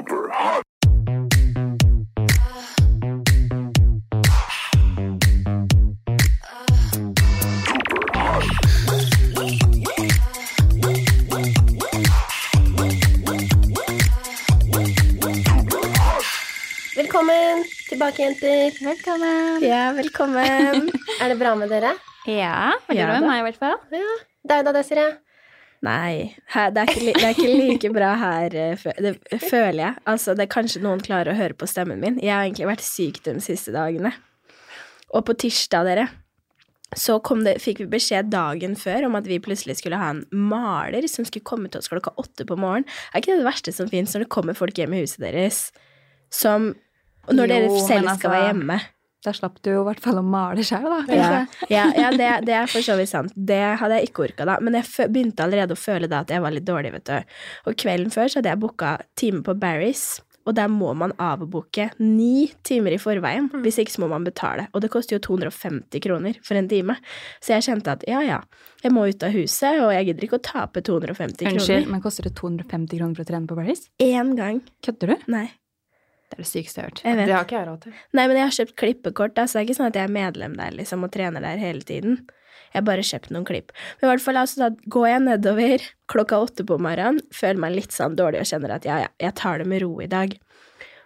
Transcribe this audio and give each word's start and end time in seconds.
Velkommen 0.00 0.16
tilbake, 17.88 18.22
jenter. 18.22 18.72
Velkommen. 18.80 19.60
Ja, 19.60 19.92
velkommen. 19.92 20.90
Er 21.20 21.28
det 21.28 21.36
bra 21.36 21.54
med 21.54 21.68
dere? 21.68 21.92
Ja, 22.24 22.72
det 22.88 22.96
Ja, 22.96 23.06
bra 23.06 23.20
med 23.20 23.28
meg 23.28 23.38
i 23.38 23.42
hvert 23.42 23.58
fall. 23.60 23.76
Ja. 23.92 24.16
Deg 24.48 24.64
da, 24.64 24.72
Desiree? 24.72 25.29
Nei, 25.80 26.34
her, 26.52 26.72
det, 26.76 26.82
er 26.82 26.90
ikke, 26.92 27.12
det 27.16 27.24
er 27.24 27.30
ikke 27.32 27.52
like 27.56 27.90
bra 27.94 28.10
her, 28.20 28.52
eh, 28.52 28.82
det 29.00 29.14
føler 29.40 29.80
jeg. 29.80 30.00
Altså, 30.12 30.34
det 30.36 30.44
er 30.44 30.52
kanskje 30.52 30.82
noen 30.84 31.00
klarer 31.00 31.32
å 31.32 31.38
høre 31.38 31.56
på 31.56 31.68
stemmen 31.70 32.02
min. 32.02 32.18
Jeg 32.20 32.34
har 32.34 32.44
egentlig 32.44 32.68
vært 32.68 32.84
syk 32.84 33.22
de 33.24 33.38
siste 33.40 33.72
dagene. 33.72 34.12
Og 35.16 35.24
på 35.26 35.34
tirsdag, 35.40 35.88
dere, 35.88 36.04
så 36.98 37.16
kom 37.22 37.46
det, 37.46 37.56
fikk 37.62 37.84
vi 37.84 37.88
beskjed 37.92 38.28
dagen 38.32 38.76
før 38.78 39.06
om 39.08 39.16
at 39.16 39.28
vi 39.30 39.40
plutselig 39.42 39.78
skulle 39.78 39.98
ha 40.00 40.10
en 40.12 40.24
maler 40.34 41.06
som 41.08 41.24
skulle 41.24 41.46
komme 41.46 41.70
til 41.70 41.80
oss 41.80 41.90
klokka 41.90 42.12
åtte 42.20 42.44
på 42.44 42.58
morgenen. 42.60 42.88
Er 43.14 43.22
ikke 43.22 43.32
det 43.32 43.40
det 43.44 43.48
verste 43.48 43.74
som 43.74 43.88
fins 43.90 44.12
når 44.14 44.26
det 44.26 44.32
kommer 44.36 44.58
folk 44.58 44.76
hjem 44.78 44.96
i 44.98 45.04
huset 45.04 45.22
deres 45.22 45.68
som 46.30 46.74
Når 47.30 47.46
Jo, 47.46 47.52
dere 47.52 47.80
selv 47.86 48.08
altså- 48.08 48.18
skal 48.18 48.32
være 48.32 48.46
hjemme? 48.50 48.80
Da 49.24 49.34
slapp 49.36 49.58
du 49.60 49.68
i 49.74 49.82
hvert 49.84 50.00
fall 50.00 50.16
å 50.16 50.24
male 50.24 50.64
sjøl, 50.64 50.86
da. 50.88 51.00
Ja, 51.12 51.42
ja, 51.68 51.84
ja 51.92 52.08
det, 52.14 52.30
det 52.48 52.54
er 52.56 52.70
for 52.70 52.84
så 52.84 52.96
vidt 52.96 53.12
sant. 53.12 53.34
Det 53.36 53.60
hadde 53.80 53.98
jeg 53.98 54.08
ikke 54.08 54.24
orka 54.30 54.46
da. 54.48 54.56
Men 54.64 54.78
jeg 54.78 55.10
begynte 55.12 55.44
allerede 55.44 55.76
å 55.76 55.80
føle 55.80 56.08
da 56.08 56.22
at 56.24 56.32
jeg 56.32 56.40
var 56.40 56.54
litt 56.56 56.68
dårlig, 56.68 56.94
vet 56.96 57.10
du. 57.10 57.36
Og 57.68 57.76
kvelden 57.80 58.14
før 58.14 58.32
så 58.32 58.40
hadde 58.40 58.54
jeg 58.54 58.62
booka 58.64 58.96
time 59.20 59.44
på 59.44 59.56
Barry's, 59.60 60.22
og 60.48 60.56
der 60.56 60.70
må 60.72 60.94
man 60.96 61.12
avbooke 61.20 61.90
ni 62.00 62.48
timer 62.66 62.96
i 62.96 63.00
forveien. 63.00 63.50
Hvis 63.60 63.76
ikke 63.82 63.92
så 63.92 64.02
må 64.06 64.08
man 64.14 64.24
betale. 64.24 64.66
Og 64.72 64.80
det 64.80 64.90
koster 64.92 65.18
jo 65.18 65.22
250 65.28 66.00
kroner 66.02 66.40
for 66.46 66.56
en 66.56 66.70
time. 66.70 66.96
Så 67.44 67.52
jeg 67.54 67.68
kjente 67.68 67.92
at 67.92 68.08
ja, 68.08 68.22
ja, 68.24 68.40
jeg 68.80 68.96
må 68.96 69.04
ut 69.04 69.26
av 69.26 69.36
huset, 69.36 69.82
og 69.84 69.92
jeg 69.94 70.08
gidder 70.10 70.26
ikke 70.26 70.40
å 70.40 70.46
tape 70.48 70.82
250 70.86 71.44
Unnskyld, 71.44 71.60
kroner. 71.60 71.88
men 71.92 72.04
koster 72.04 72.26
det 72.26 72.34
250 72.40 72.96
kroner 72.96 73.20
for 73.20 73.28
å 73.28 73.32
trene 73.34 73.52
på 73.52 73.60
Paris? 73.60 73.84
Én 74.00 74.32
gang. 74.38 74.64
Kødder 74.86 75.12
du? 75.12 75.30
Nei. 75.36 75.50
Det 76.30 76.38
er 76.38 76.42
det 76.44 76.48
sykeste 76.50 76.78
jeg 76.78 76.84
har 76.84 76.90
hørt. 76.90 77.00
Jeg. 77.04 77.26
Det 77.26 77.34
har 77.34 77.44
ikke 77.48 77.56
jeg 77.58 77.66
råd 77.68 77.80
til. 77.84 77.94
Nei, 78.14 78.26
men 78.30 78.36
jeg 78.38 78.44
har 78.46 78.56
kjøpt 78.58 78.76
klippekort, 78.78 79.34
da, 79.34 79.44
så 79.50 79.58
det 79.58 79.62
er 79.62 79.66
ikke 79.68 79.78
sånn 79.80 79.88
at 79.90 79.96
jeg 79.98 80.06
er 80.08 80.12
medlem 80.14 80.52
der 80.60 80.76
liksom, 80.76 81.02
og 81.06 81.10
trener 81.14 81.42
der 81.42 81.58
hele 81.58 81.82
tiden. 81.82 82.20
Jeg 82.70 82.78
har 82.78 82.86
bare 82.86 83.02
kjøpt 83.02 83.32
noen 83.34 83.46
klipp. 83.48 83.72
Men 83.98 84.06
i 84.06 84.10
hvert 84.12 84.22
fall, 84.22 84.38
altså, 84.38 84.60
da 84.62 84.68
går 84.94 85.08
jeg 85.10 85.22
nedover 85.26 85.86
klokka 86.12 86.38
åtte 86.38 86.62
på 86.68 86.78
morgenen, 86.78 87.18
føler 87.34 87.58
meg 87.64 87.74
litt 87.74 87.90
sånn 87.96 88.14
dårlig 88.14 88.44
og 88.44 88.46
kjenner 88.52 88.76
at 88.76 88.86
ja, 88.86 89.00
ja, 89.02 89.10
jeg 89.18 89.34
tar 89.42 89.58
det 89.58 89.66
med 89.66 89.82
ro 89.82 89.96
i 90.00 90.06
dag. 90.06 90.36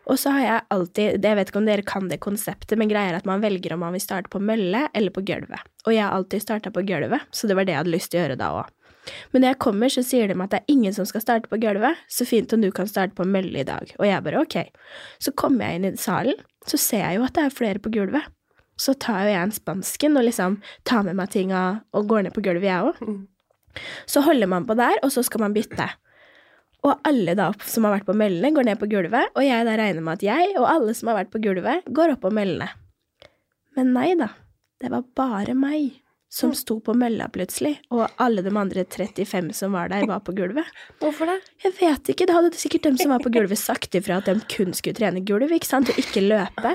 Og 0.04 0.18
så 0.20 0.34
har 0.36 0.42
jeg 0.44 0.60
alltid, 0.76 1.20
det- 1.22 1.30
jeg 1.32 1.36
vet 1.40 1.48
ikke 1.48 1.56
om 1.62 1.64
dere 1.70 1.82
kan 1.88 2.08
det 2.10 2.20
konseptet, 2.20 2.76
men 2.76 2.90
greier 2.92 3.16
at 3.16 3.24
man 3.24 3.40
velger 3.40 3.72
om 3.72 3.80
man 3.80 3.92
vil 3.96 4.04
starte 4.04 4.28
på 4.28 4.42
mølle 4.44 4.90
eller 4.92 5.08
på 5.10 5.24
gulvet. 5.24 5.64
Og 5.86 5.94
jeg 5.96 6.04
har 6.04 6.12
alltid 6.12 6.42
starta 6.44 6.70
på 6.70 6.84
gulvet, 6.84 7.24
så 7.32 7.48
det 7.48 7.56
var 7.56 7.64
det 7.64 7.72
jeg 7.72 7.80
hadde 7.80 7.94
lyst 7.96 8.10
til 8.12 8.20
å 8.20 8.26
gjøre 8.28 8.36
da 8.36 8.50
òg. 8.60 8.68
Men 9.32 9.42
når 9.42 9.52
jeg 9.52 9.60
kommer, 9.64 9.92
så 9.92 10.04
sier 10.06 10.30
de 10.30 10.36
meg 10.38 10.48
at 10.48 10.54
det 10.54 10.60
er 10.62 10.74
ingen 10.74 10.94
som 10.96 11.08
skal 11.08 11.24
starte 11.24 11.50
på 11.50 11.58
gulvet, 11.62 12.00
så 12.08 12.26
fint 12.28 12.52
om 12.56 12.62
du 12.64 12.70
kan 12.74 12.88
starte 12.90 13.16
på 13.18 13.26
mølle 13.28 13.60
i 13.60 13.66
dag. 13.68 13.90
Og 13.98 14.06
jeg 14.08 14.24
bare 14.24 14.44
ok. 14.44 14.56
Så 15.22 15.34
kommer 15.36 15.68
jeg 15.68 15.80
inn 15.80 15.90
i 15.90 16.00
salen, 16.00 16.40
så 16.68 16.80
ser 16.80 17.04
jeg 17.04 17.18
jo 17.18 17.26
at 17.26 17.36
det 17.36 17.44
er 17.44 17.58
flere 17.58 17.82
på 17.82 17.92
gulvet. 17.94 18.30
Så 18.80 18.96
tar 18.98 19.26
jo 19.26 19.34
jeg 19.34 19.46
en 19.46 19.54
spansken 19.54 20.18
og 20.18 20.26
liksom 20.26 20.56
tar 20.88 21.04
med 21.06 21.18
meg 21.18 21.30
tinga 21.30 21.64
og 21.94 22.08
går 22.10 22.26
ned 22.26 22.34
på 22.34 22.42
gulvet, 22.44 22.70
jeg 22.70 22.90
òg. 22.90 23.02
Så 24.06 24.22
holder 24.24 24.50
man 24.50 24.66
på 24.66 24.76
der, 24.78 25.00
og 25.02 25.10
så 25.10 25.22
skal 25.26 25.44
man 25.44 25.54
bytte. 25.54 25.86
Og 26.84 27.00
alle 27.08 27.32
da 27.38 27.48
som 27.64 27.86
har 27.86 27.96
vært 27.96 28.08
på 28.08 28.16
møllene, 28.18 28.52
går 28.54 28.68
ned 28.68 28.80
på 28.80 28.88
gulvet, 28.92 29.32
og 29.34 29.44
jeg 29.46 29.66
da 29.66 29.76
regner 29.80 30.04
med 30.04 30.18
at 30.18 30.26
jeg 30.26 30.54
og 30.58 30.68
alle 30.68 30.94
som 30.96 31.10
har 31.10 31.22
vært 31.22 31.32
på 31.32 31.40
gulvet, 31.44 31.86
går 31.96 32.14
opp 32.14 32.24
på 32.26 32.32
møllene. 32.34 32.68
Men 33.74 33.94
nei 33.96 34.10
da, 34.18 34.30
det 34.82 34.92
var 34.92 35.06
bare 35.16 35.56
meg 35.58 36.03
som 36.34 36.50
sto 36.56 36.80
på 36.82 36.96
mølla 36.98 37.28
plutselig, 37.30 37.76
og 37.94 38.08
alle 38.22 38.42
de 38.42 38.50
andre 38.50 38.82
35 38.82 39.52
som 39.54 39.76
var 39.76 39.92
der, 39.92 40.06
var 40.10 40.22
på 40.26 40.34
gulvet. 40.34 40.66
Hvorfor 41.02 41.30
det? 41.30 41.36
Jeg 41.62 41.76
vet 41.78 42.10
ikke, 42.10 42.26
Da 42.26 42.38
hadde 42.40 42.58
sikkert 42.58 42.88
dem 42.88 42.98
som 42.98 43.14
var 43.14 43.22
på 43.22 43.30
gulvet 43.30 43.60
sagt 43.60 43.94
ifra 43.94 44.18
at 44.18 44.26
de 44.26 44.40
kun 44.50 44.74
skulle 44.74 44.98
trene 44.98 45.22
gulv, 45.22 45.52
ikke 45.54 45.70
sant, 45.70 45.92
og 45.92 46.00
ikke 46.00 46.24
løpe. 46.26 46.74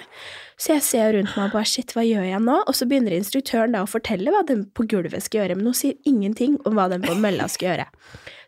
Så 0.59 0.73
jeg 0.73 0.83
ser 0.83 1.13
rundt 1.15 1.35
meg 1.37 1.45
og 1.47 1.53
bare 1.55 1.67
shit, 1.71 1.93
hva 1.95 2.03
gjør 2.03 2.25
jeg 2.27 2.41
nå? 2.43 2.57
Og 2.67 2.75
så 2.75 2.87
begynner 2.89 3.15
instruktøren 3.15 3.75
da 3.75 3.85
å 3.85 3.87
fortelle 3.87 4.33
hva 4.33 4.41
den 4.47 4.65
på 4.75 4.83
gulvet 4.91 5.23
skal 5.23 5.45
gjøre, 5.45 5.55
men 5.55 5.69
hun 5.71 5.77
sier 5.77 5.95
ingenting 6.09 6.57
om 6.67 6.75
hva 6.75 6.89
den 6.91 7.05
på 7.05 7.15
mølla 7.15 7.47
skal 7.51 7.71
gjøre. 7.71 7.85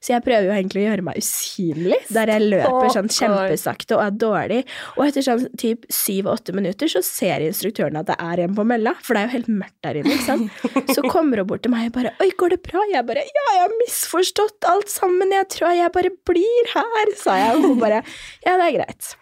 Så 0.02 0.16
jeg 0.16 0.24
prøver 0.26 0.48
jo 0.50 0.54
egentlig 0.56 0.82
å 0.82 0.86
gjøre 0.88 1.06
meg 1.06 1.20
usynlig, 1.22 2.00
der 2.10 2.32
jeg 2.34 2.48
løper 2.50 2.90
sånn 2.96 3.12
kjempesakte 3.14 3.96
og 3.96 4.02
er 4.04 4.16
dårlig. 4.24 4.60
Og 4.98 5.04
etter 5.06 5.24
sånn 5.24 5.46
typ 5.62 5.86
syv-åtte 5.94 6.56
minutter 6.58 6.90
så 6.92 7.04
ser 7.06 7.46
instruktøren 7.46 8.02
at 8.02 8.10
det 8.10 8.18
er 8.18 8.44
en 8.44 8.58
på 8.58 8.66
mølla, 8.68 8.96
for 9.06 9.14
det 9.14 9.22
er 9.22 9.30
jo 9.30 9.36
helt 9.38 9.54
mørkt 9.62 9.78
der 9.86 10.02
inne, 10.02 10.18
ikke 10.18 10.28
sant. 10.28 10.92
Så 10.98 11.06
kommer 11.06 11.44
hun 11.44 11.52
bort 11.54 11.64
til 11.64 11.72
meg 11.72 11.92
og 11.92 12.00
bare 12.02 12.16
'oi, 12.18 12.32
går 12.36 12.58
det 12.58 12.62
bra?' 12.66 12.84
Jeg 12.92 13.06
bare 13.08 13.24
'ja, 13.24 13.48
jeg 13.56 13.64
har 13.64 13.80
misforstått 13.86 14.68
alt 14.74 14.90
sammen, 14.90 15.32
jeg 15.32 15.48
tror 15.54 15.78
jeg 15.78 15.96
bare 15.96 16.12
blir 16.28 16.74
her', 16.76 17.16
sa 17.16 17.38
jeg, 17.38 17.56
og 17.56 17.70
hun 17.70 17.80
bare 17.80 18.04
'ja, 18.44 18.58
det 18.58 18.68
er 18.68 18.78
greit'. 18.82 19.16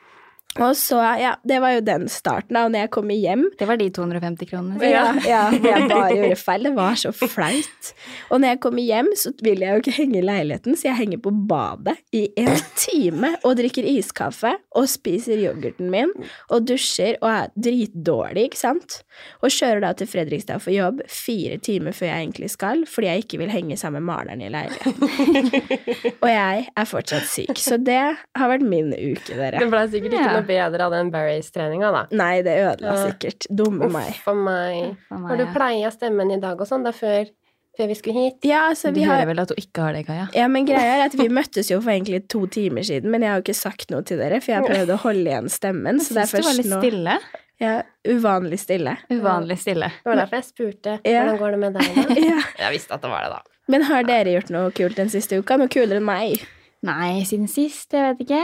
Og 0.60 0.76
så, 0.76 1.00
ja, 1.20 1.34
det 1.48 1.60
var 1.64 1.74
jo 1.78 1.82
den 1.88 2.08
starten, 2.12 2.54
da, 2.58 2.66
og 2.68 2.72
når 2.74 2.86
jeg 2.86 2.92
kom 2.96 3.10
hjem 3.14 3.46
Det 3.60 3.68
var 3.70 3.78
de 3.80 3.88
250 3.96 4.50
kronene. 4.50 4.80
ja, 4.84 5.06
ja, 5.26 5.42
hvor 5.54 5.70
jeg 5.72 5.88
bare 5.94 6.16
gjorde 6.18 6.36
feil. 6.42 6.64
Det 6.70 6.74
var 6.76 6.96
så 7.00 7.12
flaut. 7.16 7.92
Og 8.30 8.42
når 8.42 8.54
jeg 8.54 8.60
kommer 8.66 8.84
hjem, 8.86 9.10
så 9.20 9.32
vil 9.44 9.60
jeg 9.66 9.72
jo 9.74 9.84
ikke 9.84 9.96
henge 9.98 10.20
i 10.20 10.26
leiligheten, 10.26 10.76
så 10.80 10.90
jeg 10.90 10.98
henger 11.02 11.22
på 11.24 11.32
badet 11.50 11.96
i 12.16 12.26
en 12.38 12.60
time 12.80 13.34
og 13.44 13.56
drikker 13.60 13.88
iskaffe 13.90 14.52
og 14.76 14.88
spiser 14.92 15.40
yoghurten 15.42 15.90
min 15.94 16.12
og 16.50 16.68
dusjer 16.70 17.18
og 17.22 17.30
er 17.32 17.50
dritdårlig, 17.58 18.50
ikke 18.50 18.60
sant? 18.60 19.00
Og 19.44 19.52
kjører 19.54 19.82
da 19.84 19.94
til 20.00 20.08
Fredrikstad 20.12 20.62
for 20.64 20.72
jobb 20.76 21.02
fire 21.12 21.58
timer 21.64 21.96
før 21.96 22.12
jeg 22.12 22.26
egentlig 22.28 22.50
skal, 22.54 22.84
fordi 22.88 23.10
jeg 23.10 23.24
ikke 23.26 23.40
vil 23.42 23.52
henge 23.54 23.78
sammen 23.80 24.04
med 24.04 24.10
maleren 24.14 24.44
i 24.46 24.50
leiligheten. 24.54 25.50
og 26.24 26.30
jeg 26.30 26.68
er 26.78 26.88
fortsatt 26.90 27.28
syk. 27.30 27.56
Så 27.60 27.78
det 27.82 28.00
har 28.00 28.52
vært 28.52 28.66
min 28.66 28.92
uke, 28.94 29.36
dere. 29.36 29.60
Det 29.60 29.70
ble 29.72 29.84
sikkert 29.92 30.16
ikke 30.16 30.26
Ja. 30.30 30.36
noe 30.40 30.48
bedre 30.50 30.86
av 30.90 30.92
den 30.98 31.12
Barrays-treninga, 31.14 31.92
da. 31.96 32.02
Nei, 32.18 32.42
det 32.46 32.56
ødela 32.66 32.96
Ja. 32.96 33.04
sikkert. 33.08 33.46
Dumme 33.54 33.88
meg. 33.94 34.10
Uff 34.18 34.28
a 34.28 34.34
meg. 34.36 34.96
For 35.08 35.18
meg, 35.22 35.30
Har 35.32 35.38
du 35.38 35.46
pleia 35.56 35.92
stemmen 35.96 36.32
i 36.36 36.40
dag 36.42 36.60
og 36.60 36.68
sånn, 36.68 36.84
da, 36.84 36.92
før, 36.96 37.30
før 37.78 37.88
vi 37.88 37.96
skulle 37.96 38.16
hit? 38.26 38.40
Ja, 38.50 38.66
altså, 38.74 38.92
Du 38.94 39.00
vi 39.00 39.06
har 39.08 39.20
hører 39.22 39.30
vel 39.32 39.40
at 39.46 39.54
du 39.54 39.56
ikke 39.62 39.86
har 39.86 39.94
det, 39.96 40.06
Kaja? 40.10 40.28
Ja, 40.36 40.48
men 40.52 40.66
greia 40.68 40.98
er 41.00 41.06
at 41.06 41.16
vi 41.16 41.30
møttes 41.30 41.70
jo 41.72 41.80
for 41.82 41.92
egentlig 41.94 42.26
to 42.28 42.46
timer 42.48 42.82
siden, 42.84 43.12
men 43.14 43.22
jeg 43.24 43.30
har 43.32 43.40
jo 43.40 43.46
ikke 43.48 43.56
sagt 43.62 43.92
noe 43.94 44.02
til 44.04 44.18
dere, 44.20 44.42
for 44.42 44.52
jeg 44.52 44.60
har 44.62 44.68
prøvd 44.74 44.96
å 44.98 45.00
holde 45.06 45.30
igjen 45.32 45.50
stemmen, 45.54 46.02
så 46.04 46.18
det 46.18 46.26
er 46.26 46.28
Syns 46.28 46.32
du 46.32 46.38
var 46.42 46.50
først 46.50 46.58
litt 46.64 46.74
nå 46.74 46.82
stille. 46.84 47.18
ja, 47.62 47.76
uvanlig 48.08 48.60
stille. 48.60 48.98
Uvanlig 49.12 49.58
stille. 49.60 49.90
Det 50.04 50.10
var 50.12 50.16
derfor 50.26 50.42
jeg 50.42 50.48
spurte. 50.50 51.00
Ja. 51.06 51.24
Hvordan 51.24 51.40
går 51.40 51.52
det 51.52 51.60
med 51.60 51.74
deg, 51.80 51.96
da? 51.96 52.16
Ja. 52.30 52.40
Jeg 52.66 52.76
visste 52.80 52.94
at 52.98 53.02
det 53.02 53.10
var 53.12 53.24
det, 53.28 53.32
da. 53.38 53.42
Men 53.70 53.84
har 53.86 54.04
dere 54.04 54.32
gjort 54.34 54.50
noe 54.50 54.72
kult 54.74 54.96
den 54.98 55.10
siste 55.14 55.38
uka? 55.38 55.56
Noe 55.62 55.68
kulere 55.70 55.98
enn 56.02 56.06
meg? 56.08 56.42
Nei, 56.82 57.22
siden 57.28 57.48
sist, 57.52 57.92
jeg 57.94 58.16
vet 58.18 58.24
ikke. 58.30 58.40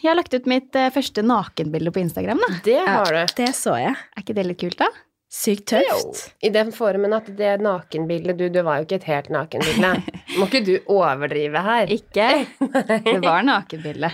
Jeg 0.00 0.08
har 0.08 0.16
lagt 0.16 0.32
ut 0.32 0.46
mitt 0.48 0.76
eh, 0.78 0.88
første 0.94 1.22
nakenbilde 1.26 1.92
på 1.92 2.00
Instagram, 2.00 2.40
da. 2.40 2.58
Det 2.64 2.80
har 2.86 3.12
du. 3.12 3.20
Det 3.36 3.50
så 3.56 3.76
jeg. 3.80 3.92
Er 4.16 4.24
ikke 4.24 4.36
det 4.38 4.46
litt 4.48 4.60
kult, 4.62 4.78
da? 4.80 4.88
Sykt 5.30 5.68
tøft. 5.70 6.22
I 6.42 6.50
den 6.50 6.72
formen 6.74 7.12
at 7.14 7.28
det 7.38 7.52
nakenbildet 7.62 8.38
Du, 8.38 8.48
du 8.50 8.62
var 8.66 8.80
jo 8.80 8.88
ikke 8.88 8.98
et 8.98 9.06
helt 9.06 9.28
nakenbilde. 9.30 9.92
Må 10.38 10.48
ikke 10.48 10.62
du 10.66 10.72
overdrive 10.90 11.62
her. 11.66 11.92
Ikke? 11.94 12.30
Det 13.06 13.20
var 13.22 13.44
nakenbilde. 13.46 14.10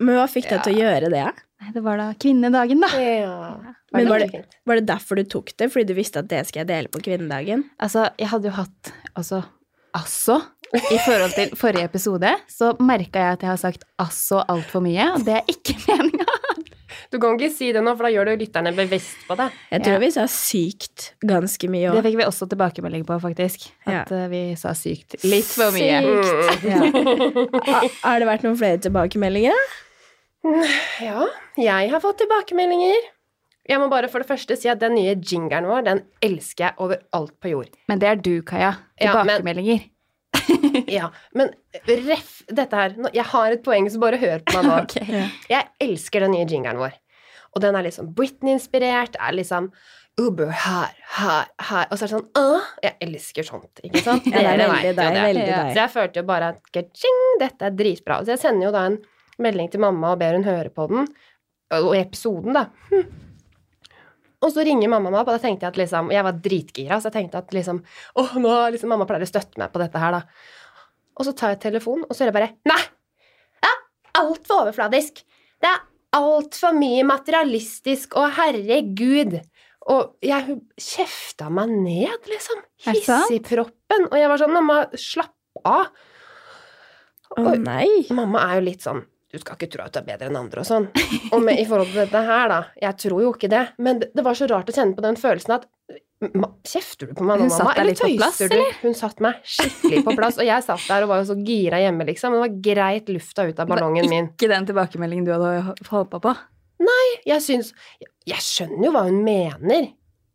Men 0.00 0.16
hva 0.16 0.28
fikk 0.30 0.46
deg 0.52 0.62
til 0.64 0.76
å 0.76 0.84
gjøre 0.84 1.10
det? 1.12 1.24
Nei, 1.60 1.72
det 1.74 1.82
var 1.84 1.98
da 2.00 2.06
kvinnedagen, 2.16 2.80
da. 2.80 2.88
Ja. 2.96 3.34
Men 3.92 4.06
var 4.08 4.22
det, 4.22 4.44
var 4.64 4.78
det 4.78 4.86
derfor 4.88 5.18
du 5.18 5.26
tok 5.28 5.50
det? 5.60 5.68
Fordi 5.72 5.90
du 5.90 5.96
visste 5.98 6.22
at 6.22 6.30
det 6.30 6.44
skal 6.48 6.62
jeg 6.62 6.70
dele 6.70 6.92
på 6.92 7.02
kvinnedagen? 7.04 7.66
Altså, 7.82 8.06
jeg 8.20 8.30
hadde 8.30 8.48
jo 8.48 8.54
hatt 8.56 8.92
Altså, 9.18 9.42
altså 9.98 10.38
I 10.70 10.98
forhold 11.02 11.32
til 11.34 11.54
forrige 11.58 11.84
episode 11.88 12.30
så 12.50 12.72
merka 12.78 13.18
jeg 13.24 13.32
at 13.38 13.42
jeg 13.42 13.50
har 13.50 13.58
sagt 13.58 13.82
altså 13.98 14.44
altfor 14.48 14.82
mye, 14.84 15.08
og 15.16 15.24
det 15.26 15.40
er 15.40 15.48
ikke 15.50 15.74
meninga. 15.88 16.26
Du 17.10 17.16
kan 17.18 17.34
ikke 17.34 17.48
si 17.50 17.72
det 17.74 17.80
nå, 17.82 17.90
for 17.98 18.06
da 18.06 18.10
gjør 18.14 18.28
du 18.30 18.44
lytterne 18.44 18.70
bevisst 18.76 19.24
på 19.26 19.34
det. 19.38 19.48
Jeg 19.72 19.82
tror 19.82 19.96
Ja. 19.96 20.00
vi 20.04 20.10
sa 20.14 20.24
sykt 20.30 21.08
ganske 21.26 21.70
mye 21.70 21.90
Det 21.96 22.04
fikk 22.06 22.18
vi 22.20 22.26
også 22.28 22.46
tilbakemelding 22.52 23.02
på, 23.08 23.16
faktisk. 23.22 23.66
At 23.86 24.10
ja. 24.14 24.26
vi 24.30 24.42
sa 24.58 24.74
sykt 24.78 25.16
litt 25.26 25.50
for 25.50 25.74
mye. 25.74 26.00
Sykt. 26.30 26.66
Ja. 26.70 26.78
Har 28.06 28.22
det 28.22 28.28
vært 28.30 28.46
noen 28.46 28.58
flere 28.60 28.78
tilbakemeldinger? 28.86 29.58
Ja, 31.02 31.26
jeg 31.60 31.90
har 31.92 32.00
fått 32.00 32.20
tilbakemeldinger. 32.22 33.08
Jeg 33.70 33.78
må 33.82 33.90
bare 33.92 34.08
for 34.10 34.22
det 34.22 34.28
første 34.30 34.56
si 34.58 34.70
at 34.72 34.80
den 34.80 34.94
nye 34.96 35.12
jingeren 35.18 35.66
vår, 35.68 35.82
den 35.86 36.00
elsker 36.24 36.70
jeg 36.70 36.78
overalt 36.80 37.34
på 37.42 37.50
jord. 37.52 37.74
Men 37.90 38.00
det 38.02 38.08
er 38.08 38.22
du, 38.22 38.36
Kaja. 38.46 38.76
Ja, 39.02 39.12
men- 39.18 39.26
Tilbakemeldinger. 39.42 39.82
Ja, 40.98 41.10
men 41.36 41.52
ref 41.86 42.42
dette 42.50 42.76
her 42.76 42.94
Jeg 43.14 43.24
har 43.32 43.54
et 43.54 43.62
poeng, 43.66 43.86
så 43.92 44.00
bare 44.02 44.18
hør 44.20 44.42
på 44.46 44.58
meg 44.58 44.66
nå. 44.66 44.74
Ok. 44.82 44.96
Jeg 45.52 45.68
elsker 45.86 46.26
den 46.26 46.34
nye 46.36 46.46
jingeren 46.50 46.80
vår. 46.82 46.96
Og 47.54 47.62
den 47.64 47.74
er 47.78 47.82
liksom 47.86 48.12
Britney-inspirert. 48.14 49.16
er 49.18 49.34
liksom 49.34 49.70
Uber 50.20 50.50
her, 50.52 50.90
her, 51.16 51.46
her. 51.70 51.86
Og 51.90 51.96
så 51.98 52.04
er 52.04 52.10
det 52.10 52.14
sånn 52.16 52.26
Åh, 52.38 52.66
Jeg 52.84 52.96
elsker 53.06 53.46
sånt, 53.46 53.80
ikke 53.86 54.02
sant? 54.04 54.26
Ja, 54.34 54.42
det 54.56 54.66
er 54.66 54.74
veldig 54.74 54.92
deg, 54.98 55.14
det. 55.14 55.24
veldig 55.30 55.46
Ja. 55.46 55.62
deg. 55.64 55.72
Så 55.72 55.80
jeg 55.84 55.94
følte 55.94 56.20
jo 56.22 56.28
bare 56.28 56.52
at 56.56 56.70
ka-ching, 56.74 57.20
dette 57.40 57.66
er 57.70 57.74
dritbra. 57.78 58.20
Så 58.26 58.34
jeg 58.34 58.42
sender 58.42 58.68
jo 58.68 58.72
da 58.74 58.84
en 58.90 58.98
melding 59.40 59.70
til 59.72 59.80
mamma 59.80 60.12
og 60.14 60.20
ber 60.20 60.36
hun 60.36 60.44
høre 60.44 60.68
på 60.74 60.84
den, 60.90 61.06
og 61.78 61.94
episoden, 61.96 62.52
da. 62.58 62.66
Hm. 62.90 63.06
Og 64.40 64.52
så 64.54 64.64
ringer 64.64 64.88
mamma 64.88 65.10
meg 65.12 65.20
opp, 65.20 65.28
og 65.28 65.36
da 65.36 65.42
tenkte 65.42 65.66
jeg 65.66 65.74
at 65.74 65.78
liksom 65.80 66.10
Jeg 66.14 66.24
var 66.24 66.38
dritgira, 66.46 66.96
så 67.00 67.10
jeg 67.10 67.16
tenkte 67.18 67.42
at 67.42 67.52
liksom 67.56 67.82
Å, 68.16 68.24
nå 68.40 68.54
liksom 68.74 68.92
mamma 68.92 69.06
pleier 69.08 69.26
å 69.26 69.28
støtte 69.28 69.60
meg 69.60 69.72
på 69.74 69.82
dette 69.82 70.00
her, 70.00 70.16
da. 70.16 70.22
Og 71.20 71.28
så 71.28 71.34
tar 71.36 71.54
jeg 71.54 71.62
telefonen, 71.66 72.06
og 72.08 72.16
så 72.16 72.24
hører 72.24 72.32
jeg 72.32 72.38
bare 72.38 72.72
Nei! 72.72 72.82
Det 73.60 73.70
er 73.70 74.24
altfor 74.24 74.64
overfladisk. 74.64 75.20
Det 75.60 75.68
er 75.68 75.82
altfor 76.16 76.74
mye 76.74 77.04
materialistisk, 77.06 78.16
og 78.18 78.32
herregud. 78.38 79.36
Og 79.90 80.16
jeg 80.24 80.56
kjefta 80.80 81.48
meg 81.52 81.70
ned, 81.72 82.28
liksom. 82.28 82.64
Hissigproppen. 82.88 84.08
Og 84.10 84.16
jeg 84.18 84.32
var 84.32 84.40
sånn 84.40 84.56
Mamma, 84.56 84.80
slapp 84.98 85.62
av. 85.68 85.92
Å 87.36 87.44
oh, 87.44 87.54
nei. 87.60 87.86
Mamma 88.16 88.42
er 88.48 88.58
jo 88.58 88.66
litt 88.66 88.84
sånn 88.84 89.04
Du 89.30 89.38
skal 89.38 89.54
ikke 89.54 89.68
tro 89.70 89.84
at 89.86 89.94
du 89.94 90.00
er 90.00 90.06
bedre 90.08 90.26
enn 90.30 90.36
andre 90.40 90.62
og 90.64 90.66
sånn. 90.66 90.88
Og 91.30 91.42
med, 91.46 91.60
i 91.62 91.66
forhold 91.68 91.92
til 91.92 92.00
dette 92.02 92.22
her, 92.26 92.48
da. 92.50 92.56
Jeg 92.82 92.96
tror 93.04 93.20
jo 93.22 93.28
ikke 93.36 93.50
det. 93.52 93.60
Men 93.78 94.00
det, 94.02 94.08
det 94.18 94.24
var 94.26 94.34
så 94.38 94.48
rart 94.50 94.70
å 94.72 94.74
kjenne 94.74 94.96
på 94.96 95.04
den 95.06 95.18
følelsen 95.20 95.54
at 95.60 95.68
Kjefter 96.68 97.08
du 97.08 97.14
på 97.16 97.24
meg 97.24 97.38
nå, 97.40 97.46
Hun 97.46 97.52
satt 97.54 97.64
mamma? 97.64 97.74
deg 97.78 97.86
litt 97.88 98.00
på 98.02 98.08
plass, 98.18 98.40
du? 98.52 98.56
Hun 98.82 98.96
satt 98.98 99.22
meg 99.24 99.38
skikkelig 99.48 100.02
på 100.04 100.12
plass. 100.18 100.36
Og 100.36 100.44
jeg 100.44 100.64
satt 100.66 100.82
der 100.90 101.06
og 101.06 101.12
var 101.14 101.22
jo 101.22 101.28
så 101.30 101.36
gira 101.46 101.78
hjemme, 101.80 102.04
liksom. 102.10 102.34
Det 102.36 102.42
var 102.42 102.58
greit 102.66 103.08
lufta 103.14 103.46
ut 103.48 103.62
av 103.64 103.70
ballongen 103.70 104.04
min. 104.10 104.26
Det 104.28 104.34
var 104.34 104.36
Ikke 104.36 104.50
den 104.52 104.68
tilbakemeldingen 104.68 105.24
du 105.24 105.32
hadde 105.32 105.76
håpa 105.88 106.20
på. 106.26 106.34
Nei, 106.84 107.06
Jeg 107.28 107.40
syns 107.44 107.72
Jeg 108.28 108.44
skjønner 108.44 108.84
jo 108.90 108.92
hva 108.98 109.06
hun 109.08 109.22
mener. 109.24 109.88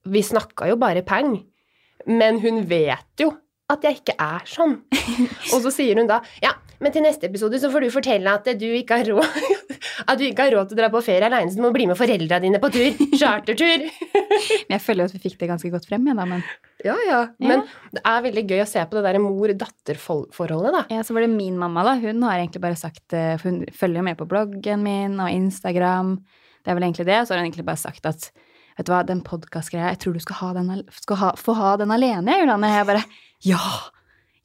Vi 0.10 0.24
snakka 0.26 0.72
jo 0.72 0.80
bare 0.82 1.06
peng. 1.06 1.36
Men 2.10 2.40
hun 2.42 2.64
vet 2.70 3.22
jo 3.22 3.30
at 3.72 3.86
jeg 3.86 3.98
ikke 4.02 4.14
er 4.22 4.46
sånn. 4.50 4.76
Og 5.54 5.64
så 5.64 5.72
sier 5.74 5.98
hun 5.98 6.10
da 6.10 6.20
Ja, 6.44 6.52
men 6.84 6.94
til 6.94 7.06
neste 7.06 7.30
episode 7.30 7.58
så 7.62 7.72
får 7.74 7.86
du 7.86 7.94
fortelle 7.94 8.34
at 8.38 8.48
du 8.60 8.66
ikke 8.78 9.00
har 9.00 9.10
råd 9.10 9.40
At 10.12 10.20
du 10.20 10.26
ikke 10.28 10.46
har 10.46 10.54
råd 10.54 10.70
til 10.70 10.78
å 10.78 10.82
dra 10.84 10.90
på 10.94 11.02
ferie 11.06 11.26
aleine, 11.26 11.50
så 11.50 11.58
du 11.58 11.64
må 11.64 11.72
bli 11.74 11.88
med 11.90 11.98
foreldra 11.98 12.38
dine 12.44 12.60
på 12.62 12.70
tur. 12.74 12.98
Chartertur. 13.22 13.86
Men 13.88 14.76
jeg 14.76 14.84
føler 14.84 15.06
jo 15.06 15.10
at 15.10 15.16
vi 15.16 15.22
fikk 15.24 15.38
det 15.40 15.50
ganske 15.50 15.72
godt 15.74 15.88
frem, 15.90 16.06
jeg, 16.10 16.18
da. 16.20 16.26
Men 16.30 16.44
Ja, 16.86 16.96
ja. 17.08 17.22
Men 17.42 17.64
det 17.96 18.04
er 18.04 18.26
veldig 18.28 18.44
gøy 18.52 18.62
å 18.62 18.68
se 18.70 18.84
på 18.86 18.98
det 18.98 19.06
der 19.08 19.22
mor-datter-forholdet, 19.24 20.76
da. 20.76 20.84
ja, 20.94 21.06
så 21.06 21.16
var 21.16 21.26
det 21.26 21.32
min 21.34 21.58
mamma, 21.58 21.86
da. 21.88 21.96
Hun 22.04 22.22
har 22.28 22.42
egentlig 22.42 22.62
bare 22.66 22.78
sagt 22.78 23.16
eh, 23.16 23.34
For 23.40 23.50
hun 23.50 23.64
følger 23.74 24.02
jo 24.02 24.08
med 24.10 24.20
på 24.20 24.28
bloggen 24.30 24.84
min 24.86 25.16
og 25.24 25.32
Instagram. 25.32 26.18
Det 26.62 26.74
er 26.74 26.78
vel 26.78 26.90
egentlig 26.90 27.08
det. 27.10 27.22
Så 27.24 27.34
har 27.34 27.42
hun 27.42 27.48
egentlig 27.48 27.70
bare 27.72 27.82
sagt 27.82 28.12
at 28.12 28.30
Vet 28.76 28.90
du 28.90 28.92
hva, 28.92 29.06
den 29.08 29.22
podkast-greia, 29.24 29.94
jeg 29.94 30.02
tror 30.04 30.16
du 30.18 30.20
skal, 30.20 30.36
ha 30.42 30.48
den, 30.58 30.82
skal 30.92 31.20
ha, 31.22 31.30
få 31.40 31.54
ha 31.56 31.78
den 31.80 31.94
alene, 31.96 32.34
Julianne. 32.42 32.74
Jeg 32.74 32.88
bare 32.90 33.06
Ja! 33.46 33.62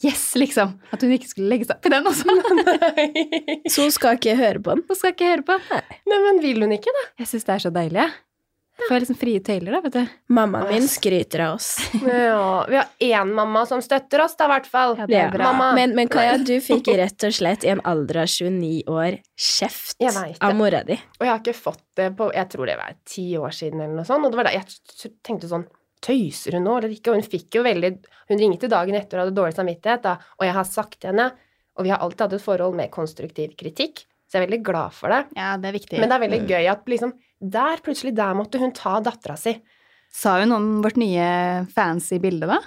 Yes, 0.00 0.31
liksom. 0.37 0.79
At 0.94 1.02
hun 1.05 1.12
ikke 1.12 1.29
skulle 1.29 1.50
legge 1.52 1.67
seg 1.69 1.76
opp 1.76 1.87
i 1.88 1.93
den 1.93 2.06
også. 2.08 2.37
Så 3.73 3.85
hun 3.85 3.93
skal 3.93 4.17
ikke 4.17 4.32
høre 4.38 4.62
på 4.64 4.73
den? 4.73 4.87
Hun 4.88 4.97
skal 4.97 5.12
ikke 5.12 5.29
høre 5.29 5.44
på. 5.44 5.56
Nei, 6.08 6.20
men 6.25 6.41
vil 6.41 6.64
hun 6.64 6.73
ikke, 6.73 6.93
da? 6.97 7.02
Jeg 7.20 7.29
syns 7.35 7.44
det 7.49 7.56
er 7.56 7.64
så 7.67 7.73
deilig, 7.75 8.00
jeg. 8.06 8.14
Får 8.88 9.02
liksom 9.02 9.17
frie 9.20 9.41
tøyler, 9.44 9.75
da, 9.76 9.81
vet 9.85 9.97
du. 9.99 10.12
Mammaen 10.32 10.70
min 10.73 10.87
skryter 10.88 11.43
av 11.44 11.58
oss. 11.58 11.75
Ja, 12.00 12.64
vi 12.70 12.79
har 12.79 12.87
én 13.20 13.32
mamma 13.37 13.67
som 13.69 13.82
støtter 13.85 14.23
oss, 14.25 14.38
da, 14.38 14.47
i 14.49 14.52
hvert 14.55 14.70
fall. 14.73 14.94
Ja, 15.02 15.08
det 15.11 15.19
er 15.20 15.35
bra. 15.35 15.50
Mamma. 15.50 15.75
Men, 15.76 15.93
men 15.99 16.08
Kaja, 16.08 16.38
du 16.41 16.55
fikk 16.70 16.88
rett 16.97 17.26
og 17.29 17.37
slett 17.37 17.67
i 17.69 17.73
en 17.75 17.82
alder 17.85 18.23
av 18.23 18.31
29 18.32 18.88
år 18.88 19.19
kjeft 19.37 20.00
av 20.41 20.56
mora 20.56 20.81
di. 20.88 20.97
Og 21.20 21.26
jeg 21.26 21.32
har 21.35 21.43
ikke 21.43 21.56
fått 21.61 21.85
det 22.00 22.08
på 22.17 22.31
Jeg 22.32 22.49
tror 22.55 22.73
det 22.73 22.79
var 22.81 22.97
ti 23.05 23.26
år 23.37 23.52
siden, 23.52 23.85
eller 23.85 24.00
noe 24.00 24.08
sånt. 24.08 24.25
Og 24.25 24.32
det 24.32 24.41
var 24.41 24.49
da 24.49 24.56
jeg 24.56 25.12
tenkte 25.26 25.50
sånn 25.52 25.69
Tøyser 26.00 26.56
hun 26.56 26.64
nå, 26.64 26.79
eller 26.79 26.93
ikke? 26.94 27.12
Og 27.12 27.19
hun 27.20 27.26
fikk 27.29 27.58
jo 27.58 27.64
veldig 27.67 27.91
Hun 28.31 28.38
ringte 28.41 28.70
dagen 28.73 28.97
etter 28.97 29.19
og 29.19 29.26
hadde 29.26 29.37
dårlig 29.37 29.56
samvittighet, 29.58 30.02
da. 30.06 30.14
Og 30.38 30.47
jeg 30.47 30.55
har 30.56 30.69
sagt 30.69 30.97
til 31.02 31.11
henne 31.12 31.26
Og 31.76 31.85
vi 31.85 31.93
har 31.93 32.00
alltid 32.00 32.25
hatt 32.26 32.37
et 32.38 32.44
forhold 32.44 32.79
med 32.79 32.91
konstruktiv 32.94 33.52
kritikk, 33.61 34.05
så 34.29 34.38
jeg 34.38 34.43
er 34.43 34.47
veldig 34.49 34.62
glad 34.64 34.94
for 34.97 35.12
det. 35.12 35.20
Ja, 35.37 35.56
det 35.61 35.70
er 35.70 35.76
viktig. 35.76 35.99
Men 36.00 36.11
det 36.11 36.17
er 36.17 36.25
veldig 36.25 36.41
gøy 36.49 36.70
at 36.73 36.91
liksom 36.93 37.12
Der, 37.41 37.81
plutselig, 37.85 38.14
der 38.17 38.35
måtte 38.37 38.61
hun 38.61 38.73
ta 38.76 38.99
dattera 39.05 39.37
si. 39.41 39.55
Sa 40.12 40.38
hun 40.41 40.52
om 40.52 40.69
vårt 40.85 40.99
nye 41.00 41.67
fancy 41.73 42.19
bilde, 42.23 42.49
da? 42.50 42.58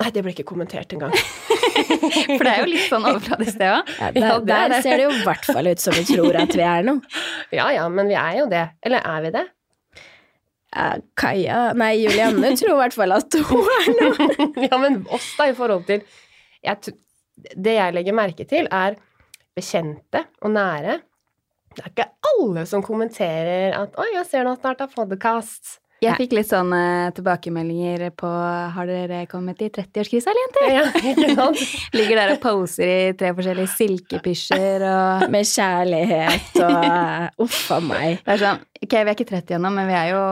Nei, 0.00 0.10
det 0.14 0.22
ble 0.24 0.32
ikke 0.32 0.46
kommentert 0.48 0.92
engang. 0.96 1.12
For 2.38 2.44
det 2.44 2.52
er 2.52 2.62
jo 2.62 2.68
litt 2.70 2.86
sånn 2.88 3.04
overfladisk, 3.04 3.58
det 3.60 3.68
òg. 3.68 3.90
Ja, 3.98 4.10
der, 4.14 4.20
Ja, 4.22 4.36
er 4.38 4.72
der 4.72 4.84
ser 4.84 4.96
det 4.96 5.06
jo 5.06 5.10
i 5.12 5.24
hvert 5.26 5.48
fall 5.48 5.68
ut 5.68 5.82
som 5.82 5.96
vi 5.96 6.04
tror 6.08 6.38
at 6.40 6.54
vi 6.56 6.64
er 6.64 6.86
noe. 6.86 7.02
Ja 7.58 7.66
ja, 7.74 7.88
men 7.92 8.08
vi 8.08 8.16
er 8.16 8.38
jo 8.40 8.46
det. 8.52 8.62
Eller 8.86 9.04
er 9.04 9.26
vi 9.26 9.32
det? 9.34 9.44
Ja, 10.70 11.00
Kaja 11.18 11.60
Nei, 11.74 11.96
Julianne 11.98 12.52
tror 12.58 12.76
i 12.76 12.80
hvert 12.84 12.96
fall 12.96 13.14
at 13.16 13.36
hun 13.48 13.70
er 13.74 13.88
noe. 13.98 14.48
ja, 14.68 14.78
men 14.78 15.00
oss 15.10 15.32
da, 15.38 15.48
i 15.50 15.56
forhold 15.58 15.86
til 15.88 16.04
jeg, 16.62 16.94
Det 17.56 17.74
jeg 17.74 17.96
legger 17.96 18.16
merke 18.16 18.46
til, 18.46 18.68
er 18.70 18.98
bekjente 19.56 20.26
og 20.44 20.52
nære. 20.54 21.00
Det 21.74 21.84
er 21.84 21.92
ikke 21.92 22.08
alle 22.30 22.66
som 22.66 22.82
kommenterer 22.82 23.74
at 23.78 23.94
'oi, 23.98 24.08
jeg 24.16 24.26
ser 24.28 24.46
nå 24.46 24.56
snart 24.58 24.82
har 24.82 24.90
podkast'. 24.94 25.78
Jeg 26.00 26.16
fikk 26.16 26.32
litt 26.32 26.48
sånne 26.48 26.80
tilbakemeldinger 27.12 28.06
på 28.16 28.28
Har 28.74 28.88
dere 28.88 29.18
kommet 29.28 29.60
i 29.60 29.68
30-årskrisa, 29.68 30.32
eller 30.32 30.46
jenter? 30.46 30.70
Ja, 30.72 30.84
ikke 31.12 31.34
sant? 31.40 31.60
Ligger 31.92 32.20
der 32.22 32.32
og 32.34 32.40
poser 32.40 32.88
i 32.92 33.12
tre 33.20 33.34
forskjellige 33.36 33.72
silkepysjer 33.74 34.84
og 34.88 35.26
Med 35.34 35.44
kjærlighet 35.50 36.56
og 36.64 37.42
Uff 37.44 37.60
a 37.76 37.80
meg. 37.84 38.22
Det 38.24 38.36
er 38.36 38.42
sånn 38.46 38.62
Ok, 38.80 38.96
vi 38.96 39.02
er 39.02 39.12
ikke 39.12 39.28
30 39.28 39.58
ennå, 39.58 39.72
men 39.76 39.90
vi 39.90 39.96
er 39.98 40.08
jo 40.14 40.22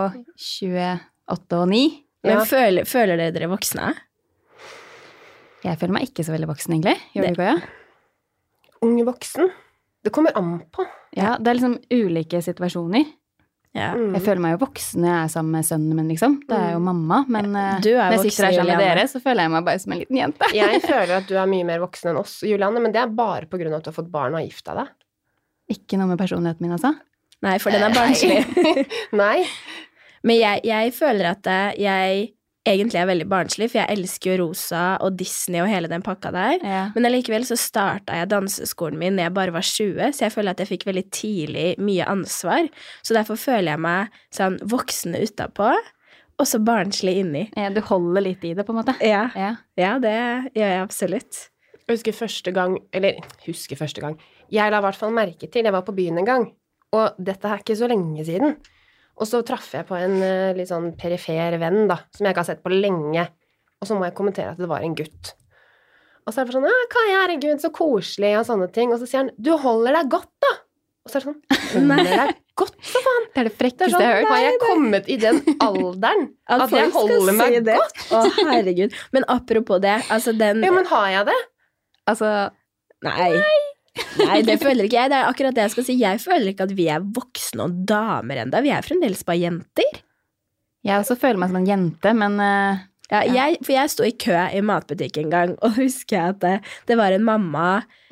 28 0.40 1.58
og 1.60 1.66
9. 1.68 1.82
Men 2.24 2.40
føler, 2.48 2.88
føler 2.88 3.20
dere 3.20 3.34
dere 3.36 3.50
voksne? 3.52 3.90
Jeg 5.66 5.76
føler 5.76 5.94
meg 5.98 6.08
ikke 6.08 6.24
så 6.24 6.32
veldig 6.32 6.48
voksen, 6.48 6.78
egentlig. 6.78 6.96
Gjør 7.12 7.36
du 7.36 7.42
det? 7.42 7.54
Ung 8.88 8.96
voksen. 9.04 9.50
Det 10.06 10.12
kommer 10.14 10.32
an 10.38 10.54
på. 10.72 10.86
Ja, 11.18 11.34
det 11.36 11.50
er 11.52 11.58
liksom 11.58 11.76
ulike 11.92 12.40
situasjoner. 12.44 13.04
Ja. 13.78 13.88
Mm. 13.94 14.12
Jeg 14.16 14.24
føler 14.26 14.42
meg 14.44 14.54
jo 14.56 14.60
voksen 14.64 15.02
når 15.04 15.10
jeg 15.12 15.18
er 15.22 15.32
sammen 15.32 15.54
med 15.56 15.66
sønnen 15.68 15.98
min, 15.98 16.08
liksom. 16.12 16.36
Det 16.48 16.58
er 16.58 16.72
jo 16.74 16.80
mamma. 16.82 17.20
Men 17.30 17.50
eh, 17.56 17.80
Du 17.84 17.90
er 17.94 18.00
når 18.12 18.16
jeg 18.18 18.32
sitter 18.32 18.48
her 18.48 18.56
sammen 18.58 18.72
med 18.74 18.84
dere, 18.84 19.04
så 19.10 19.22
føler 19.24 19.46
jeg 19.46 19.54
meg 19.54 19.66
bare 19.68 19.82
som 19.84 19.94
en 19.94 20.00
liten 20.02 20.20
jente. 20.20 20.50
Jeg 20.58 20.80
føler 20.84 21.14
at 21.20 21.28
du 21.30 21.36
er 21.38 21.50
mye 21.50 21.66
mer 21.68 21.82
voksen 21.84 22.12
enn 22.12 22.20
oss, 22.20 22.38
Julianne, 22.46 22.82
men 22.84 22.94
det 22.94 23.02
er 23.04 23.12
bare 23.14 23.46
på 23.50 23.60
grunn 23.60 23.72
av 23.74 23.80
at 23.80 23.86
du 23.88 23.92
har 23.92 23.98
fått 24.00 24.10
barn 24.12 24.34
og 24.34 24.40
har 24.42 24.48
gifta 24.48 24.74
deg. 24.78 24.90
Ikke 25.78 26.00
noe 26.00 26.08
med 26.10 26.20
personligheten 26.20 26.64
min, 26.64 26.74
altså. 26.76 26.94
Nei, 27.44 27.58
for 27.62 27.74
den 27.74 27.84
er 27.86 27.94
barnslig. 27.94 28.40
Nei. 29.22 29.44
Men 30.26 30.40
jeg, 30.40 30.64
jeg 30.66 30.94
føler 30.96 31.30
at 31.36 31.46
eh, 31.52 31.78
jeg 31.84 32.26
egentlig 32.70 33.00
er 33.00 33.08
veldig 33.10 33.26
barnslig, 33.30 33.68
for 33.72 33.80
jeg 33.80 33.96
elsker 33.96 34.30
jo 34.32 34.36
Rosa 34.44 34.82
og 35.04 35.16
Disney 35.18 35.60
og 35.62 35.68
hele 35.70 35.90
den 35.90 36.04
pakka 36.06 36.30
der. 36.34 36.56
Ja. 36.62 36.80
Men 36.94 37.08
allikevel 37.08 37.44
så 37.48 37.56
starta 37.58 38.16
jeg 38.20 38.30
danseskolen 38.32 38.98
min 39.00 39.18
da 39.18 39.26
jeg 39.26 39.34
bare 39.36 39.54
var 39.54 39.66
20, 39.66 40.12
så 40.16 40.26
jeg 40.26 40.34
føler 40.34 40.54
at 40.54 40.62
jeg 40.64 40.70
fikk 40.72 40.86
veldig 40.88 41.04
tidlig 41.14 41.68
mye 41.82 42.06
ansvar. 42.08 42.68
Så 43.02 43.16
derfor 43.16 43.40
føler 43.40 43.72
jeg 43.74 43.82
meg 43.84 44.18
sånn 44.34 44.58
voksen 44.68 45.16
utapå, 45.18 45.74
og 46.38 46.46
så 46.46 46.60
barnslig 46.62 47.16
inni. 47.24 47.44
Ja, 47.58 47.70
Du 47.74 47.80
holder 47.82 48.22
litt 48.22 48.44
i 48.46 48.54
det, 48.54 48.64
på 48.66 48.74
en 48.74 48.80
måte. 48.82 48.94
Ja, 49.02 49.28
Ja. 49.34 49.56
ja 49.76 49.98
det 49.98 50.16
gjør 50.54 50.74
jeg 50.74 50.82
absolutt. 50.84 51.44
Jeg 51.88 51.96
husker 51.96 52.12
første 52.12 52.52
gang 52.52 52.76
Eller 52.92 53.16
husker 53.46 53.76
første 53.80 54.00
gang. 54.04 54.18
Jeg 54.52 54.70
la 54.70 54.78
i 54.78 54.84
hvert 54.84 54.96
fall 54.96 55.10
merke 55.16 55.48
til 55.50 55.64
Jeg 55.64 55.72
var 55.72 55.82
på 55.82 55.94
byen 55.96 56.18
en 56.20 56.24
gang, 56.28 56.44
og 56.92 57.16
dette 57.18 57.48
er 57.48 57.58
ikke 57.62 57.76
så 57.76 57.88
lenge 57.88 58.24
siden. 58.24 58.56
Og 59.18 59.26
så 59.26 59.40
traff 59.46 59.72
jeg 59.74 59.86
på 59.88 59.96
en 59.98 60.16
eh, 60.22 60.54
litt 60.56 60.70
sånn 60.70 60.92
perifer 60.98 61.56
venn, 61.58 61.86
da, 61.90 61.98
som 62.14 62.26
jeg 62.26 62.34
ikke 62.34 62.44
har 62.44 62.50
sett 62.52 62.62
på 62.64 62.72
lenge. 62.72 63.24
Og 63.78 63.88
så 63.88 63.96
må 63.98 64.06
jeg 64.06 64.16
kommentere 64.18 64.54
at 64.54 64.60
det 64.62 64.68
var 64.70 64.84
en 64.86 64.94
gutt. 64.98 65.32
Og 66.28 66.34
så 66.34 66.42
er 66.42 66.48
det 66.48 66.54
sånn 66.58 66.66
«Ja, 66.68 66.78
'Kai, 66.92 67.06
herregud, 67.14 67.60
så 67.62 67.70
koselig', 67.72 68.36
og 68.38 68.44
sånne 68.46 68.68
ting. 68.74 68.92
Og 68.92 69.00
så 69.00 69.08
sier 69.08 69.24
han 69.24 69.30
'Du 69.40 69.54
holder 69.58 69.96
deg 69.96 70.10
godt, 70.12 70.30
da'. 70.44 70.56
Og 71.06 71.10
så 71.10 71.16
er 71.16 71.24
det 71.24 71.28
sånn 71.30 71.40
'Holder 71.72 72.10
deg 72.12 72.34
godt, 72.60 72.76
så 72.84 73.02
faen'. 73.06 73.26
Det 73.32 73.42
er 73.42 73.48
det 73.48 73.54
frekkeste 73.56 73.90
sånn, 73.94 74.04
jeg 74.04 74.12
har 74.12 74.20
hørt. 74.20 74.32
Har 74.34 74.44
jeg 74.44 74.60
kommet 74.62 75.08
i 75.08 75.16
den 75.24 75.40
alderen 75.64 76.24
at, 76.52 76.66
jeg 76.74 76.92
holder 76.94 77.38
meg 77.38 77.56
si 77.56 77.62
godt? 77.70 78.04
Å, 78.12 78.22
herregud. 78.52 78.98
Men 79.16 79.28
apropos 79.38 79.80
det, 79.82 79.96
altså 80.12 80.36
den 80.36 80.62
Jo, 80.66 80.74
men 80.76 80.90
har 80.92 81.08
jeg 81.16 81.30
det? 81.32 81.40
Altså, 82.08 82.32
Nei. 83.04 83.30
Nei, 83.38 83.58
det 84.46 84.58
føler 84.62 84.86
ikke 84.86 84.98
jeg. 84.98 85.12
Det 85.12 85.18
er 85.18 85.30
akkurat 85.30 85.56
det 85.56 85.64
jeg 85.66 85.74
skal 85.76 85.86
si. 85.86 85.96
Jeg 86.00 86.20
føler 86.22 86.52
ikke 86.52 86.68
at 86.68 86.76
vi 86.78 86.88
er 86.92 87.04
voksne 87.04 87.66
og 87.68 87.80
damer 87.88 88.44
ennå. 88.44 88.62
Vi 88.64 88.74
er 88.74 88.86
fremdeles 88.86 89.24
bare 89.26 89.42
jenter. 89.42 90.02
jeg 90.86 91.00
også 91.02 91.18
føler 91.20 91.40
meg 91.42 91.50
som 91.50 91.60
en 91.60 91.68
jente, 91.68 92.14
men 92.16 92.38
eh, 92.40 92.84
Ja, 93.08 93.22
jeg, 93.24 93.56
for 93.64 93.72
jeg 93.72 93.92
sto 93.92 94.04
i 94.04 94.12
kø 94.12 94.36
i 94.36 94.60
matbutikk 94.64 95.16
en 95.22 95.32
gang, 95.32 95.54
og 95.64 95.78
husker 95.78 96.18
jeg 96.18 96.34
at 96.36 96.42
det, 96.44 96.56
det 96.90 96.98
var 97.00 97.14
en 97.14 97.24
mamma 97.24 97.68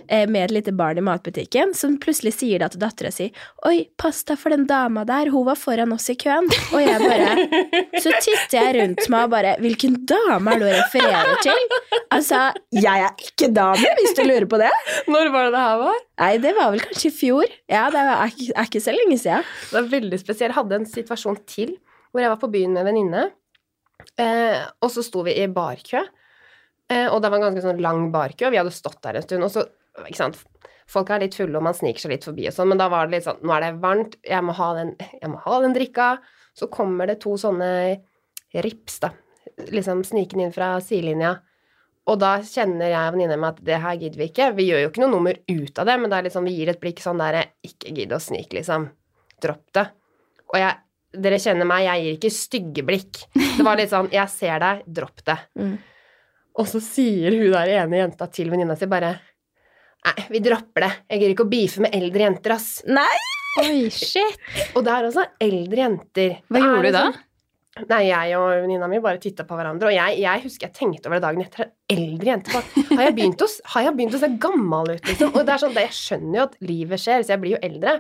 eh, 0.09 0.25
med 0.25 0.47
et 0.47 0.55
lite 0.57 0.73
barn 0.77 0.97
i 0.97 1.05
matbutikken 1.05 1.75
som 1.77 1.99
plutselig 2.01 2.33
sier 2.39 2.63
da 2.63 2.71
til 2.73 2.81
dattera 2.81 3.13
si 3.13 3.29
Oi, 3.69 3.89
pass 4.01 4.23
deg 4.29 4.41
for 4.41 4.55
den 4.55 4.65
dama 4.71 5.05
der, 5.09 5.29
hun 5.35 5.47
var 5.49 5.59
foran 5.61 5.93
oss 5.93 6.09
i 6.13 6.17
køen. 6.19 6.49
Og 6.73 6.81
jeg 6.81 7.01
bare 7.03 7.47
Så 8.03 8.15
titter 8.23 8.57
jeg 8.57 8.77
rundt 8.79 9.09
meg 9.13 9.29
og 9.29 9.33
bare 9.35 9.55
Hvilken 9.63 9.99
dame 10.09 10.55
er 10.55 10.63
det 10.63 10.71
hun 10.71 10.77
refererer 10.81 11.41
til? 11.45 11.65
Altså, 12.15 12.43
jeg 12.73 13.07
er 13.09 13.27
ikke 13.27 13.51
dame, 13.53 13.95
hvis 14.01 14.15
du 14.17 14.23
lurer 14.25 14.47
på 14.49 14.61
det. 14.63 14.71
Når 15.11 15.33
var 15.35 15.49
det 15.49 15.57
det 15.57 15.65
her 15.65 15.81
var? 15.83 15.99
Nei, 16.23 16.31
det 16.41 16.53
var 16.57 16.71
vel 16.73 16.85
kanskje 16.85 17.11
i 17.11 17.17
fjor. 17.17 17.57
Ja, 17.69 17.89
det 17.93 18.01
er 18.01 18.31
ikke, 18.31 18.53
er 18.55 18.71
ikke 18.71 18.85
så 18.85 18.95
lenge 18.95 19.19
siden. 19.21 19.49
Det 19.67 19.77
var 19.77 19.91
veldig 19.93 20.21
spesielt. 20.23 20.47
Jeg 20.47 20.57
hadde 20.57 20.79
en 20.81 20.89
situasjon 20.89 21.43
til 21.51 21.75
hvor 22.13 22.23
jeg 22.23 22.33
var 22.33 22.41
på 22.41 22.49
byen 22.49 22.73
med 22.73 22.81
en 22.81 22.89
venninne, 22.89 23.25
eh, 24.21 24.63
og 24.83 24.93
så 24.93 25.05
sto 25.05 25.25
vi 25.27 25.37
i 25.41 25.49
barkø. 25.53 26.03
Eh, 26.93 27.09
og 27.11 27.21
det 27.23 27.31
var 27.31 27.41
en 27.41 27.49
ganske 27.49 27.65
sånn 27.65 27.83
lang 27.83 28.09
barkø, 28.15 28.47
og 28.49 28.55
vi 28.55 28.61
hadde 28.61 28.75
stått 28.75 29.01
der 29.05 29.19
en 29.19 29.27
stund, 29.27 29.47
og 29.47 29.53
så 29.53 29.67
ikke 30.05 30.21
sant, 30.21 30.39
folk 30.91 31.11
er 31.11 31.25
litt 31.25 31.37
fulle, 31.39 31.57
og 31.59 31.65
man 31.67 31.77
sniker 31.77 32.05
seg 32.05 32.15
litt 32.15 32.27
forbi 32.29 32.47
og 32.49 32.55
sånn, 32.55 32.71
men 32.71 32.81
da 32.81 32.89
var 32.93 33.09
det 33.09 33.17
litt 33.17 33.27
sånn 33.27 33.41
Nå 33.43 33.55
er 33.57 33.65
det 33.65 33.73
varmt, 33.83 34.19
jeg 34.27 34.45
må 34.45 34.55
ha 34.59 34.69
den, 34.77 34.93
må 35.33 35.41
ha 35.47 35.61
den 35.65 35.75
drikka. 35.77 36.17
Så 36.57 36.71
kommer 36.73 37.09
det 37.11 37.19
to 37.21 37.35
sånne 37.37 37.69
rips, 38.65 39.01
da, 39.03 39.11
liksom 39.69 40.05
snikende 40.07 40.47
inn 40.47 40.55
fra 40.55 40.77
sidelinja. 40.81 41.35
Og 42.07 42.21
da 42.23 42.37
kjenner 42.47 42.93
jeg 42.93 43.03
og 43.03 43.17
venninna 43.17 43.37
mi 43.41 43.49
at 43.49 43.59
det 43.67 43.81
her 43.83 43.99
gidder 43.99 44.21
vi 44.21 44.29
ikke. 44.31 44.53
Vi 44.55 44.69
gjør 44.69 44.85
jo 44.85 44.91
ikke 44.93 45.03
noe 45.03 45.13
nummer 45.17 45.37
ut 45.51 45.81
av 45.83 45.89
det, 45.89 45.97
men 45.99 46.13
det 46.13 46.19
er 46.19 46.29
liksom, 46.29 46.47
vi 46.47 46.55
gir 46.55 46.71
et 46.71 46.81
blikk 46.81 47.03
sånn 47.03 47.21
der 47.21 47.41
Ikke 47.67 47.93
gidd 47.97 48.15
å 48.15 48.21
snike, 48.23 48.55
liksom. 48.61 48.87
Dropp 49.43 49.67
det. 49.75 49.89
Og 50.47 50.61
jeg, 50.63 50.79
dere 51.15 51.39
kjenner 51.41 51.69
meg, 51.69 51.85
jeg 51.87 52.03
gir 52.05 52.17
ikke 52.19 52.33
stygge 52.35 52.83
blikk. 52.87 53.21
Det 53.37 53.65
var 53.65 53.79
litt 53.79 53.93
sånn 53.93 54.09
Jeg 54.13 54.29
ser 54.33 54.59
deg, 54.63 54.83
dropp 54.87 55.23
det. 55.27 55.39
Mm. 55.67 55.77
Og 56.57 56.65
så 56.71 56.81
sier 56.81 57.35
hun 57.37 57.51
der 57.53 57.69
ene 57.83 57.99
jenta 58.01 58.27
til 58.33 58.49
venninna 58.49 58.73
si 58.81 58.87
bare 58.89 59.11
Nei, 60.07 60.23
vi 60.31 60.41
dropper 60.41 60.85
det. 60.87 60.91
Jeg 61.11 61.19
gidder 61.21 61.33
ikke 61.35 61.45
å 61.45 61.51
beefe 61.51 61.83
med 61.85 61.95
eldre 61.99 62.23
jenter, 62.25 62.55
ass. 62.55 62.69
Nei! 62.89 63.17
Oi, 63.61 63.89
shit. 63.93 64.39
Og 64.77 64.85
det 64.87 64.93
er 64.95 65.09
også 65.09 65.25
eldre 65.43 65.83
jenter. 65.83 66.37
Hva 66.47 66.57
Det 66.57 66.63
gjorde 66.65 66.91
du 66.93 66.97
da? 66.97 67.03
Sånn, 67.11 67.89
Nei, 67.91 67.99
jeg 68.09 68.37
og 68.39 68.47
venninna 68.63 68.87
mi 68.89 69.01
bare 69.05 69.21
titta 69.21 69.45
på 69.45 69.57
hverandre, 69.59 69.91
og 69.91 69.93
jeg, 69.99 70.21
jeg 70.23 70.45
husker 70.47 70.69
jeg 70.71 70.77
tenkte 70.79 71.11
over 71.11 71.19
det 71.19 71.27
dagen 71.27 71.43
etter. 71.45 71.73
Eldre 71.93 72.31
jenter 72.31 72.55
Har 72.95 73.03
jeg 73.05 73.17
begynt 73.19 73.43
å, 73.45 73.49
har 73.75 73.85
jeg 73.89 73.97
begynt 73.99 74.17
å 74.17 74.21
se 74.23 74.31
gammel 74.47 74.95
ut, 74.95 75.11
liksom? 75.11 75.35
Og 75.37 75.43
det 75.45 75.53
er 75.57 75.63
sånn, 75.67 75.77
jeg 75.83 75.97
skjønner 75.99 76.39
jo 76.39 76.47
at 76.47 76.57
livet 76.71 77.03
skjer, 77.03 77.27
så 77.27 77.35
jeg 77.35 77.43
blir 77.43 77.57
jo 77.59 77.61
eldre, 77.69 77.99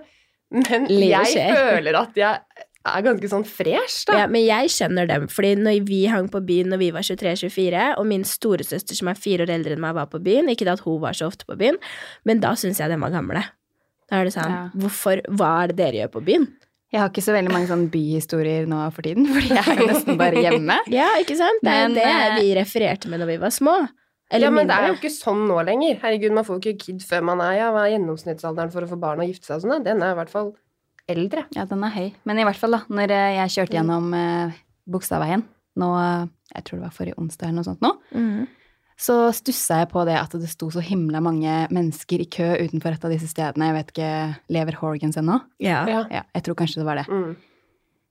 men 0.56 0.86
Livet 0.88 1.10
jeg 1.10 1.34
skjer. 1.34 1.58
føler 1.58 1.98
at 2.00 2.22
jeg 2.22 2.64
er 2.88 3.04
ganske 3.06 3.28
sånn 3.32 3.44
fresh, 3.48 4.04
da. 4.08 4.18
Ja, 4.22 4.26
men 4.30 4.44
jeg 4.46 4.70
kjenner 4.74 5.08
dem, 5.10 5.26
fordi 5.32 5.54
når 5.60 5.80
vi 5.88 6.00
hang 6.12 6.28
på 6.32 6.40
byen 6.46 6.70
når 6.72 6.80
vi 6.82 6.90
var 6.94 7.06
23-24, 7.06 7.86
og 8.00 8.06
min 8.10 8.24
storesøster 8.26 8.98
som 8.98 9.08
er 9.12 9.18
fire 9.20 9.46
år 9.46 9.52
eldre 9.56 9.76
enn 9.76 9.82
meg, 9.84 9.96
var 9.98 10.06
på 10.12 10.20
byen, 10.22 10.48
ikke 10.52 10.68
at 10.72 10.84
hun 10.86 11.00
var 11.02 11.16
så 11.18 11.28
ofte 11.30 11.48
på 11.48 11.56
byen, 11.60 11.78
men 12.28 12.40
da 12.44 12.54
syns 12.58 12.80
jeg 12.82 12.92
de 12.92 12.98
var 13.02 13.14
gamle. 13.14 13.42
Da 14.06 14.20
er 14.20 14.28
det 14.28 14.36
sånn, 14.36 14.52
Ja. 14.54 14.70
hvorfor, 14.76 15.20
hva 15.34 15.50
er 15.64 15.72
det 15.72 15.76
dere 15.80 16.00
gjør 16.04 16.12
på 16.16 16.24
byen? 16.28 16.46
Jeg 16.94 17.00
har 17.02 17.10
ikke 17.10 17.24
så 17.26 17.34
veldig 17.34 17.50
mange 17.50 17.66
sånn 17.66 17.88
byhistorier 17.90 18.66
nå 18.70 18.78
for 18.94 19.02
tiden, 19.02 19.26
fordi 19.34 19.54
jeg 19.56 19.76
er 19.76 19.86
nesten 19.90 20.18
bare 20.20 20.42
hjemme. 20.44 20.76
Ja, 21.00 21.08
ikke 21.18 21.36
sant? 21.36 21.58
Det 21.62 21.72
er 21.72 21.88
Men, 21.88 21.96
det 21.98 22.04
eh, 22.06 22.36
vi 22.40 22.52
refererte 22.56 23.10
med 23.10 23.20
når 23.20 23.32
vi 23.34 23.38
var 23.42 23.50
små. 23.50 23.74
Eller 24.30 24.48
ja, 24.48 24.50
men 24.50 24.66
det 24.66 24.74
er 24.74 24.88
jo 24.90 24.94
ikke 24.96 25.10
sånn 25.14 25.44
nå 25.46 25.60
lenger. 25.66 25.98
Herregud, 26.02 26.32
man 26.34 26.46
får 26.46 26.56
jo 26.58 26.62
ikke 26.72 26.84
kid 26.86 27.02
før 27.06 27.22
man 27.28 27.42
er 27.44 27.58
ja, 27.60 27.66
hva 27.74 27.84
er 27.86 27.92
gjennomsnittsalderen 27.94 28.72
for 28.72 28.82
å 28.82 28.88
få 28.90 28.96
barn 28.98 29.20
og 29.22 29.28
gifte 29.30 29.46
seg 29.46 29.60
og 29.60 29.66
sånn. 29.66 29.84
Den 29.86 30.02
er 30.02 30.14
i 30.14 30.18
hvert 30.18 30.32
fall 30.32 30.48
eldre. 31.08 31.44
Ja, 31.54 31.64
den 31.70 31.84
er 31.86 31.92
høy. 31.94 32.08
Men 32.26 32.38
i 32.38 32.44
hvert 32.48 32.58
fall, 32.60 32.76
da, 32.76 32.82
når 32.90 33.12
eh, 33.14 33.32
jeg 33.40 33.54
kjørte 33.56 33.76
gjennom 33.78 34.12
eh, 34.18 34.56
Bogstadveien 34.90 35.44
nå, 35.76 35.88
jeg 36.54 36.64
tror 36.64 36.78
det 36.78 36.86
var 36.86 36.94
forrige 36.96 37.18
onsdag 37.20 37.50
eller 37.50 37.58
noe 37.60 37.66
sånt 37.68 37.82
nå, 37.84 37.90
Mm. 38.16 38.46
så 38.96 39.16
stussa 39.36 39.82
jeg 39.82 39.90
på 39.90 40.04
det 40.08 40.14
at 40.16 40.32
det 40.40 40.48
sto 40.48 40.70
så 40.72 40.80
himla 40.80 41.20
mange 41.20 41.66
mennesker 41.68 42.22
i 42.24 42.28
kø 42.32 42.46
utenfor 42.62 42.94
et 42.96 43.04
av 43.04 43.12
disse 43.12 43.28
stedene. 43.28 43.66
Jeg 43.68 43.76
vet 43.76 43.90
ikke, 43.92 44.12
lever 44.56 44.78
Horgans 44.80 45.18
ennå? 45.20 45.36
Ja. 45.60 45.82
Ja. 45.90 46.00
Ja, 46.10 46.22
jeg 46.34 46.46
tror 46.46 46.56
kanskje 46.62 46.80
det 46.80 46.86
var 46.88 46.96
det. 47.02 47.04
Mm. 47.12 47.36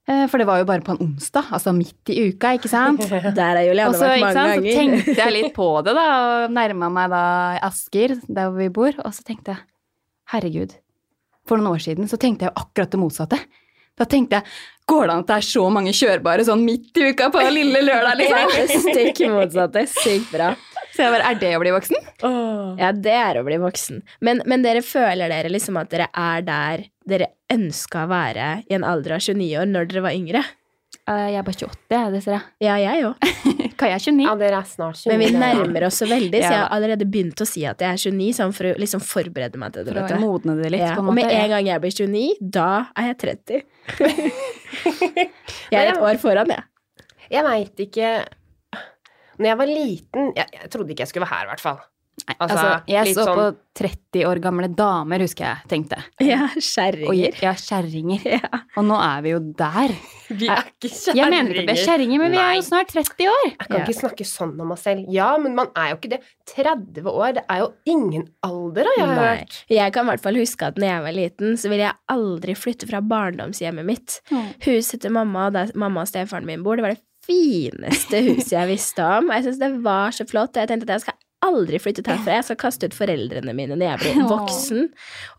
Eh, 0.05 0.27
For 0.29 0.37
det 0.37 0.45
var 0.45 0.59
jo 0.61 0.67
bare 0.69 0.85
på 0.85 0.93
en 0.93 1.01
onsdag, 1.07 1.47
altså 1.57 1.73
midt 1.73 2.13
i 2.13 2.27
uka, 2.29 2.53
ikke 2.59 2.69
sant? 2.69 3.01
Der 3.39 3.57
er 3.57 3.65
Juliane 3.65 3.89
Og 3.89 3.97
så, 3.97 4.05
vært 4.11 4.19
ikke 4.21 4.27
mange 4.29 4.37
sant, 4.37 4.69
så 4.69 4.77
tenkte 4.77 5.17
jeg 5.23 5.33
litt 5.33 5.53
på 5.57 5.69
det, 5.87 5.95
da, 5.97 6.05
og 6.45 6.53
nærma 6.53 6.91
meg 6.93 7.09
da 7.15 7.23
Asker, 7.65 8.13
der 8.29 8.51
hvor 8.51 8.59
vi 8.61 8.69
bor, 8.69 8.93
og 9.01 9.09
så 9.17 9.25
tenkte 9.25 9.55
jeg 9.55 9.65
herregud, 10.35 10.77
for 11.47 11.61
noen 11.61 11.75
år 11.75 11.83
siden 11.85 12.09
så 12.11 12.19
tenkte 12.21 12.47
jeg 12.47 12.53
jo 12.53 12.63
akkurat 12.65 12.91
det 12.93 13.01
motsatte. 13.01 13.39
Da 13.95 14.03
tenkte 14.11 14.41
jeg 14.41 14.89
går 14.91 15.07
det 15.07 15.13
an 15.13 15.23
at 15.23 15.29
det 15.29 15.35
er 15.39 15.45
så 15.47 15.65
mange 15.71 15.93
kjørbare 15.95 16.45
sånn 16.45 16.63
midt 16.65 16.97
i 16.99 17.11
uka 17.13 17.29
på 17.33 17.43
lille 17.55 17.81
lørdag, 17.85 18.17
liksom? 18.21 18.89
Stikk 18.89 19.21
motsatte. 19.31 19.85
Sykt 19.93 20.33
bra. 20.33 20.51
Så 20.95 21.03
jeg 21.03 21.11
bare, 21.11 21.31
er 21.31 21.39
det 21.39 21.53
å 21.57 21.61
bli 21.63 21.71
voksen? 21.75 21.97
Ja, 22.79 22.91
det 22.95 23.15
er 23.19 23.39
å 23.39 23.45
bli 23.47 23.57
voksen. 23.59 24.03
Men, 24.23 24.43
men 24.47 24.63
dere 24.63 24.83
føler 24.85 25.31
dere 25.31 25.51
liksom 25.51 25.79
at 25.81 25.89
dere 25.91 26.07
er 26.11 26.45
der 26.47 26.85
dere 27.07 27.31
ønska 27.51 28.05
å 28.05 28.11
være 28.11 28.45
i 28.69 28.77
en 28.77 28.85
alder 28.87 29.17
av 29.17 29.25
29 29.25 29.49
år 29.61 29.67
når 29.71 29.89
dere 29.91 30.05
var 30.05 30.15
yngre? 30.15 30.43
Eh, 31.05 31.27
Jeg 31.29 31.37
er 31.37 31.43
bare 31.45 31.57
28, 31.67 31.93
jeg, 31.93 32.11
Desiree. 32.15 32.41
Ja, 32.65 32.75
jeg 32.81 33.03
òg. 33.05 33.25
Kan 33.79 33.91
jeg 33.91 34.01
29? 34.07 34.23
Ja, 34.25 34.33
dere 34.39 34.59
er 34.63 34.69
snart 34.69 34.97
29. 34.97 35.11
Men 35.11 35.19
vi 35.21 35.27
nærmer 35.37 35.85
oss 35.85 35.99
så 36.01 36.07
veldig, 36.09 36.39
så 36.41 36.47
jeg 36.49 36.61
har 36.63 36.71
allerede 36.73 37.05
begynt 37.11 37.43
å 37.43 37.47
si 37.49 37.65
at 37.67 37.83
jeg 37.83 37.91
er 37.91 37.99
29, 38.01 38.29
sånn 38.39 38.53
for 38.55 38.69
å 38.71 38.75
liksom 38.81 39.03
forberede 39.05 39.59
meg 39.61 39.75
til 39.75 39.85
det. 39.85 39.93
For 39.93 40.01
å 40.01 40.07
vet 40.07 40.23
modne 40.23 40.55
det 40.61 40.71
litt, 40.73 40.81
Ja, 40.85 40.93
på 40.97 41.03
en 41.03 41.11
og 41.11 41.17
med 41.19 41.29
en 41.29 41.51
gang 41.53 41.67
jeg 41.69 41.83
blir 41.83 41.93
29, 41.99 42.23
da 42.57 42.69
er 42.97 43.11
jeg 43.11 43.19
30. 43.25 43.61
jeg 45.75 45.81
er 45.81 45.91
et 45.91 46.01
år 46.07 46.21
foran, 46.23 46.55
jeg. 46.55 46.65
Jeg 47.35 47.41
veit 47.45 47.79
ikke 47.81 48.09
Når 49.41 49.47
jeg 49.49 49.57
var 49.59 49.69
liten 49.69 50.27
jeg, 50.37 50.45
jeg 50.55 50.69
trodde 50.73 50.93
ikke 50.93 51.03
jeg 51.05 51.09
skulle 51.11 51.25
være 51.27 51.37
her, 51.39 51.45
i 51.47 51.51
hvert 51.53 51.63
fall. 51.63 51.79
Nei, 52.25 52.33
Altså, 52.39 52.55
altså, 52.55 52.83
jeg 52.87 53.05
litt 53.09 53.17
så 53.17 53.23
sånn- 53.27 53.35
på 53.37 53.45
30 53.75 54.21
år 54.25 54.39
gamle 54.41 54.67
damer, 54.73 55.19
husker 55.19 55.43
jeg 55.45 55.67
tenkte. 55.67 55.97
Ja, 56.23 56.45
Og 56.47 56.61
kjerringer. 56.63 57.35
ja, 57.43 57.51
kjerringer. 57.59 58.21
Ja. 58.39 58.59
Og 58.79 58.85
nå 58.87 58.95
er 58.97 59.21
vi 59.21 59.29
jo 59.33 59.39
der. 59.59 59.91
Vi 60.29 60.47
er 60.47 60.63
ikke 60.63 60.89
kjerringer. 60.89 61.19
Jeg 61.19 61.29
mener 61.33 61.51
ikke 61.51 61.59
at 61.59 61.67
vi 61.67 61.73
er 61.75 61.85
kjerringer, 61.85 62.19
men 62.23 62.31
vi 62.31 62.39
er 62.39 62.53
jo 62.55 62.61
snart 62.65 62.87
30 62.95 63.27
år. 63.29 63.43
Jeg 63.51 63.67
kan 63.67 63.77
Ja. 63.77 63.83
ikke 63.85 63.97
snakke 63.99 64.25
sånn 64.25 64.55
om 64.63 64.67
meg 64.71 64.79
selv. 64.79 65.05
Ja, 65.11 65.37
men 65.37 65.53
man 65.59 65.67
er 65.75 65.89
jo 65.91 65.97
ikke 65.99 66.09
det. 66.15 66.21
30 66.55 67.03
år, 67.11 67.33
det 67.35 67.43
er 67.49 67.59
jo 67.65 67.67
ingen 67.85 68.29
alder, 68.41 68.85
har 68.85 68.95
jeg 68.97 69.07
Nei. 69.11 69.27
hørt. 69.35 69.59
Jeg 69.69 69.93
kan 69.93 70.05
i 70.07 70.09
hvert 70.09 70.23
fall 70.23 70.35
huske 70.39 70.63
at 70.71 70.75
når 70.81 70.87
jeg 70.87 71.03
var 71.03 71.11
liten, 71.19 71.53
så 71.59 71.69
ville 71.69 71.83
jeg 71.89 71.99
aldri 72.09 72.55
flytte 72.55 72.87
fra 72.89 73.01
barndomshjemmet 73.01 73.85
mitt. 73.85 74.21
Huset 74.65 75.01
til 75.01 75.11
mamma, 75.11 75.51
der 75.51 75.71
mamma 75.75 76.01
og 76.01 76.07
stefaren 76.07 76.45
min 76.47 76.63
bor, 76.63 76.77
det 76.77 76.83
var 76.87 76.95
det 76.95 77.03
fineste 77.27 78.23
huset 78.23 78.51
jeg 78.55 78.69
visste 78.71 79.03
om. 79.03 79.29
Jeg 79.35 79.43
syns 79.49 79.59
det 79.59 79.71
var 79.83 80.11
så 80.15 80.25
flott. 80.29 80.55
og 80.55 80.63
Jeg 80.63 80.69
tenkte 80.71 80.89
at 80.89 80.95
jeg 80.95 81.01
skal 81.01 81.13
aldri 81.47 81.79
flyttet 81.81 82.09
herfra. 82.11 82.39
Jeg 82.39 82.47
skal 82.49 82.59
kaste 82.65 82.89
ut 82.89 82.97
foreldrene 82.97 83.55
mine 83.57 83.77
når 83.77 83.93
jeg 83.93 84.03
blir 84.03 84.27
voksen. 84.35 84.89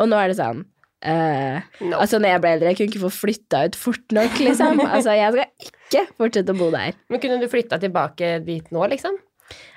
Og 0.01 0.11
nå 0.11 0.23
er 0.23 0.33
det 0.33 0.41
sånn 0.41 0.65
Uh, 1.07 1.61
No. 1.85 1.99
Altså, 2.01 2.19
når 2.19 2.33
jeg 2.33 2.41
ble 2.43 2.51
eldre, 2.57 2.71
jeg 2.73 2.79
kunne 2.79 2.91
ikke 2.91 3.03
få 3.05 3.11
flytta 3.13 3.59
ut 3.69 3.77
fort 3.79 4.15
nok, 4.17 4.39
liksom. 4.41 4.81
Altså, 4.97 5.13
jeg 5.15 5.35
skal 5.35 5.69
ikke 5.69 6.03
fortsette 6.19 6.55
å 6.55 6.59
bo 6.59 6.71
der. 6.73 6.97
Men 7.13 7.21
kunne 7.23 7.37
du 7.43 7.47
flytta 7.53 7.79
tilbake 7.83 8.31
dit 8.47 8.73
nå, 8.75 8.87
liksom? 8.91 9.19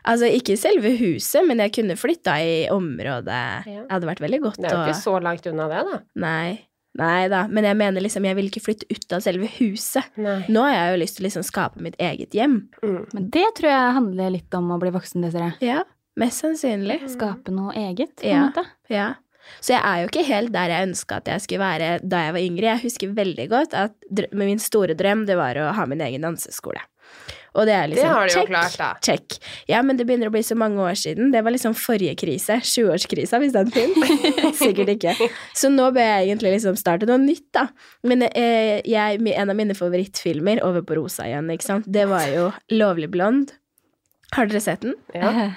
Altså, 0.07 0.29
ikke 0.33 0.55
selve 0.57 0.93
huset, 0.97 1.43
men 1.45 1.59
jeg 1.61 1.73
kunne 1.75 1.99
flytta 1.99 2.37
i 2.41 2.55
området. 2.73 3.43
Ja. 3.67 3.83
Det 3.83 3.91
hadde 3.91 4.09
vært 4.09 4.23
veldig 4.23 4.39
godt 4.47 4.63
Det 4.63 4.71
er 4.71 4.77
jo 4.77 4.87
ikke 4.87 5.03
så 5.03 5.19
langt 5.21 5.45
unna 5.51 5.67
det, 5.69 5.83
da. 5.91 5.99
Nei. 6.23 6.57
Nei 6.99 7.27
da, 7.29 7.43
men 7.51 7.67
jeg 7.67 7.77
mener 7.77 8.01
liksom, 8.01 8.25
jeg 8.25 8.35
vil 8.39 8.47
ikke 8.49 8.63
flytte 8.65 8.87
ut 8.89 9.13
av 9.13 9.21
selve 9.21 9.51
huset. 9.59 10.07
Nei. 10.17 10.39
Nå 10.49 10.63
har 10.65 10.73
jeg 10.73 10.95
jo 10.95 11.01
lyst 11.03 11.19
til 11.19 11.23
å 11.23 11.27
liksom 11.27 11.45
skape 11.45 11.83
mitt 11.85 11.99
eget 12.01 12.33
hjem. 12.35 12.57
Mm. 12.81 13.03
Men 13.13 13.29
det 13.35 13.45
tror 13.59 13.69
jeg 13.75 13.93
handler 13.99 14.33
litt 14.39 14.57
om 14.57 14.71
å 14.73 14.79
bli 14.81 14.95
voksen, 14.95 15.27
Desiree. 15.27 15.53
Ja, 15.61 15.83
mest 16.19 16.43
sannsynlig. 16.43 16.99
Skape 17.15 17.53
noe 17.55 17.73
eget, 17.79 18.15
på 18.19 18.27
Ja. 18.27 18.35
en 18.43 18.51
måte. 18.51 18.65
Ja. 18.91 19.07
Så 19.65 19.73
jeg 19.73 19.81
er 19.81 20.03
jo 20.03 20.07
ikke 20.11 20.27
helt 20.27 20.51
der 20.53 20.69
jeg 20.69 20.87
ønska 20.91 21.17
at 21.23 21.25
jeg 21.31 21.41
skulle 21.41 21.63
være 21.65 21.99
da 22.05 22.19
jeg 22.27 22.33
var 22.35 22.43
yngre. 22.45 22.67
Jeg 22.75 22.83
husker 22.83 23.15
veldig 23.17 23.47
godt 23.49 23.73
at 23.73 23.95
drø- 24.13 24.29
min 24.37 24.59
store 24.61 24.93
drøm 24.99 25.25
det 25.25 25.35
var 25.39 25.55
å 25.57 25.71
ha 25.73 25.85
min 25.89 26.01
egen 26.05 26.21
danseskole. 26.27 26.81
Og 27.57 27.65
det 27.65 27.73
er 27.73 27.87
Det 27.87 27.95
liksom 27.95 28.09
har 28.13 28.27
du 28.27 28.29
jo 28.29 28.39
check, 28.39 28.47
klart, 28.51 28.75
da. 28.77 28.89
check. 29.01 29.37
Ja, 29.67 29.79
men 29.81 29.97
det 29.97 30.05
begynner 30.05 30.29
å 30.29 30.31
bli 30.35 30.43
så 30.45 30.53
mange 30.55 30.77
år 30.85 30.93
siden. 30.93 31.31
Det 31.33 31.41
var 31.43 31.49
liksom 31.55 31.73
forrige 31.73 32.13
krise. 32.15 32.59
20-årskrisa, 32.61 33.39
hvis 33.41 33.55
den 33.55 33.71
finnes. 33.73 34.53
Sikkert 34.61 34.91
ikke. 34.93 35.15
Så 35.57 35.71
nå 35.73 35.87
bør 35.95 36.05
jeg 36.05 36.27
egentlig 36.29 36.51
liksom 36.59 36.77
starte 36.77 37.07
noe 37.09 37.17
nytt, 37.17 37.47
da. 37.57 37.63
Men 38.05 38.21
eh, 38.29 38.83
jeg, 38.85 39.17
en 39.33 39.49
av 39.49 39.57
mine 39.57 39.73
favorittfilmer, 39.73 40.61
over 40.63 40.85
på 40.85 40.99
rosa 41.01 41.25
igjen, 41.25 41.49
ikke 41.49 41.65
sant, 41.65 41.89
det 41.89 42.05
var 42.07 42.27
jo 42.29 42.51
Lovlig 42.69 43.09
blond. 43.09 43.55
Har 44.37 44.45
dere 44.45 44.61
sett 44.61 44.81
den? 44.85 44.93
Ja. 45.17 45.49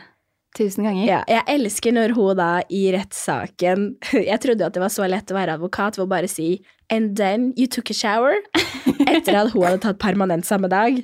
Tusen 0.56 0.84
ganger. 0.84 1.06
Ja, 1.08 1.20
jeg 1.30 1.44
elsker 1.54 1.94
når 1.96 2.12
hun 2.16 2.36
da 2.36 2.50
i 2.68 2.84
rettssaken 2.92 3.86
Jeg 4.30 4.40
trodde 4.42 4.64
jo 4.64 4.68
at 4.68 4.76
det 4.76 4.82
var 4.84 4.92
så 4.92 5.08
lett 5.08 5.32
å 5.32 5.38
være 5.38 5.56
advokat 5.56 5.96
ved 5.96 6.04
å 6.04 6.12
bare 6.12 6.28
si 6.28 6.50
And 6.92 7.16
then 7.16 7.52
you 7.56 7.66
took 7.66 7.88
a 7.90 7.94
shower. 7.96 8.34
Etter 9.12 9.34
at 9.38 9.50
hun 9.54 9.64
hadde 9.64 9.78
tatt 9.82 9.98
permanent 10.02 10.44
samme 10.46 10.68
dag. 10.70 10.98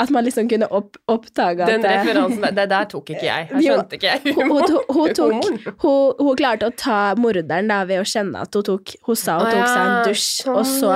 At 0.00 0.10
man 0.14 0.24
liksom 0.26 0.46
kunne 0.50 0.68
opp, 0.74 0.96
oppdage 1.10 1.64
at 1.64 1.70
Den 1.72 1.82
referansen 1.86 2.46
det 2.56 2.66
der 2.70 2.86
tok 2.90 3.10
ikke 3.14 3.26
jeg. 3.26 3.48
Jeg 3.50 3.64
skjønte 3.66 3.98
ikke 3.98 4.08
jeg 4.12 4.34
hun, 4.36 4.52
hun, 4.52 4.76
hun, 4.96 5.14
tok, 5.18 5.48
hun, 5.82 6.14
hun 6.20 6.38
klarte 6.38 6.68
å 6.70 6.74
ta 6.78 6.98
morderen 7.18 7.68
da 7.72 7.80
ved 7.88 8.00
å 8.02 8.06
kjenne 8.08 8.44
at 8.46 8.54
hun 8.58 8.66
tok 8.70 8.94
Hun 9.08 9.18
sa 9.18 9.36
hun 9.40 9.50
tok 9.50 9.66
seg 9.66 9.82
en 9.82 10.08
dusj, 10.08 10.26
sånn, 10.44 10.56
og 10.60 10.68
så 10.70 10.92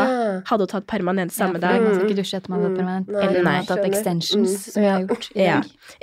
hadde 0.51 0.67
hun 0.67 0.73
tatt 0.77 0.87
permanent 0.91 1.35
samme 1.35 1.61
dag. 1.63 1.81
Man 1.83 1.97
skal 1.99 2.09
ikke 2.11 2.21
dusje 2.23 2.41
etter 2.41 2.55
man 2.55 2.63
har 2.63 2.69
tatt 2.69 2.77
Mm. 2.77 2.81
permanent. 2.83 3.09
Nei, 3.17 3.23
Eller 3.27 3.43
man 3.43 3.53
nei, 3.53 3.57
har 3.61 3.69
tatt 3.73 3.89
extensions, 3.91 4.57
Mm. 4.57 4.73
som 4.73 4.83
jeg 4.83 4.93
har 4.93 5.07
gjort 5.07 5.31
Ja. 5.37 5.61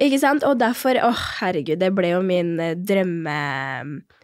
Ikke 0.07 0.19
sant? 0.19 0.43
Og 0.43 0.57
derfor, 0.59 1.00
å 1.00 1.13
herregud, 1.39 1.79
det 1.79 1.93
ble 1.95 2.09
jo 2.13 2.21
min 2.21 2.59
eh, 2.59 2.75
drømme 2.75 3.38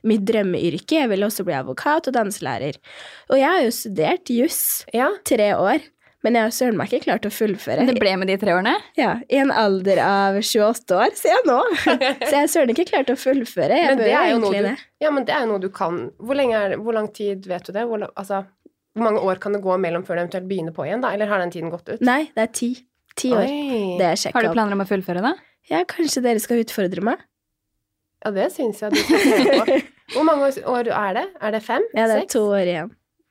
Mitt 0.07 0.25
drømmeyrke. 0.27 1.01
Jeg 1.03 1.09
ville 1.11 1.25
også 1.27 1.43
bli 1.47 1.55
advokat 1.57 2.07
og 2.07 2.13
danselærer. 2.15 2.77
Og 3.29 3.39
jeg 3.39 3.47
har 3.49 3.63
jo 3.65 3.71
studert 3.75 4.29
juss 4.33 4.59
Ja. 4.95 5.09
tre 5.25 5.51
år, 5.57 5.81
men 6.23 6.35
jeg 6.35 6.43
har 6.43 6.51
søren 6.51 6.75
meg 6.79 6.91
ikke 6.91 7.05
klart 7.07 7.25
å 7.27 7.31
fullføre. 7.31 7.85
Det 7.87 7.95
ble 7.99 8.15
med 8.19 8.27
de 8.27 8.37
tre 8.41 8.51
årene? 8.51 8.73
Ja, 8.99 9.13
I 9.31 9.39
en 9.39 9.51
alder 9.55 10.01
av 10.03 10.39
28 10.43 10.95
år, 10.97 11.13
sier 11.15 11.35
jeg 11.37 11.45
nå. 11.47 11.59
Så 11.85 12.31
jeg 12.33 12.39
har 12.41 12.51
søren 12.51 12.73
ikke 12.75 12.87
klart 12.91 13.11
å 13.13 13.15
fullføre. 13.19 13.77
Jeg 13.79 13.87
Men 13.93 14.01
bør 14.01 14.09
det 14.09 14.15
er 14.19 14.29
jo 14.33 14.39
noe 14.43 14.63
du, 14.65 14.85
ja, 15.05 15.11
men 15.15 15.25
det 15.27 15.35
er 15.35 15.45
jo 15.45 15.51
noe 15.53 15.63
du 15.63 15.69
kan. 15.71 16.01
Hvor, 16.19 16.35
lenge 16.35 16.55
er, 16.59 16.75
hvor 16.83 16.95
lang 16.97 17.07
tid 17.15 17.47
vet 17.47 17.63
du 17.69 17.71
det? 17.75 17.85
Hvor, 17.87 18.03
altså, 18.19 18.43
hvor 18.95 19.05
mange 19.07 19.23
år 19.23 19.39
kan 19.39 19.55
det 19.55 19.61
gå 19.63 19.77
mellom 19.79 20.03
før 20.07 20.19
du 20.19 20.25
eventuelt 20.25 20.49
begynner 20.51 20.75
på 20.75 20.83
igjen, 20.89 21.01
da? 21.05 21.13
Eller 21.15 21.31
har 21.31 21.39
den 21.39 21.51
tiden 21.55 21.71
gått 21.71 21.87
ut? 21.87 22.01
Nei, 22.03 22.25
det 22.35 22.47
er 22.49 22.51
ti. 22.51 22.71
Ti 23.19 23.31
år. 23.35 23.47
Oi. 23.47 23.95
Det 23.99 24.05
er 24.11 24.19
sjekka 24.19 24.35
Har 24.37 24.47
du 24.47 24.51
planer 24.55 24.75
om 24.75 24.83
å 24.83 24.87
fullføre, 24.89 25.23
da? 25.23 25.33
Ja, 25.71 25.83
kanskje 25.87 26.21
dere 26.25 26.39
skal 26.43 26.63
utfordre 26.63 27.03
meg? 27.05 27.23
Ja, 28.25 28.31
det 28.35 28.49
syns 28.51 28.81
jeg 28.83 28.91
du 28.95 28.99
skal 28.99 29.19
se 29.25 29.57
på. 29.63 29.79
Hvor 30.15 30.25
mange 30.27 30.47
år- 30.49 30.63
år 30.67 30.87
er 30.91 31.13
det? 31.19 31.25
Er 31.41 31.51
det 31.55 31.61
fem? 31.63 31.83
Ja, 31.93 32.07
det 32.09 32.15
er 32.15 32.23
Seks? 32.25 32.33
to 32.33 32.41
år 32.49 32.65
igjen. 32.67 32.89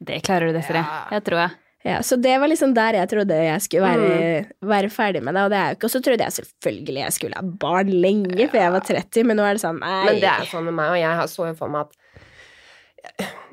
Det 0.09 0.21
klarer 0.25 0.49
du, 0.49 0.57
Desiree. 0.57 0.85
Ja. 0.85 1.01
Jeg 1.17 1.25
tror 1.27 1.43
jeg. 1.43 1.57
Ja, 1.89 1.99
så 2.03 2.17
det 2.21 2.33
var 2.43 2.51
liksom 2.51 2.73
der 2.75 2.97
jeg 2.99 3.09
trodde 3.09 3.37
jeg 3.39 3.63
skulle 3.63 3.87
være, 3.87 4.39
være 4.67 4.89
ferdig 4.91 5.23
med 5.25 5.35
det, 5.39 5.43
og 5.47 5.51
det 5.53 5.59
er 5.59 5.69
jo 5.71 5.77
ikke. 5.79 5.89
Og 5.89 5.93
så 5.95 6.01
trodde 6.05 6.25
jeg 6.27 6.35
selvfølgelig 6.37 7.01
jeg 7.05 7.15
skulle 7.17 7.39
ha 7.39 7.45
barn 7.67 7.93
lenge 8.03 8.49
før 8.51 8.61
jeg 8.65 8.73
var 8.75 8.85
30, 8.89 9.25
men 9.29 9.39
nå 9.39 9.47
er 9.47 9.59
det 9.59 9.63
sånn, 9.63 9.79
nei. 9.83 10.01
Men 10.09 10.19
det 10.23 10.31
er 10.33 10.49
sånn 10.51 10.67
med 10.69 10.75
meg, 10.79 10.91
og 10.97 10.99
jeg 11.01 11.31
så 11.35 11.47
jo 11.49 11.55
for 11.59 11.73
meg 11.75 11.87
at 11.87 11.95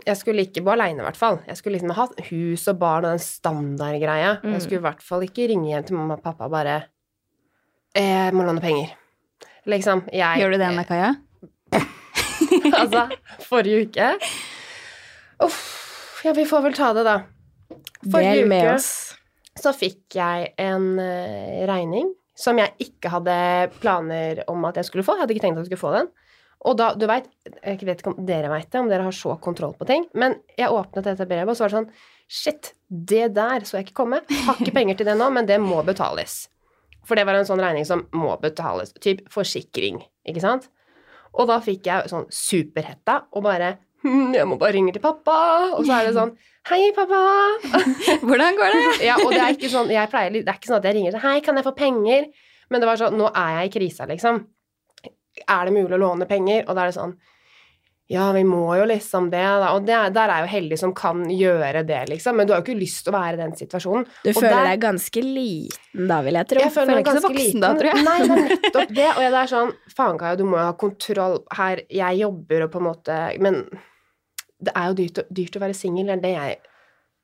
jeg 0.05 0.17
skulle 0.19 0.45
ikke 0.45 0.61
bo 0.65 0.73
aleine, 0.73 1.01
i 1.01 1.05
hvert 1.05 1.17
fall. 1.17 1.39
Jeg 1.47 1.57
skulle 1.57 1.77
liksom 1.77 1.93
ha 1.97 2.07
hus 2.29 2.65
og 2.69 2.79
barn 2.81 3.05
og 3.07 3.15
den 3.15 3.23
standardgreia. 3.23 4.35
Mm. 4.43 4.51
Jeg 4.57 4.65
skulle 4.65 4.81
i 4.81 4.85
hvert 4.85 5.05
fall 5.05 5.25
ikke 5.25 5.47
ringe 5.49 5.69
hjem 5.71 5.87
til 5.87 5.97
mamma 5.97 6.17
og 6.17 6.25
pappa 6.25 6.49
og 6.49 6.53
bare 6.53 6.75
Jeg 7.95 8.33
må 8.35 8.45
låne 8.45 8.61
penger. 8.61 8.91
Liksom. 9.65 10.03
Jeg 10.13 10.41
Gjør 10.41 10.53
du 10.53 10.57
det, 10.59 10.67
Anna 10.67 10.83
Kaja? 10.85 11.13
altså, 12.81 13.07
forrige 13.45 13.85
uke 13.85 14.11
Uff. 15.45 15.63
Ja, 16.25 16.33
vi 16.33 16.45
får 16.47 16.61
vel 16.65 16.75
ta 16.77 16.91
det, 16.95 17.03
da. 17.05 17.19
Forrige 18.07 18.45
uke 18.47 18.61
oss. 18.73 18.91
så 19.59 19.73
fikk 19.75 20.15
jeg 20.17 20.53
en 20.61 20.95
eh, 21.01 21.65
regning 21.69 22.13
som 22.35 22.57
jeg 22.59 22.73
ikke 22.87 23.11
hadde 23.13 23.35
planer 23.79 24.41
om 24.51 24.63
at 24.67 24.79
jeg 24.79 24.87
skulle 24.87 25.05
få. 25.05 25.15
Jeg 25.15 25.25
hadde 25.25 25.35
ikke 25.35 25.43
tenkt 25.45 25.59
at 25.59 25.65
jeg 25.65 25.73
skulle 25.73 25.83
få 25.83 25.93
den. 25.95 26.09
Og 26.65 26.77
da, 26.79 26.89
du 26.97 27.05
vet, 27.09 27.27
jeg 27.45 27.85
vet 27.85 28.01
ikke 28.01 28.15
om 28.15 28.25
dere 28.25 28.49
vet 28.49 28.67
det, 28.71 28.81
om 28.81 28.89
dere 28.89 29.05
har 29.05 29.15
så 29.15 29.35
kontroll 29.43 29.75
på 29.77 29.85
ting, 29.89 30.07
men 30.17 30.39
jeg 30.57 30.73
åpnet 30.73 31.05
dette 31.05 31.27
brevet, 31.29 31.51
og 31.51 31.57
så 31.57 31.65
var 31.65 31.73
det 31.73 31.81
sånn 31.81 32.11
Shit, 32.25 32.71
det 32.89 33.35
der 33.35 33.67
så 33.69 33.77
jeg 33.77 33.85
ikke 33.85 33.99
komme. 33.99 34.23
Har 34.47 34.57
ikke 34.57 34.73
penger 34.73 34.97
til 34.97 35.05
det 35.05 35.13
nå, 35.19 35.27
men 35.29 35.45
det 35.45 35.59
må 35.61 35.83
betales. 35.85 36.47
For 37.05 37.13
det 37.13 37.27
var 37.29 37.37
en 37.37 37.45
sånn 37.45 37.61
regning 37.61 37.85
som 37.85 38.01
må 38.17 38.31
betales. 38.41 38.95
Typ 38.97 39.21
forsikring, 39.29 39.99
ikke 40.25 40.41
sant? 40.41 40.65
Og 41.35 41.49
da 41.49 41.59
fikk 41.63 41.89
jeg 41.89 42.09
sånn 42.11 42.25
superhetta 42.31 43.25
og 43.35 43.43
bare 43.45 43.75
hm, 44.05 44.33
Jeg 44.37 44.47
må 44.47 44.57
bare 44.61 44.75
ringe 44.77 44.93
til 44.95 45.03
pappa. 45.03 45.37
Og 45.75 45.85
så 45.87 45.99
er 45.99 46.09
det 46.09 46.15
sånn 46.17 46.33
Hei, 46.65 46.89
pappa. 46.95 47.21
Hvordan 48.27 48.57
går 48.57 48.75
det? 48.75 48.83
Ja, 49.09 49.19
og 49.21 49.31
det 49.33 49.41
er 49.43 49.53
ikke 49.53 49.71
sånn 49.71 49.91
pleier, 49.91 50.33
Det 50.39 50.47
er 50.47 50.57
ikke 50.57 50.71
sånn 50.71 50.81
at 50.81 50.89
jeg 50.89 50.97
ringer 50.97 51.15
sånn 51.15 51.25
Hei, 51.27 51.37
kan 51.45 51.59
jeg 51.59 51.67
få 51.67 51.75
penger? 51.77 52.27
Men 52.71 52.81
det 52.81 52.89
var 52.89 53.01
sånn 53.01 53.17
Nå 53.19 53.29
er 53.29 53.59
jeg 53.59 53.69
i 53.71 53.73
krisa, 53.77 54.07
liksom. 54.09 54.43
Er 55.45 55.67
det 55.67 55.75
mulig 55.75 55.97
å 55.97 56.01
låne 56.01 56.27
penger? 56.29 56.63
Og 56.65 56.73
da 56.73 56.85
er 56.85 56.93
det 56.93 56.97
sånn 56.97 57.17
Ja, 58.07 58.27
vi 58.35 58.43
må 58.45 58.59
jo 58.77 58.83
liksom 58.85 59.31
det, 59.31 59.39
da. 59.41 59.71
Og 59.73 59.85
det, 59.87 59.95
der 60.13 60.29
er 60.29 60.43
jo 60.43 60.49
heldig 60.51 60.77
som 60.77 60.91
kan 60.93 61.23
gjøre 61.25 61.81
det, 61.87 62.03
liksom. 62.11 62.35
Men 62.37 62.45
du 62.45 62.53
har 62.53 62.59
jo 62.61 62.65
ikke 62.67 62.77
lyst 62.77 62.99
til 63.07 63.13
å 63.13 63.15
være 63.17 63.33
i 63.33 63.39
den 63.39 63.55
situasjonen. 63.57 64.05
Du 64.21 64.29
Og 64.29 64.35
føler 64.37 64.51
der- 64.53 64.67
deg 64.69 64.83
ganske 64.83 65.23
liten 65.25 66.07
da, 66.11 66.19
vil 66.21 66.37
jeg 66.37 66.47
tro. 66.51 66.59
Jeg 66.61 66.73
føler 66.75 66.95
meg 66.99 67.05
ganske 67.09 67.23
voksen 67.25 67.39
liten. 67.39 67.61
da, 67.65 67.71
tror 67.79 67.89
jeg. 67.89 68.03
Nei, 68.05 68.17
det 68.21 68.29
er 68.35 68.45
nettopp 68.51 68.93
det. 68.99 69.09
Og 69.15 69.23
det 69.25 69.41
er 69.41 69.51
sånn 69.55 69.73
Faen, 69.95 70.19
Kaja, 70.21 70.35
du 70.37 70.45
må 70.45 70.59
jo 70.59 70.67
ha 70.69 70.73
kontroll 70.85 71.39
her. 71.57 71.81
Jeg 71.89 72.19
jobber 72.21 72.67
og 72.67 72.71
på 72.75 72.81
en 72.83 72.87
måte 72.91 73.17
Men 73.41 73.63
det 74.61 74.71
er 74.75 74.87
jo 74.91 74.97
dyrt, 75.01 75.23
dyrt 75.33 75.57
å 75.57 75.63
være 75.65 75.73
singel. 75.77 76.05
Det 76.05 76.17
er 76.19 76.21
det 76.27 76.33
jeg 76.35 76.57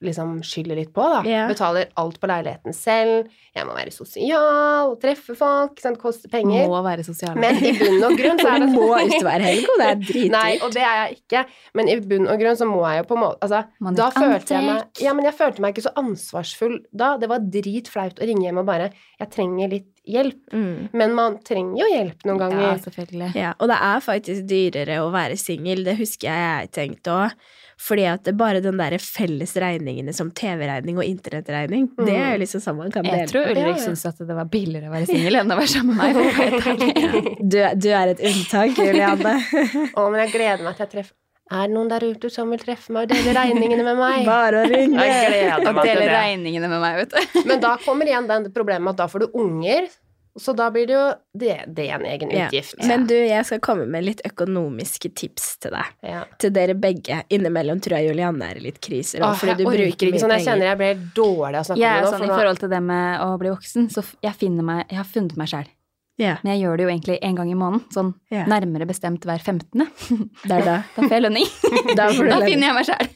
liksom 0.02 0.40
skylder 0.46 0.80
litt 0.80 0.92
på, 0.96 1.04
da. 1.06 1.22
Yeah. 1.28 1.48
Betaler 1.52 1.90
alt 2.02 2.18
på 2.22 2.30
leiligheten 2.30 2.76
selv. 2.76 3.30
Jeg 3.56 3.68
må 3.68 3.76
være 3.76 3.92
sosial, 3.94 4.96
treffe 5.02 5.36
folk, 5.38 5.80
sant, 5.84 6.00
koste 6.02 6.30
penger. 6.32 6.68
Må 6.72 6.80
være 6.86 7.06
sosial. 7.06 7.36
Men 7.40 7.60
i 7.60 7.74
bunn 7.78 8.06
og 8.08 8.16
grunn 8.20 8.42
så 8.42 8.48
er 8.50 8.56
er 8.58 8.66
du 8.66 8.68
det 8.68 8.76
må 8.76 8.88
ikke 9.08 9.28
være 9.28 9.48
helg, 9.50 9.70
og 9.74 9.82
det 9.82 9.88
er 9.90 10.02
dritdyrt. 10.02 10.36
Nei, 10.38 10.52
og 10.62 10.76
det 10.76 10.86
er 10.88 11.00
jeg 11.02 11.18
ikke. 11.20 11.46
Men 11.78 11.92
i 11.92 11.98
bunn 12.14 12.30
og 12.32 12.42
grunn 12.42 12.60
så 12.60 12.68
må 12.70 12.82
jeg 12.88 13.04
jo 13.04 13.08
på 13.12 13.18
en 13.20 13.24
måte 13.26 13.40
Altså, 13.42 13.64
da 13.98 14.10
følte 14.14 14.54
jeg 14.58 14.68
meg. 14.68 15.02
Ja, 15.02 15.16
men 15.18 15.28
jeg 15.28 15.38
følte 15.38 15.64
meg 15.64 15.74
ikke 15.76 15.86
så 15.88 15.94
ansvarsfull 16.02 16.78
da. 16.92 17.16
Det 17.22 17.30
var 17.32 17.46
dritflaut 17.54 18.22
å 18.22 18.28
ringe 18.30 18.46
hjem 18.48 18.62
og 18.62 18.68
bare 18.70 18.92
Jeg 19.22 19.32
trenger 19.34 19.72
litt 19.72 19.90
hjelp. 20.08 20.40
Mm. 20.54 20.90
Men 20.98 21.16
man 21.18 21.40
trenger 21.46 21.84
jo 21.84 21.90
hjelp 21.92 22.26
noen 22.28 22.40
Ja, 22.40 22.48
ganger. 22.48 22.84
selvfølgelig. 22.86 23.32
Ja, 23.38 23.54
og 23.60 23.70
det 23.72 23.80
er 23.88 24.06
faktisk 24.06 24.48
dyrere 24.50 25.02
å 25.04 25.12
være 25.14 25.38
singel, 25.40 25.84
det 25.86 25.98
husker 26.00 26.32
jeg 26.32 26.42
jeg 26.42 26.72
tenkte 26.78 27.18
òg. 27.18 27.36
Fordi 27.82 28.04
at 28.06 28.28
bare 28.38 28.62
den 28.62 28.78
der 28.78 28.94
felles 29.02 29.56
regningene 29.60 30.14
som 30.14 30.30
TV-regning 30.38 31.00
og 31.02 31.06
internettregning, 31.08 31.88
det 32.06 32.14
er 32.14 32.36
jo 32.36 32.42
liksom 32.44 32.62
sånn 32.62 32.78
man 32.78 32.92
kan 32.94 33.08
dele. 33.08 33.24
Jeg 33.24 33.32
tror 33.32 33.50
Ulrik 33.50 33.80
ja. 33.80 33.86
syntes 33.88 34.06
at 34.12 34.22
det 34.22 34.38
var 34.38 34.52
billigere 34.54 34.92
å 34.92 34.94
være 34.94 35.08
singel 35.10 35.40
enn 35.40 35.54
å 35.54 35.58
være 35.58 35.72
sammen 35.72 35.98
med 35.98 36.20
meg. 36.22 37.40
Du, 37.52 37.58
du 37.58 37.88
er 37.90 38.12
et 38.14 38.22
unntak, 38.22 38.78
Julianne. 38.78 39.34
Å, 39.98 40.04
men 40.14 40.22
jeg 40.22 40.32
gleder 40.36 40.62
meg 40.64 40.78
til 40.78 40.86
jeg 40.86 40.92
treffer 40.92 41.56
Er 41.58 41.68
det 41.68 41.74
noen 41.74 41.90
der 41.90 42.06
ute 42.06 42.30
som 42.32 42.52
vil 42.54 42.62
treffe 42.62 42.94
meg 42.94 43.08
og 43.08 43.16
dele 43.16 43.34
regningene 43.36 43.86
med 43.88 43.98
meg? 44.00 44.22
Bare 44.28 44.62
å 44.62 44.70
ringe. 44.70 45.08
Og 45.58 45.82
dele 45.82 46.06
regningene 46.12 46.70
med 46.72 46.84
meg, 46.84 47.00
vet 47.02 47.16
du. 47.16 47.42
Men 47.50 47.64
da 47.64 47.74
kommer 47.82 48.08
igjen 48.08 48.30
den 48.30 48.48
problemet 48.56 48.94
at 48.94 49.02
da 49.02 49.10
får 49.12 49.26
du 49.26 49.40
unger, 49.42 49.90
så 50.40 50.54
da 50.56 50.70
blir 50.72 50.88
det 50.88 50.94
jo 50.96 51.06
det, 51.38 51.56
det 51.76 51.86
er 51.90 51.96
en 52.00 52.06
egen 52.06 52.30
Ja. 52.32 52.48
utgift. 52.48 52.76
Men 52.88 53.06
du, 53.08 53.16
jeg 53.16 53.46
skal 53.46 53.60
komme 53.60 53.86
med 53.86 54.06
litt 54.06 54.22
økonomiske 54.28 55.12
tips 55.16 55.58
til 55.60 55.72
deg. 55.72 55.86
Ja. 56.04 56.24
Til 56.40 56.52
dere 56.56 56.74
begge. 56.76 57.24
Innimellom 57.30 57.82
tror 57.84 57.98
jeg 58.00 58.12
Julianne 58.12 58.52
er 58.52 58.58
i 58.62 58.64
litt 58.68 58.80
kriser. 58.80 59.22
Åh, 59.22 59.36
fordi 59.36 59.52
jeg 59.52 59.58
du 59.58 59.66
bruker 59.66 59.92
ikke 59.92 60.12
mye 60.12 60.20
sånn. 60.24 60.30
Jeg 60.32 60.46
penger. 60.46 60.52
kjenner 60.52 60.66
jeg 60.72 60.78
blir 60.78 61.04
dårlig 61.16 61.56
av 61.56 61.62
å 61.62 61.68
snakke 61.72 61.82
Jeg 61.82 61.92
om 61.92 61.98
er 61.98 62.02
det 62.02 62.06
nå. 62.06 62.12
sånn 62.12 62.22
for 62.22 62.26
i 62.26 62.40
forhold 62.40 62.60
til 62.60 62.70
det 62.70 62.82
med 62.84 63.20
å 63.22 63.30
bli 63.44 63.50
voksen, 63.56 63.90
så 63.92 64.04
jeg 64.24 64.34
meg 64.64 64.86
Jeg 64.90 64.98
har 64.98 65.06
funnet 65.06 65.38
meg 65.38 65.48
sjæl. 65.48 65.68
Ja, 66.22 66.36
Men 66.44 66.54
jeg 66.54 66.62
gjør 66.64 66.78
det 66.78 66.86
jo 66.86 66.92
egentlig 66.92 67.18
en 67.26 67.38
gang 67.40 67.50
i 67.50 67.58
måneden. 67.58 67.82
Sånn 67.94 68.12
yeah. 68.34 68.46
nærmere 68.50 68.86
bestemt 68.90 69.26
hver 69.26 69.42
15. 69.42 69.88
det 70.48 70.58
er 70.60 70.68
da. 70.68 70.76
Da 70.94 71.02
får 71.08 71.16
jeg 71.16 71.26
lønning. 71.26 71.50
Da 71.98 72.12
Da 72.14 72.38
finner 72.44 72.70
jeg 72.70 72.76
meg 72.78 72.88
sjæl. 72.88 73.10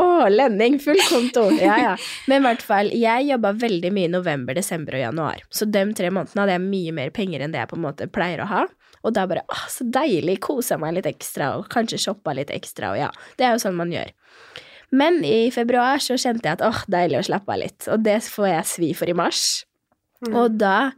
Å, 0.00 0.08
lønning, 0.32 0.78
full 0.82 0.98
konto. 1.06 1.46
Ja, 1.60 1.76
ja. 1.78 1.92
Men 2.30 2.42
i 2.42 2.46
hvert 2.48 2.64
fall, 2.66 2.90
jeg 2.96 3.28
jobba 3.28 3.52
veldig 3.60 3.92
mye 3.94 4.08
i 4.08 4.12
november, 4.12 4.56
desember 4.56 4.96
og 4.98 5.04
januar. 5.04 5.44
Så 5.52 5.68
de 5.70 5.84
tre 5.96 6.10
månedene 6.10 6.42
hadde 6.42 6.56
jeg 6.56 6.66
mye 6.66 6.96
mer 6.96 7.14
penger 7.14 7.44
enn 7.44 7.54
det 7.54 7.62
jeg 7.62 7.70
på 7.70 7.78
en 7.78 7.86
måte 7.86 8.10
pleier 8.10 8.42
å 8.42 8.50
ha. 8.50 8.64
Og 9.06 9.14
da 9.16 9.24
bare 9.28 9.46
åh, 9.48 9.64
så 9.72 9.86
deilig, 9.88 10.40
kosa 10.44 10.76
meg 10.80 10.98
litt 10.98 11.08
ekstra, 11.08 11.54
og 11.60 11.70
kanskje 11.72 12.00
shoppa 12.02 12.34
litt 12.36 12.50
ekstra, 12.52 12.94
og 12.94 13.00
ja. 13.00 13.08
Det 13.38 13.46
er 13.46 13.54
jo 13.54 13.62
sånn 13.62 13.78
man 13.78 13.92
gjør. 13.94 14.10
Men 14.90 15.22
i 15.24 15.48
februar 15.54 16.02
så 16.02 16.18
kjente 16.18 16.48
jeg 16.48 16.58
at 16.58 16.66
åh, 16.66 16.84
deilig 16.90 17.20
å 17.20 17.26
slappe 17.30 17.54
av 17.54 17.62
litt, 17.62 17.86
og 17.88 18.02
det 18.04 18.18
får 18.26 18.50
jeg 18.50 18.70
svi 18.74 18.92
for 18.98 19.12
i 19.12 19.16
mars. 19.16 19.44
Og 20.28 20.58
da 20.60 20.90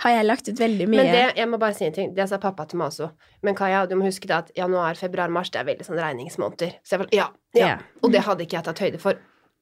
har 0.00 0.14
jeg 0.16 0.26
lagt 0.26 0.48
ut 0.48 0.60
veldig 0.60 0.86
mye. 0.88 1.02
Men 1.02 1.10
det, 1.12 1.24
jeg 1.36 1.48
må 1.52 1.58
bare 1.60 1.76
si 1.76 1.84
en 1.86 1.92
ting, 1.96 2.12
det 2.16 2.28
sa 2.30 2.38
pappa 2.40 2.64
til 2.70 2.80
meg 2.80 2.88
også. 2.92 3.10
Men 3.46 3.56
Kaja, 3.58 3.82
du 3.90 3.96
må 4.00 4.06
huske 4.08 4.28
det 4.30 4.36
at 4.36 4.52
januar, 4.56 4.94
februar, 4.96 5.28
mars, 5.32 5.50
det 5.52 5.60
er 5.60 5.66
veldig 5.68 5.84
sånn 5.88 6.00
regningsmåneder. 6.00 6.78
Så 6.84 6.96
jeg 6.96 7.02
var, 7.04 7.10
ja, 7.16 7.26
ja. 7.58 7.66
Ja. 7.74 7.74
Og 8.02 8.14
det 8.14 8.22
hadde 8.24 8.46
ikke 8.46 8.56
jeg 8.60 8.64
tatt 8.70 8.80
høyde 8.86 9.00
for. 9.02 9.18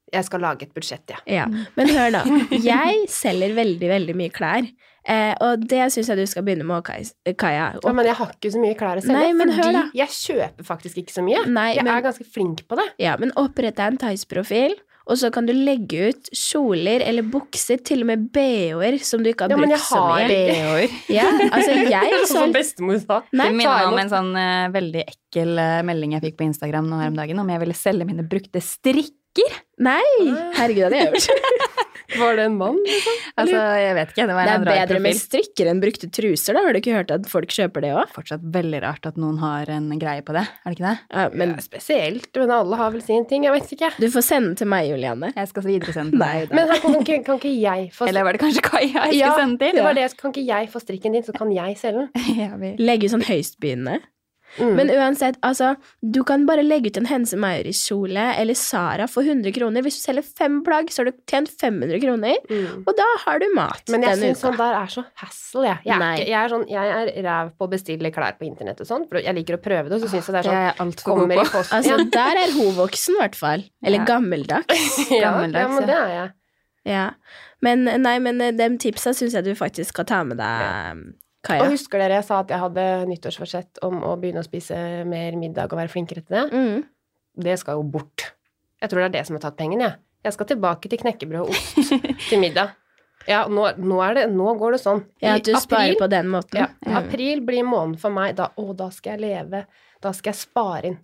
Jeg 0.09 0.24
skal 0.24 0.40
lage 0.40 0.64
et 0.64 0.70
budsjett, 0.72 1.05
ja. 1.12 1.18
Ja, 1.29 1.46
men 1.77 1.90
hør 1.92 2.14
da. 2.14 2.22
Jeg 2.64 3.03
selger 3.12 3.53
veldig, 3.59 3.90
veldig 3.90 4.14
mye 4.16 4.33
klær. 4.33 4.64
Eh, 5.09 5.35
og 5.44 5.66
det 5.68 5.83
syns 5.92 6.09
jeg 6.09 6.16
du 6.20 6.24
skal 6.29 6.46
begynne 6.46 6.64
med, 6.68 6.87
Kaja. 7.37 7.66
Ja, 7.85 7.92
men 7.92 8.09
jeg 8.09 8.16
har 8.16 8.33
ikke 8.33 8.53
så 8.55 8.62
mye 8.62 8.77
klær 8.79 9.01
å 9.01 9.05
selge, 9.05 9.18
Nei, 9.18 9.35
men 9.37 9.53
hør 9.53 9.66
fordi 9.68 9.77
da. 9.77 9.85
jeg 10.01 10.14
kjøper 10.16 10.68
faktisk 10.70 11.03
ikke 11.03 11.12
så 11.18 11.24
mye. 11.27 11.42
Nei, 11.53 11.74
jeg 11.77 11.85
men- 11.85 11.92
er 11.98 12.07
ganske 12.09 12.24
flink 12.24 12.64
på 12.68 12.79
det. 12.81 12.87
Ja, 13.05 13.16
men 13.20 13.33
opprett 13.37 13.77
deg 13.77 13.85
en 13.92 14.01
Tice-profil, 14.01 14.79
og 15.09 15.16
så 15.16 15.31
kan 15.33 15.47
du 15.49 15.55
legge 15.57 16.11
ut 16.11 16.31
kjoler 16.37 17.03
eller 17.07 17.25
bukser, 17.25 17.81
til 17.85 18.05
og 18.05 18.11
med 18.11 18.27
BH-er 18.35 18.99
som 19.05 19.25
du 19.25 19.31
ikke 19.31 19.47
har 19.47 19.55
Ja, 19.55 19.61
men 19.61 19.73
jeg 19.73 19.81
har 19.87 20.18
mye. 20.18 20.29
BH-er. 20.29 20.97
Ja, 21.18 21.29
altså 21.49 21.77
jeg 21.88 22.18
Som 22.29 22.35
solgte 22.35 22.59
bestemor 22.59 23.01
sa. 23.01 23.23
Nei, 23.33 23.49
Det 23.49 23.57
minner 23.62 23.79
meg 23.79 23.92
om 23.92 24.03
en 24.03 24.12
sånn 24.12 24.31
uh, 24.37 24.68
veldig 24.75 25.07
ekkel 25.07 25.55
uh, 25.57 25.81
melding 25.88 26.18
jeg 26.18 26.27
fikk 26.29 26.38
på 26.42 26.49
Instagram 26.51 26.90
nå 26.90 27.01
her 27.01 27.12
om 27.14 27.18
dagen, 27.18 27.40
om 27.40 27.55
jeg 27.55 27.64
ville 27.64 27.79
selge 27.79 28.09
mine 28.09 28.27
brukte 28.29 28.62
strikker. 28.64 29.59
Nei! 29.85 30.05
Herregud, 30.59 30.92
det 30.92 31.01
hadde 31.01 31.03
jeg 31.07 31.29
gjort. 31.29 31.64
Var 32.16 32.37
det 32.38 32.44
en 32.49 32.55
mann? 32.57 32.79
liksom? 32.87 33.16
Altså, 33.38 33.59
jeg 33.79 33.94
vet 33.99 34.12
ikke, 34.14 34.27
det 34.31 34.37
var 34.37 34.47
Det 34.49 34.53
er 34.55 34.62
bedre 34.64 34.77
bedre 34.88 35.01
med 35.05 35.18
strikker 35.18 35.68
enn 35.71 35.81
brukte 35.83 36.09
truser, 36.14 36.57
da. 36.57 36.62
Har 36.64 36.73
du 36.73 36.81
ikke 36.81 36.94
hørt 36.97 37.11
at 37.14 37.29
folk 37.29 37.53
kjøper 37.53 37.85
det 37.85 37.90
òg? 38.01 38.12
Fortsatt 38.14 38.44
veldig 38.55 38.81
rart 38.85 39.09
at 39.11 39.18
noen 39.21 39.37
har 39.42 39.68
en 39.75 39.90
greie 40.01 40.25
på 40.25 40.33
det, 40.37 40.47
er 40.49 40.73
det 40.73 40.79
ikke 40.79 40.87
det? 40.88 40.94
Ja, 41.12 41.27
Men 41.35 41.55
ja, 41.55 41.64
spesielt, 41.66 42.31
men 42.40 42.55
alle 42.57 42.81
har 42.81 42.94
vel 42.97 43.05
sin 43.05 43.27
ting, 43.29 43.44
jeg 43.44 43.53
vet 43.59 43.73
ikke. 43.77 43.92
du 44.01 44.09
får 44.14 44.25
sende 44.25 44.55
til 44.59 44.71
meg, 44.73 44.88
Julianne. 44.88 45.33
Jeg 45.37 45.53
skal 45.53 45.66
videresende 45.68 46.16
til 46.16 46.25
deg. 46.25 46.55
Men 46.57 46.73
her 46.73 46.83
kan 46.85 46.99
ikke, 47.03 47.21
kan 47.29 47.40
ikke 47.42 47.55
jeg 47.61 47.90
få 47.94 48.09
Eller 48.09 48.25
var 48.25 48.33
det 48.38 48.40
kanskje 48.42 48.64
Kai 48.64 48.85
jeg 48.87 48.92
skulle 48.94 49.18
Ja, 49.21 49.33
sende 49.38 49.59
til? 49.61 49.68
Ja, 49.68 49.77
det 49.81 49.85
var 49.85 49.99
det. 50.01 50.09
Kan 50.18 50.33
ikke 50.35 50.47
jeg 50.49 50.71
få 50.73 50.81
strikken 50.83 51.12
din, 51.18 51.25
så 51.27 51.33
kan 51.37 51.53
jeg 51.53 51.77
selge 51.81 52.07
den? 52.09 52.25
Ja, 52.40 52.55
vi... 52.61 52.75
Legge 52.81 53.09
ut 53.09 53.14
sånn 53.18 53.27
høystbegynnende. 53.29 54.01
Mm. 54.58 54.70
Men 54.78 54.88
uansett, 54.90 55.37
altså, 55.44 55.74
du 56.00 56.22
kan 56.24 56.46
bare 56.48 56.62
legge 56.64 56.88
ut 56.90 56.96
en 56.96 57.06
Hense 57.06 57.37
Maurits-kjole 57.37 58.22
eller 58.40 58.56
Sara 58.58 59.06
for 59.06 59.22
100 59.22 59.52
kroner. 59.54 59.82
Hvis 59.84 59.98
du 60.00 60.06
selger 60.08 60.24
fem 60.24 60.62
plagg, 60.64 60.88
så 60.90 61.02
har 61.04 61.11
du 61.11 61.18
tjent 61.30 61.50
500 61.61 62.00
kroner, 62.02 62.37
Mm. 62.48 62.82
og 62.88 62.96
da 62.96 63.06
har 63.26 63.38
du 63.38 63.46
mat 63.54 63.82
Men 63.92 64.02
jeg 64.02 64.16
syns 64.18 64.40
sånn 64.42 64.54
uka. 64.56 64.64
der 64.64 64.74
er 64.82 64.87
så 64.87 65.04
hassle, 65.20 65.64
jeg. 65.68 65.78
Jeg 65.84 66.00
er, 66.00 66.16
ikke, 66.16 66.28
jeg 66.32 66.40
er, 66.44 66.48
sånn, 66.48 66.66
jeg 66.68 66.94
er 66.96 67.22
ræv 67.28 67.52
på 67.58 67.68
å 67.68 67.70
bestille 67.70 68.11
klær 68.14 68.38
på 68.40 68.46
internett 68.48 68.80
og 68.80 68.87
sånn, 68.88 69.04
jeg 69.22 69.34
liker 69.34 69.58
å 69.58 69.62
prøve 69.62 69.88
det, 69.88 70.00
og 70.00 70.00
så 70.02 70.08
syns 70.14 70.26
jeg 70.26 70.34
det 70.34 70.40
er 70.40 70.42
Det 70.42 70.50
sånn 70.50 70.58
er 70.58 70.66
jeg 70.72 70.76
altfor 70.87 71.04
god 71.12 71.20
Kommer 71.20 71.34
i 71.34 71.44
posten. 71.52 71.74
Altså, 71.78 72.11
der 72.11 72.42
er 72.42 72.52
hun 72.56 72.74
voksen, 72.74 73.14
i 73.14 73.18
hvert 73.20 73.34
fall. 73.37 73.64
Eller 73.84 73.98
Ja. 73.98 74.04
gammeldags. 74.04 75.11
ja, 75.11 75.16
ja, 75.20 75.37
men 75.38 75.52
det 75.87 75.94
er 75.94 76.08
jeg. 76.16 76.32
Ja. 76.88 77.11
Men 77.61 77.84
nei, 77.84 78.18
men 78.18 78.40
eh, 78.40 78.52
de 78.52 78.68
tipsa 78.78 79.11
syns 79.12 79.34
jeg 79.34 79.44
du 79.44 79.54
faktisk 79.54 79.90
skal 79.92 80.04
ta 80.08 80.22
med 80.24 80.38
deg, 80.38 81.02
Kaja. 81.46 81.62
Og 81.64 81.70
husker 81.77 82.01
dere 82.03 82.16
jeg 82.18 82.27
sa 82.27 82.40
at 82.42 82.51
jeg 82.51 82.59
hadde 82.59 82.85
nyttårsforsett 83.12 83.79
om 83.87 84.01
å 84.03 84.16
begynne 84.18 84.42
å 84.42 84.46
spise 84.46 84.74
mer 85.07 85.37
middag 85.38 85.70
og 85.70 85.79
være 85.79 85.92
flinkere 85.92 86.24
til 86.27 86.35
det? 86.35 86.46
Mm. 86.51 86.83
Det 87.44 87.55
skal 87.61 87.79
jo 87.79 87.85
bort. 87.94 88.33
Jeg 88.83 88.90
tror 88.90 89.05
det 89.05 89.09
er 89.11 89.16
det 89.20 89.27
som 89.29 89.37
har 89.38 89.44
tatt 89.46 89.57
pengene, 89.59 89.87
jeg. 89.87 90.01
Jeg 90.27 90.35
skal 90.35 90.48
tilbake 90.51 90.90
til 90.90 90.98
knekkebrød 90.98 91.44
og 91.46 91.55
ost 91.55 91.94
til 92.31 92.40
middag. 92.42 92.74
Ja, 93.29 93.44
nå, 93.51 93.68
nå, 93.79 93.98
er 94.03 94.14
det, 94.18 94.24
nå 94.35 94.55
går 94.59 94.74
det 94.74 94.81
sånn. 94.83 95.05
Ja, 95.22 95.37
at 95.38 95.44
du 95.46 95.53
sparer 95.61 95.94
på 96.01 96.09
den 96.11 96.31
måten. 96.33 96.62
Ja, 96.64 96.68
Mm. 96.88 96.94
april 97.05 97.40
blir 97.44 97.62
måneden 97.68 97.98
for 98.01 98.11
meg. 98.14 98.35
Da, 98.38 98.48
å, 98.57 98.72
da 98.74 98.87
skal 98.94 99.18
jeg 99.18 99.20
leve. 99.27 99.66
Da 100.03 100.12
skal 100.16 100.33
jeg 100.33 100.38
spare 100.40 100.88
inn. 100.90 100.96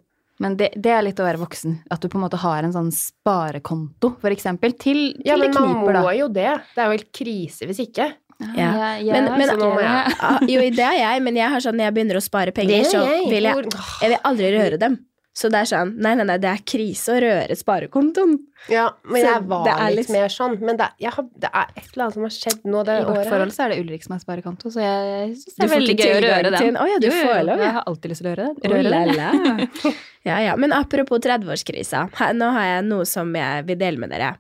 Men 0.43 0.57
det, 0.59 0.71
det 0.81 0.91
er 0.91 1.03
litt 1.05 1.21
å 1.21 1.27
være 1.29 1.39
voksen. 1.43 1.77
At 1.93 2.01
du 2.03 2.09
på 2.11 2.17
en 2.19 2.25
måte 2.25 2.41
har 2.43 2.65
en 2.67 2.73
sånn 2.75 2.89
sparekonto, 2.95 4.15
for 4.23 4.33
eksempel, 4.35 4.73
til, 4.81 5.13
til 5.19 5.29
Ja, 5.29 5.37
men 5.39 5.53
det 5.53 5.61
man 5.61 5.69
kniper, 5.75 5.93
da. 5.99 6.03
må 6.07 6.15
jo 6.17 6.29
det. 6.33 6.49
Det 6.75 6.81
er 6.83 6.89
jo 6.91 6.97
helt 6.97 7.11
krise 7.15 7.69
hvis 7.69 7.83
ikke. 7.85 8.09
Ja. 8.41 8.97
jeg- 8.97 9.07
jeg 9.07 9.13
Men- 9.15 9.39
men- 9.39 9.49
så 9.49 9.57
nå 9.57 9.69
må 9.75 9.81
jeg- 9.81 10.49
jo, 10.55 10.61
det 10.71 10.79
er 10.79 10.97
jeg, 10.99 11.23
men 11.23 11.37
jeg 11.37 11.49
har 11.51 11.61
sånn 11.61 11.75
når 11.79 11.85
jeg 11.85 11.95
begynner 11.95 12.17
å 12.17 12.23
spare 12.23 12.53
penger, 12.53 12.81
er 12.81 12.85
så 12.85 13.01
vil 13.31 13.43
jeg 13.43 13.55
Jeg 14.03 14.11
vil 14.11 14.19
aldri 14.25 14.51
røre 14.59 14.79
dem. 14.79 14.99
Så 15.35 15.49
det 15.51 15.59
er 15.65 15.67
sånn 15.67 15.97
Nei, 15.99 16.13
nei, 16.15 16.23
nei, 16.29 16.37
det 16.39 16.47
er 16.47 16.61
krise 16.63 17.11
å 17.11 17.21
røre 17.25 17.57
sparekontoen. 17.59 18.37
Ja, 18.71 18.85
men 19.03 19.19
Så 19.21 19.27
jeg 19.33 19.43
var 19.51 19.65
litt 19.91 19.97
litt- 19.99 20.11
mer 20.15 20.29
sånn. 20.31 20.55
Men 20.63 20.77
det, 20.79 20.87
jeg 21.03 21.11
har, 21.13 21.25
det 21.43 21.51
er 21.53 21.73
et 21.77 21.89
eller 21.91 22.05
annet 22.05 22.15
som 22.15 22.23
har 22.23 22.35
skjedd 22.37 22.61
nå 22.71 22.85
det 22.87 22.95
I 22.95 23.03
vårt 23.05 23.11
året. 23.17 23.25
her. 23.25 23.31
forhold 23.35 23.53
så 23.57 23.65
er 23.65 23.69
det 23.75 23.79
Ulrik 23.83 24.05
som 24.07 24.15
har 24.15 24.21
sparekonto, 24.23 24.71
så 24.71 24.81
jeg 24.85 25.35
syns 25.41 25.57
det 25.59 25.65
er 25.67 25.73
veldig 25.75 25.97
gøy 25.99 26.13
å 26.15 26.23
røre 26.25 26.53
den. 26.55 26.79
Å 26.79 26.87
ja, 26.89 26.99
du 27.03 27.07
Jo, 27.09 27.13
får 27.19 27.43
lov, 27.51 27.59
ja. 27.59 27.65
Jeg 27.67 27.75
har 27.75 27.85
alltid 27.91 28.11
lyst 28.15 28.23
til 28.23 28.31
å 28.31 28.37
røre 28.37 28.47
den. 28.47 28.57
Oh, 28.63 28.77
Røre 28.77 28.91
den. 28.95 29.17
la. 29.19 29.93
Ja, 30.25 30.39
ja. 30.41 30.55
Men 30.57 30.73
apropos 30.73 31.19
30-årskrisa. 31.21 32.07
Nå 32.33 32.47
har 32.55 32.65
jeg 32.65 32.85
noe 32.89 33.05
som 33.05 33.35
jeg 33.37 33.67
vil 33.69 33.77
dele 33.77 33.99
med 34.01 34.09
dere. 34.15 34.31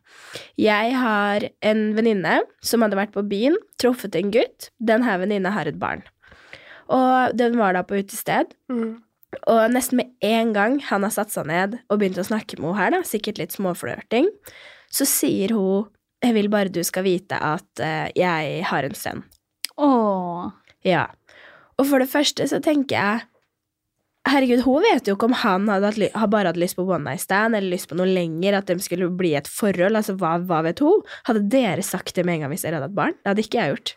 Jeg 0.57 0.95
har 0.97 1.45
en 1.61 1.83
venninne 1.99 2.39
som 2.63 2.81
hadde 2.81 2.97
vært 2.97 3.13
på 3.13 3.21
byen, 3.29 3.59
truffet 3.77 4.15
en 4.17 4.31
gutt. 4.33 4.71
Den 4.81 5.03
her 5.05 5.19
venninna 5.21 5.51
har 5.53 5.67
et 5.69 5.77
barn. 5.77 6.01
Og 6.89 7.37
den 7.37 7.59
var 7.59 7.75
da 7.77 7.83
på 7.85 7.97
utested. 8.01 8.55
Mm. 8.73 9.03
Og 9.51 9.63
nesten 9.73 10.01
med 10.01 10.13
en 10.25 10.53
gang 10.57 10.79
han 10.91 11.07
har 11.07 11.13
satt 11.15 11.35
seg 11.35 11.49
ned 11.51 11.79
og 11.89 12.01
begynt 12.01 12.21
å 12.21 12.27
snakke 12.27 12.59
med 12.59 12.71
henne 12.71 12.81
her, 12.81 12.95
da, 12.97 13.03
sikkert 13.07 13.41
litt 13.41 13.55
småflørting, 13.57 14.31
så 14.93 15.07
sier 15.09 15.55
hun 15.57 15.91
'Jeg 16.25 16.35
vil 16.35 16.49
bare 16.49 16.73
du 16.73 16.81
skal 16.83 17.05
vite 17.05 17.37
at 17.37 17.69
uh, 17.81 18.09
jeg 18.17 18.65
har 18.65 18.87
en 18.87 18.97
sønn'. 18.97 19.25
Åh. 19.77 20.51
Ja. 20.85 21.07
Og 21.77 21.87
for 21.87 21.99
det 22.01 22.09
første 22.09 22.47
så 22.49 22.63
tenker 22.63 22.97
jeg 22.97 23.25
Herregud, 24.25 24.63
hun 24.65 24.81
vet 24.81 25.05
jo 25.05 25.19
ikke 25.19 25.27
om 25.29 25.35
han 25.37 25.67
hadde 25.69 25.91
hatt, 25.91 26.31
bare 26.33 26.49
hadde 26.49 26.63
lyst 26.63 26.79
på 26.79 26.87
one 26.89 27.05
night 27.05 27.21
stand 27.21 27.53
eller 27.53 27.75
lyst 27.75 27.91
på 27.91 27.99
noe 27.99 28.09
lenger, 28.09 28.57
at 28.57 28.71
de 28.71 28.79
skulle 28.81 29.11
bli 29.13 29.35
et 29.37 29.51
forhold. 29.51 29.99
Altså, 29.99 30.15
hva, 30.17 30.39
hva 30.41 30.63
vet 30.65 30.81
hun? 30.81 31.03
Hadde 31.29 31.43
dere 31.53 31.85
sagt 31.85 32.17
det 32.17 32.25
med 32.25 32.39
en 32.39 32.47
gang 32.47 32.55
hvis 32.55 32.65
dere 32.65 32.79
hadde 32.79 32.89
hatt 32.89 32.97
barn? 32.97 33.19
Det 33.21 33.29
hadde 33.29 33.45
ikke 33.45 33.61
jeg 33.61 33.75
gjort. 33.75 33.93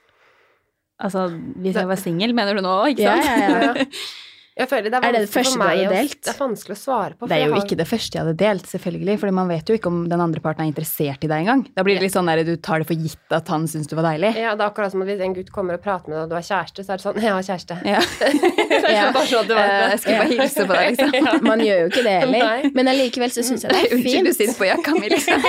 Altså, 1.07 1.27
hvis 1.63 1.79
jeg 1.79 1.87
var 1.87 2.01
singel, 2.01 2.35
mener 2.35 2.59
du 2.59 2.65
nå, 2.65 2.75
ikke 2.91 3.07
Ja, 3.07 3.15
ja, 3.23 3.69
ja. 3.69 3.85
Jeg 4.57 4.69
føler 4.71 4.89
det 4.89 4.97
er 4.97 5.05
Er 5.07 5.11
det 5.13 5.21
det 5.27 5.29
første 5.29 5.53
for 5.53 5.61
du 5.61 5.67
hadde 5.67 5.85
å- 5.87 5.93
delt? 5.93 6.21
Det 6.25 6.31
er 6.33 6.39
vanskelig 6.41 6.73
å 6.73 6.79
svare 6.81 7.13
på. 7.13 7.19
for 7.19 7.27
Det 7.27 7.37
er 7.37 7.45
jo 7.47 7.53
har- 7.53 7.61
ikke 7.63 7.77
det 7.77 7.87
første 7.87 8.11
jeg 8.17 8.23
hadde 8.25 8.37
delt, 8.37 8.65
selvfølgelig, 8.65 9.19
for 9.19 9.31
man 9.31 9.47
vet 9.47 9.65
jo 9.69 9.75
ikke 9.77 9.87
om 9.87 9.99
den 10.09 10.19
andre 10.21 10.39
parten 10.41 10.61
er 10.65 10.71
interessert 10.71 11.23
i 11.23 11.27
deg 11.27 11.45
engang. 11.45 11.65
Da 11.75 11.83
blir 11.83 11.93
det 11.95 12.01
litt 12.07 12.13
sånn 12.13 12.25
der 12.25 12.43
du 12.43 12.55
tar 12.57 12.79
det 12.79 12.87
for 12.87 12.95
gitt 12.95 13.17
at 13.31 13.47
han 13.47 13.67
syns 13.67 13.87
du 13.87 13.95
var 13.95 14.03
deilig. 14.09 14.33
Ja, 14.35 14.55
det 14.55 14.61
er 14.65 14.69
akkurat 14.71 14.91
som 14.91 15.01
at 15.03 15.07
hvis 15.07 15.21
en 15.21 15.33
gutt 15.35 15.51
kommer 15.51 15.73
og 15.75 15.83
prater 15.83 16.09
med 16.09 16.17
deg, 16.17 16.23
og 16.23 16.29
du 16.29 16.35
har 16.35 16.41
kjæreste, 16.41 16.81
så 16.83 16.89
er 16.93 16.97
det 16.97 17.05
sånn 17.05 17.21
Jeg 17.27 17.31
har 17.31 17.45
kjæreste. 17.45 17.75
Ja. 17.85 18.01
Ja. 18.97 19.11
Sånn 19.13 19.47
Eh. 19.57 19.89
Jeg 19.91 19.99
skal 19.99 20.17
bare 20.17 20.27
hilse 20.27 20.65
på 20.65 20.73
deg, 20.73 20.97
liksom. 20.97 21.43
Man 21.43 21.59
gjør 21.59 21.79
jo 21.83 21.87
ikke 21.89 22.03
det 22.03 22.15
heller. 22.21 22.39
Nei. 22.39 22.71
Men 22.73 22.87
allikevel 22.87 23.29
så 23.29 23.43
syns 23.43 23.61
jeg 23.63 23.71
det 23.71 23.77
er 23.77 23.95
fint. 23.95 24.05
Unnskyld, 24.07 24.25
du 24.25 24.33
sitter 24.33 24.57
på 24.57 24.67
jakka 24.67 24.91
mi, 24.99 25.09
liksom. 25.09 25.41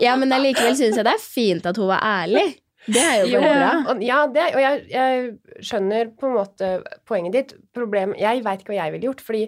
Ja, 0.00 0.16
men 0.16 0.32
allikevel 0.34 0.74
syns 0.74 0.96
jeg 0.98 1.04
det 1.06 1.12
er 1.14 1.22
fint 1.22 1.66
at 1.66 1.76
hun 1.78 1.86
var 1.88 2.00
ærlig. 2.02 2.56
Det 2.86 3.02
er 3.02 3.20
jo 3.30 3.40
bra. 3.42 3.68
og, 3.92 4.00
ja, 4.02 4.22
det, 4.34 4.46
og 4.56 4.62
jeg, 4.62 4.80
jeg 4.90 5.62
skjønner 5.62 6.10
på 6.18 6.26
en 6.28 6.34
måte 6.34 6.70
poenget 7.08 7.36
ditt. 7.36 7.54
Problem, 7.76 8.16
jeg 8.18 8.42
veit 8.42 8.64
ikke 8.64 8.74
hva 8.74 8.80
jeg 8.80 8.96
ville 8.96 9.08
gjort, 9.10 9.22
fordi 9.26 9.44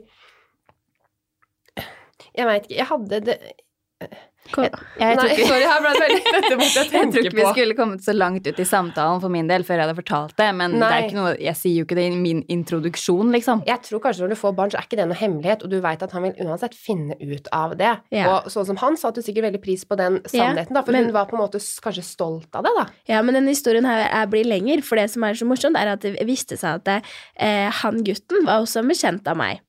Jeg 2.35 2.47
veit 2.49 2.65
ikke 2.67 2.79
Jeg 2.79 2.89
hadde 2.91 3.21
det 3.27 3.37
Kom. 4.53 4.67
Jeg 5.01 5.17
tror 5.17 5.31
ikke, 5.33 5.47
sorry, 5.49 5.65
her 5.65 5.81
ble 5.81 5.91
det 5.95 6.01
veldig 6.05 6.33
Dette 6.37 6.57
måtte 6.61 6.67
jeg 6.69 6.75
jeg 6.85 6.89
tror 6.91 7.01
tenke 7.01 7.21
ikke 7.25 7.37
vi 7.39 7.45
skulle 7.49 7.77
kommet 7.79 8.03
så 8.05 8.13
langt 8.15 8.47
ut 8.47 8.59
i 8.61 8.67
samtalen 8.69 9.23
for 9.23 9.33
min 9.33 9.49
del 9.49 9.65
før 9.65 9.81
jeg 9.81 9.87
hadde 9.89 9.97
fortalt 9.97 10.35
det, 10.37 10.49
men 10.59 10.75
det 10.77 10.89
er 10.91 11.07
ikke 11.07 11.17
noe, 11.17 11.33
jeg 11.41 11.57
sier 11.57 11.79
jo 11.81 11.87
ikke 11.87 11.97
det 11.99 12.05
i 12.11 12.19
min 12.19 12.43
introduksjon, 12.53 13.33
liksom. 13.35 13.63
Jeg 13.67 13.81
tror 13.89 14.03
kanskje 14.05 14.25
når 14.27 14.35
du 14.35 14.39
får 14.43 14.55
barn, 14.59 14.71
så 14.75 14.79
er 14.83 14.87
ikke 14.89 14.99
det 15.01 15.07
noe 15.11 15.19
hemmelighet, 15.19 15.65
og 15.65 15.73
du 15.73 15.79
veit 15.85 16.05
at 16.05 16.13
han 16.13 16.27
vil 16.29 16.45
uansett 16.45 16.77
finne 16.77 17.17
ut 17.21 17.49
av 17.57 17.75
det. 17.81 17.95
Ja. 18.15 18.27
Og 18.35 18.51
sånn 18.53 18.69
som 18.69 18.81
han 18.85 19.01
satte 19.01 19.23
du 19.23 19.27
sikkert 19.27 19.49
veldig 19.49 19.63
pris 19.65 19.85
på 19.89 19.97
den 20.01 20.21
sannheten, 20.29 20.77
da, 20.77 20.83
for 20.85 20.93
men- 20.93 21.09
hun 21.09 21.17
var 21.17 21.27
på 21.31 21.39
en 21.39 21.45
måte 21.47 21.63
kanskje 21.89 22.05
stolt 22.05 22.55
av 22.55 22.69
det, 22.69 22.75
da. 22.79 22.87
Ja, 23.11 23.23
men 23.23 23.35
denne 23.41 23.49
historien 23.55 23.89
her 23.89 24.07
er, 24.11 24.27
blir 24.31 24.45
lenger, 24.45 24.83
for 24.85 25.01
det 25.01 25.09
som 25.11 25.25
er 25.25 25.35
så 25.41 25.49
morsomt, 25.49 25.77
er 25.81 25.95
at 25.97 26.05
det 26.05 26.19
viste 26.29 26.59
seg 26.61 26.83
at 26.83 26.85
det, 26.85 27.01
eh, 27.41 27.71
han 27.71 28.05
gutten 28.05 28.45
var 28.45 28.61
også 28.61 28.85
bekjent 28.87 29.27
av 29.27 29.37
meg. 29.41 29.61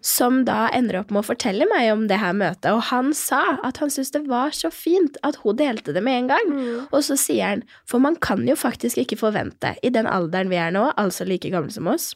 Som 0.00 0.44
da 0.48 0.68
ender 0.72 1.00
opp 1.00 1.10
med 1.12 1.22
å 1.22 1.28
fortelle 1.30 1.66
meg 1.70 1.90
om 1.92 2.06
det 2.08 2.20
her 2.22 2.32
møtet, 2.36 2.70
og 2.72 2.82
han 2.88 3.12
sa 3.16 3.58
at 3.66 3.80
han 3.82 3.92
syntes 3.92 4.14
det 4.14 4.22
var 4.30 4.54
så 4.56 4.70
fint 4.72 5.18
at 5.26 5.40
hun 5.42 5.58
delte 5.58 5.92
det 5.96 6.02
med 6.06 6.22
en 6.22 6.30
gang. 6.32 6.52
Og 6.90 7.02
så 7.04 7.16
sier 7.20 7.52
han, 7.54 7.64
for 7.88 8.02
man 8.02 8.16
kan 8.16 8.46
jo 8.48 8.56
faktisk 8.56 8.98
ikke 9.02 9.20
forvente, 9.20 9.74
i 9.82 9.92
den 9.92 10.08
alderen 10.08 10.50
vi 10.52 10.60
er 10.60 10.72
nå, 10.74 10.86
altså 11.00 11.26
like 11.28 11.50
gamle 11.52 11.72
som 11.74 11.90
oss, 11.90 12.14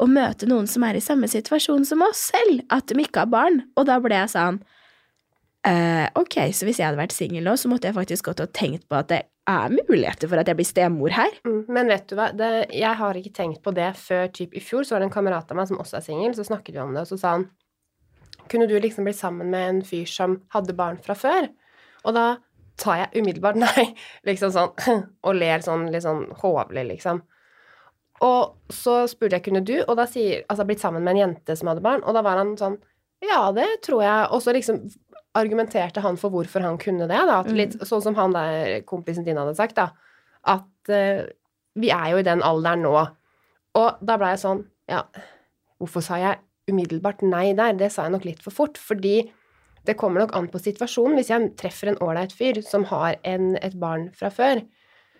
å 0.00 0.08
møte 0.08 0.48
noen 0.48 0.68
som 0.70 0.84
er 0.86 0.96
i 0.96 1.04
samme 1.04 1.28
situasjon 1.28 1.84
som 1.88 2.04
oss 2.06 2.28
selv, 2.32 2.64
at 2.72 2.88
de 2.88 3.02
ikke 3.02 3.26
har 3.26 3.32
barn. 3.32 3.62
Og 3.76 3.88
da 3.90 4.00
ble 4.02 4.16
jeg 4.16 4.32
sånn, 4.32 4.62
eh, 5.68 6.06
ok, 6.18 6.36
så 6.54 6.66
hvis 6.68 6.80
jeg 6.80 6.88
hadde 6.88 7.00
vært 7.00 7.14
singel 7.14 7.44
nå, 7.46 7.56
så 7.58 7.70
måtte 7.70 7.90
jeg 7.90 7.96
faktisk 7.96 8.30
gått 8.30 8.42
og 8.44 8.52
tenkt 8.56 8.86
på 8.88 8.98
at 8.98 9.10
det 9.12 9.20
er 9.46 9.74
muligheter 9.74 10.30
for 10.30 10.40
at 10.40 10.48
jeg 10.50 10.58
blir 10.58 10.66
stemor 10.68 11.14
her. 11.14 11.36
Mm, 11.46 11.60
Men 11.72 11.92
vet 11.92 12.08
du 12.10 12.16
hva, 12.18 12.30
det, 12.34 12.50
jeg 12.74 12.98
har 12.98 13.18
ikke 13.18 13.34
tenkt 13.36 13.62
på 13.62 13.74
det 13.76 13.92
før 14.00 14.26
typ 14.34 14.56
i 14.56 14.62
fjor, 14.62 14.86
så 14.86 14.96
var 14.96 15.04
det 15.04 15.10
en 15.10 15.14
kamerat 15.14 15.52
av 15.52 15.60
meg 15.60 15.70
som 15.70 15.78
også 15.82 16.00
er 16.00 16.06
singel, 16.08 16.34
så 16.34 16.46
snakket 16.46 16.74
vi 16.74 16.82
om 16.82 16.96
det, 16.96 17.04
og 17.06 17.12
så 17.12 17.20
sa 17.20 17.36
han 17.38 17.48
Kunne 18.46 18.68
du 18.70 18.76
liksom 18.78 19.06
bli 19.06 19.14
sammen 19.16 19.50
med 19.50 19.68
en 19.68 19.80
fyr 19.82 20.06
som 20.06 20.40
hadde 20.54 20.74
barn 20.78 20.98
fra 21.02 21.16
før? 21.18 21.48
Og 22.06 22.14
da 22.14 22.26
tar 22.78 23.00
jeg 23.00 23.22
umiddelbart 23.22 23.58
nei, 23.64 23.86
liksom 24.28 24.52
sånn, 24.54 25.00
og 25.26 25.38
ler 25.38 25.64
sånn 25.64 25.88
litt 25.90 26.04
sånn 26.06 26.28
hovlig, 26.42 26.86
liksom. 26.92 27.22
Og 28.24 28.72
så 28.72 29.02
spurte 29.10 29.38
jeg 29.38 29.44
kunne 29.48 29.64
du, 29.66 29.74
og 29.82 29.98
da 29.98 30.06
sier 30.08 30.46
Altså 30.48 30.64
blitt 30.64 30.80
sammen 30.80 31.04
med 31.04 31.16
en 31.16 31.18
jente 31.20 31.56
som 31.58 31.68
hadde 31.68 31.84
barn, 31.84 32.04
og 32.06 32.16
da 32.16 32.22
var 32.24 32.40
han 32.40 32.54
sånn 32.56 32.78
Ja, 33.24 33.50
det 33.52 33.66
tror 33.84 34.02
jeg. 34.04 34.30
Og 34.32 34.40
så 34.44 34.54
liksom 34.56 34.86
argumenterte 35.36 36.02
han 36.04 36.18
for 36.20 36.34
hvorfor 36.34 36.64
han 36.64 36.78
kunne 36.80 37.08
det, 37.10 37.22
da. 37.28 37.40
Litt 37.56 37.76
sånn 37.86 38.04
som 38.04 38.16
han 38.18 38.34
der 38.34 38.80
kompisen 38.88 39.26
din 39.26 39.38
hadde 39.40 39.56
sagt, 39.58 39.78
da. 39.78 39.90
At 40.46 40.92
uh, 40.92 41.24
vi 41.76 41.92
er 41.92 42.12
jo 42.12 42.20
i 42.22 42.26
den 42.26 42.44
alderen 42.46 42.84
nå. 42.86 42.94
Og 43.76 44.04
da 44.04 44.18
ble 44.20 44.32
jeg 44.34 44.44
sånn 44.44 44.64
Ja, 44.86 45.02
hvorfor 45.82 46.04
sa 46.04 46.20
jeg 46.22 46.38
umiddelbart 46.70 47.24
nei 47.26 47.50
der? 47.58 47.74
Det 47.74 47.90
sa 47.92 48.06
jeg 48.06 48.14
nok 48.14 48.26
litt 48.28 48.44
for 48.44 48.54
fort. 48.54 48.78
Fordi 48.78 49.18
det 49.86 49.96
kommer 49.98 50.22
nok 50.22 50.34
an 50.38 50.48
på 50.50 50.60
situasjonen. 50.62 51.16
Hvis 51.18 51.32
jeg 51.32 51.52
treffer 51.58 51.90
en 51.90 52.00
ålreit 52.02 52.34
fyr 52.34 52.60
som 52.66 52.86
har 52.90 53.18
en, 53.26 53.54
et 53.58 53.74
barn 53.78 54.08
fra 54.14 54.30
før, 54.34 54.62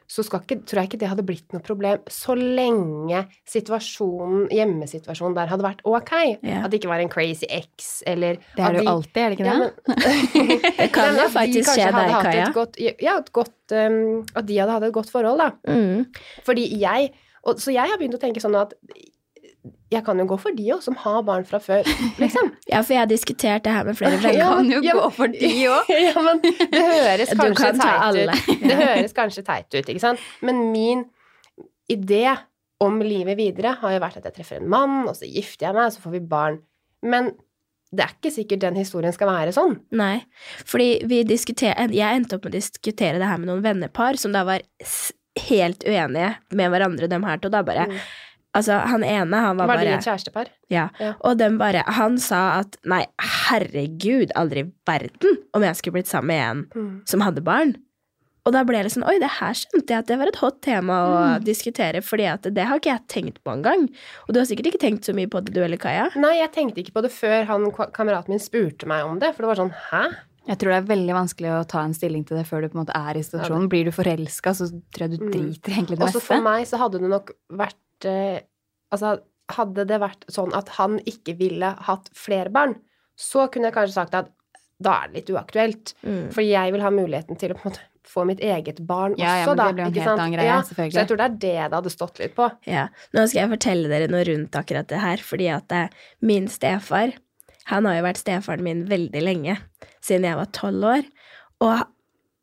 så 0.07 0.23
ikke, 0.23 0.61
tror 0.63 0.81
jeg 0.81 0.89
ikke 0.91 1.01
det 1.01 1.09
hadde 1.11 1.25
blitt 1.27 1.55
noe 1.55 1.63
problem 1.67 2.03
så 2.13 2.37
lenge 2.39 3.25
situasjonen, 3.49 4.47
hjemmesituasjonen 4.55 5.35
der 5.37 5.51
hadde 5.51 5.67
vært 5.67 5.83
ok. 5.87 6.13
Yeah. 6.45 6.63
At 6.65 6.71
det 6.71 6.81
ikke 6.81 6.93
var 6.93 7.03
en 7.03 7.11
crazy 7.13 7.49
ex, 7.51 8.03
eller 8.07 8.39
Det 8.55 8.63
er 8.63 8.77
det 8.77 8.81
de- 8.81 8.87
jo 8.87 8.95
alltid, 8.95 9.21
er 9.23 9.29
det 9.29 9.39
ikke 9.39 9.49
ja, 9.51 9.59
det? 9.59 9.73
men, 9.89 10.63
Det 10.81 10.89
kan 10.95 11.19
jo 11.19 11.27
faktisk 11.35 11.73
skje 11.75 11.91
deg, 11.97 12.15
Kaja. 12.29 12.47
Godt, 12.55 12.81
ja, 13.03 13.19
godt 13.35 13.77
um, 13.77 14.25
At 14.35 14.47
de 14.47 14.61
hadde 14.63 14.77
hatt 14.79 14.89
et 14.89 14.95
godt 14.95 15.11
forhold, 15.11 15.43
da. 15.43 15.51
Mm. 15.67 16.07
Fordi 16.47 16.69
jeg 16.81 17.11
og, 17.47 17.61
Så 17.63 17.71
jeg 17.75 17.87
har 17.87 17.99
begynt 17.99 18.17
å 18.19 18.23
tenke 18.23 18.43
sånn 18.43 18.57
at 18.59 18.73
jeg 19.93 20.03
kan 20.07 20.19
jo 20.19 20.25
gå 20.31 20.37
for 20.43 20.57
de 20.57 20.65
òg, 20.75 20.81
som 20.85 20.97
har 21.03 21.23
barn 21.27 21.45
fra 21.49 21.61
før, 21.63 21.87
liksom. 22.21 22.51
Ja, 22.73 22.81
for 22.83 22.95
jeg 22.97 23.01
har 23.05 23.11
diskutert 23.11 23.65
det 23.67 23.73
her 23.75 23.85
med 23.87 23.97
flere 23.99 24.19
Jeg 24.25 24.39
Ja, 24.41 24.49
kan 24.57 24.71
jo 24.73 24.81
ja, 24.85 24.97
gå 24.99 25.11
for 25.15 25.33
de 25.33 25.53
òg. 25.77 25.93
ja, 25.93 26.15
men 26.27 26.43
det 26.43 26.83
høres 26.83 27.33
kanskje 27.39 27.71
kan 27.71 27.81
teit 27.81 28.21
ut. 28.21 28.61
Det 28.67 28.77
høres 28.83 29.17
kanskje 29.17 29.45
teit 29.47 29.69
ut, 29.79 29.89
ikke 29.95 30.03
sant? 30.03 30.23
Men 30.43 30.65
min 30.75 31.05
idé 31.93 32.25
om 32.83 32.99
livet 33.01 33.39
videre 33.39 33.77
har 33.81 33.95
jo 33.95 34.01
vært 34.03 34.19
at 34.21 34.27
jeg 34.29 34.35
treffer 34.41 34.59
en 34.61 34.69
mann, 34.69 34.97
og 35.09 35.15
så 35.17 35.25
gifter 35.31 35.69
jeg 35.71 35.77
meg, 35.79 35.87
og 35.89 35.95
så 35.95 36.03
får 36.05 36.17
vi 36.19 36.23
barn. 36.35 36.59
Men 37.07 37.31
det 37.95 38.03
er 38.05 38.17
ikke 38.19 38.33
sikkert 38.35 38.65
den 38.67 38.77
historien 38.77 39.15
skal 39.15 39.31
være 39.31 39.55
sånn. 39.55 39.77
Nei, 39.97 40.19
fordi 40.67 40.89
jeg 41.07 42.09
endte 42.19 42.37
opp 42.37 42.45
med 42.45 42.51
å 42.53 42.57
diskutere 42.59 43.21
det 43.23 43.29
her 43.31 43.39
med 43.41 43.49
noen 43.49 43.63
vennepar 43.65 44.19
som 44.21 44.35
da 44.35 44.43
var 44.45 44.65
helt 45.47 45.85
uenige 45.87 46.33
med 46.59 46.73
hverandre, 46.75 47.09
dem 47.13 47.25
her 47.29 47.39
to. 47.41 47.49
Da 47.53 47.63
bare 47.65 47.87
Mm. 47.87 47.97
Altså, 48.57 48.79
han 48.89 49.05
ene, 49.05 49.37
han 49.45 49.59
var 49.61 49.69
Var 49.69 49.83
de 49.83 49.85
bare 49.91 49.99
et 50.01 50.07
kjærestepar? 50.09 50.51
Ja. 50.73 50.89
Ja. 51.03 51.13
Og 51.29 51.37
den 51.39 51.59
bare 51.61 51.83
Han 51.99 52.17
sa 52.23 52.41
at 52.63 52.79
nei, 52.89 53.03
herregud, 53.51 54.33
aldri 54.39 54.65
i 54.65 54.71
verden 54.89 55.43
om 55.57 55.65
jeg 55.67 55.77
skulle 55.79 55.99
blitt 56.01 56.11
sammen 56.11 56.33
med 56.33 56.47
en 56.77 57.03
som 57.09 57.21
hadde 57.25 57.45
barn. 57.47 57.77
Og 58.47 58.53
da 58.55 58.61
ble 58.63 58.79
det 58.87 58.93
sånn 58.95 59.03
Oi, 59.11 59.17
det 59.19 59.29
her 59.41 59.57
skjønte 59.59 59.91
jeg 59.91 60.05
at 60.05 60.07
det 60.11 60.19
var 60.21 60.31
et 60.31 60.39
hot 60.39 60.61
tema 60.63 60.97
å 61.03 61.17
diskutere, 61.43 61.99
fordi 62.07 62.29
at 62.31 62.47
det 62.55 62.67
har 62.69 62.79
ikke 62.79 62.93
jeg 62.93 63.07
tenkt 63.11 63.41
på 63.43 63.51
engang. 63.57 63.89
Og 64.29 64.35
du 64.35 64.39
har 64.39 64.47
sikkert 64.47 64.69
ikke 64.71 64.83
tenkt 64.85 65.09
så 65.09 65.15
mye 65.19 65.27
på 65.33 65.43
det, 65.43 65.51
du 65.57 65.59
eller 65.65 65.81
Kaja? 65.83 66.09
Nei, 66.15 66.37
jeg 66.39 66.53
tenkte 66.55 66.79
ikke 66.85 66.95
på 66.95 67.03
det 67.03 67.11
før 67.15 67.49
han, 67.51 67.67
kameraten 67.97 68.31
min 68.37 68.43
spurte 68.43 68.87
meg 68.87 69.03
om 69.09 69.19
det, 69.19 69.33
for 69.35 69.43
det 69.47 69.51
var 69.51 69.63
sånn 69.65 69.75
Hæ? 69.91 70.05
Jeg 70.47 70.61
tror 70.61 70.71
det 70.71 70.77
er 70.79 70.87
veldig 70.93 71.15
vanskelig 71.17 71.51
å 71.57 71.65
ta 71.67 71.81
en 71.83 71.95
stilling 71.97 72.23
til 72.23 72.39
det 72.39 72.45
før 72.47 72.63
du 72.63 72.69
på 72.71 72.79
en 72.79 72.85
måte 72.85 72.95
er 72.95 73.19
i 73.19 73.25
situasjonen. 73.27 73.67
Blir 73.73 73.89
du 73.89 73.91
forelska, 73.91 74.53
så 74.55 74.69
tror 74.95 75.09
jeg 75.09 75.17
du 75.19 75.25
Mm. 75.27 75.33
driter 75.35 75.73
egentlig 75.75 75.97
det 75.99 76.05
det 76.05 76.07
Også 76.07 76.21
meste. 76.23 76.29
for 76.31 76.41
meg 76.47 76.67
så 76.71 76.79
hadde 76.79 77.01
det 77.03 77.11
nok 77.11 77.33
vært 77.51 77.75
eh, 78.05 78.45
Altså, 78.95 79.17
hadde 79.51 79.83
det 79.91 79.97
vært 79.99 80.23
sånn 80.31 80.53
at 80.55 80.69
han 80.77 81.01
ikke 81.11 81.35
ville 81.41 81.73
hatt 81.89 82.07
flere 82.15 82.53
barn, 82.55 82.77
så 83.19 83.49
kunne 83.51 83.67
jeg 83.67 83.75
kanskje 83.75 83.97
sagt 83.97 84.15
at 84.15 84.29
da 84.79 84.93
er 85.03 85.11
det 85.11 85.19
litt 85.19 85.33
uaktuelt. 85.35 85.93
Mm. 86.07 86.29
For 86.31 86.45
jeg 86.45 86.73
vil 86.75 86.85
ha 86.85 86.93
muligheten 86.95 87.39
til 87.41 87.51
å 87.51 87.57
på 87.59 87.65
en 87.65 87.73
måte 87.73 87.83
få 88.07 88.23
mitt 88.29 88.39
eget 88.45 88.79
barn 88.87 89.17
Ja, 89.19 89.41
ja, 89.41 89.47
også, 89.49 89.57
men 89.57 89.59
da. 89.59 89.65
det 89.67 89.75
blir 89.75 89.85
en 89.85 89.91
ikke 89.91 90.03
helt 90.05 90.11
sant? 90.13 90.21
annen 90.23 90.37
greie, 90.37 90.47
ja, 90.47 90.59
selvfølgelig. 90.69 90.95
Så 90.95 91.01
jeg 91.01 91.11
tror 91.11 91.19
det 91.21 91.27
er 91.27 91.37
det 91.43 91.55
det 91.57 91.77
hadde 91.81 91.93
stått 91.97 92.21
litt 92.23 92.37
på. 92.37 92.49
Ja. 92.71 92.85
Nå 93.17 93.25
skal 93.27 93.41
jeg 93.41 93.53
fortelle 93.57 93.91
dere 93.91 94.09
noe 94.13 94.23
rundt 94.29 94.59
akkurat 94.61 94.91
det 94.93 95.03
her, 95.03 95.25
fordi 95.27 95.49
at 95.57 95.67
det, 95.73 95.83
min 96.31 96.47
stefar, 96.53 97.17
han 97.73 97.89
har 97.91 97.99
jo 97.99 98.07
vært 98.07 98.23
stefaren 98.23 98.63
min 98.63 98.85
veldig 98.87 99.23
lenge, 99.25 99.59
siden 100.05 100.29
jeg 100.29 100.39
var 100.39 100.53
tolv 100.55 100.87
år. 100.93 101.09
Og 101.67 101.83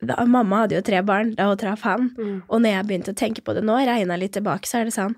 da, 0.09 0.17
mamma 0.29 0.63
hadde 0.63 0.77
jo 0.77 0.83
tre 0.85 1.01
barn 1.05 1.33
da 1.37 1.49
hun 1.49 1.59
traff 1.61 1.85
han. 1.87 2.11
Mm. 2.17 2.35
Og 2.47 2.61
når 2.61 2.75
jeg 2.75 2.89
begynte 2.89 3.15
å 3.15 3.21
tenke 3.23 3.45
på 3.45 3.55
det 3.57 3.63
nå, 3.65 3.77
regna 3.87 4.19
litt 4.19 4.35
tilbake, 4.37 4.69
så 4.69 4.81
er 4.81 4.89
det 4.89 4.95
sånn 4.95 5.15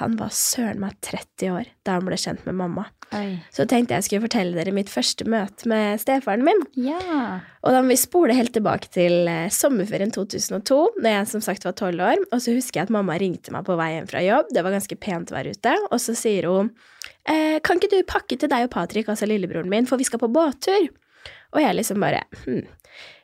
Han 0.00 0.16
var 0.16 0.32
søren 0.32 0.80
meg 0.80 0.96
30 1.04 1.52
år 1.52 1.70
da 1.84 1.98
han 1.98 2.06
ble 2.08 2.18
kjent 2.20 2.46
med 2.48 2.56
mamma. 2.56 2.86
Oi. 3.12 3.36
Så 3.52 3.66
tenkte 3.68 3.96
jeg 3.98 4.06
skulle 4.06 4.24
fortelle 4.24 4.56
dere 4.56 4.72
mitt 4.72 4.88
første 4.88 5.26
møte 5.28 5.68
med 5.68 6.00
stefaren 6.00 6.44
min. 6.46 6.62
Ja. 6.80 7.42
Og 7.60 7.74
da 7.74 7.82
må 7.82 7.92
vi 7.92 7.98
spole 8.00 8.36
helt 8.36 8.54
tilbake 8.56 8.88
til 8.94 9.28
eh, 9.28 9.52
sommerferien 9.52 10.12
2002, 10.14 10.78
når 10.96 11.16
jeg 11.18 11.28
som 11.34 11.44
sagt 11.44 11.66
var 11.68 11.76
tolv 11.76 12.00
år. 12.04 12.24
Og 12.30 12.40
så 12.40 12.56
husker 12.56 12.80
jeg 12.80 12.88
at 12.88 12.94
mamma 12.94 13.18
ringte 13.20 13.52
meg 13.52 13.66
på 13.68 13.76
vei 13.78 13.90
hjem 13.96 14.08
fra 14.08 14.24
jobb. 14.24 14.54
Det 14.56 14.64
var 14.64 14.76
ganske 14.78 14.98
pent 15.02 15.34
vær 15.34 15.50
ute. 15.52 15.76
Og 15.90 16.00
så 16.00 16.16
sier 16.18 16.48
hun 16.48 16.72
eh, 17.28 17.60
Kan 17.64 17.80
ikke 17.80 17.92
du 17.92 18.00
pakke 18.08 18.40
til 18.40 18.52
deg 18.52 18.70
og 18.70 18.72
Patrick, 18.72 19.12
altså 19.12 19.28
lillebroren 19.28 19.70
min, 19.72 19.88
for 19.88 20.00
vi 20.00 20.08
skal 20.08 20.22
på 20.22 20.32
båttur? 20.32 20.88
Og 21.52 21.60
jeg 21.62 21.76
liksom 21.78 22.00
bare 22.02 22.24
hm. 22.44 22.62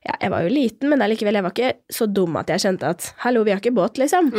Ja, 0.07 0.15
jeg 0.23 0.31
var 0.33 0.45
jo 0.47 0.51
liten, 0.53 0.89
men 0.89 1.03
allikevel, 1.05 1.37
jeg 1.37 1.45
var 1.45 1.53
ikke 1.53 1.71
så 1.93 2.07
dum 2.09 2.37
at 2.41 2.49
jeg 2.49 2.63
skjønte 2.63 2.93
at 2.95 3.09
hallo, 3.25 3.43
vi 3.45 3.53
har 3.53 3.59
ikke 3.61 3.75
båt, 3.77 3.99
liksom. 4.01 4.31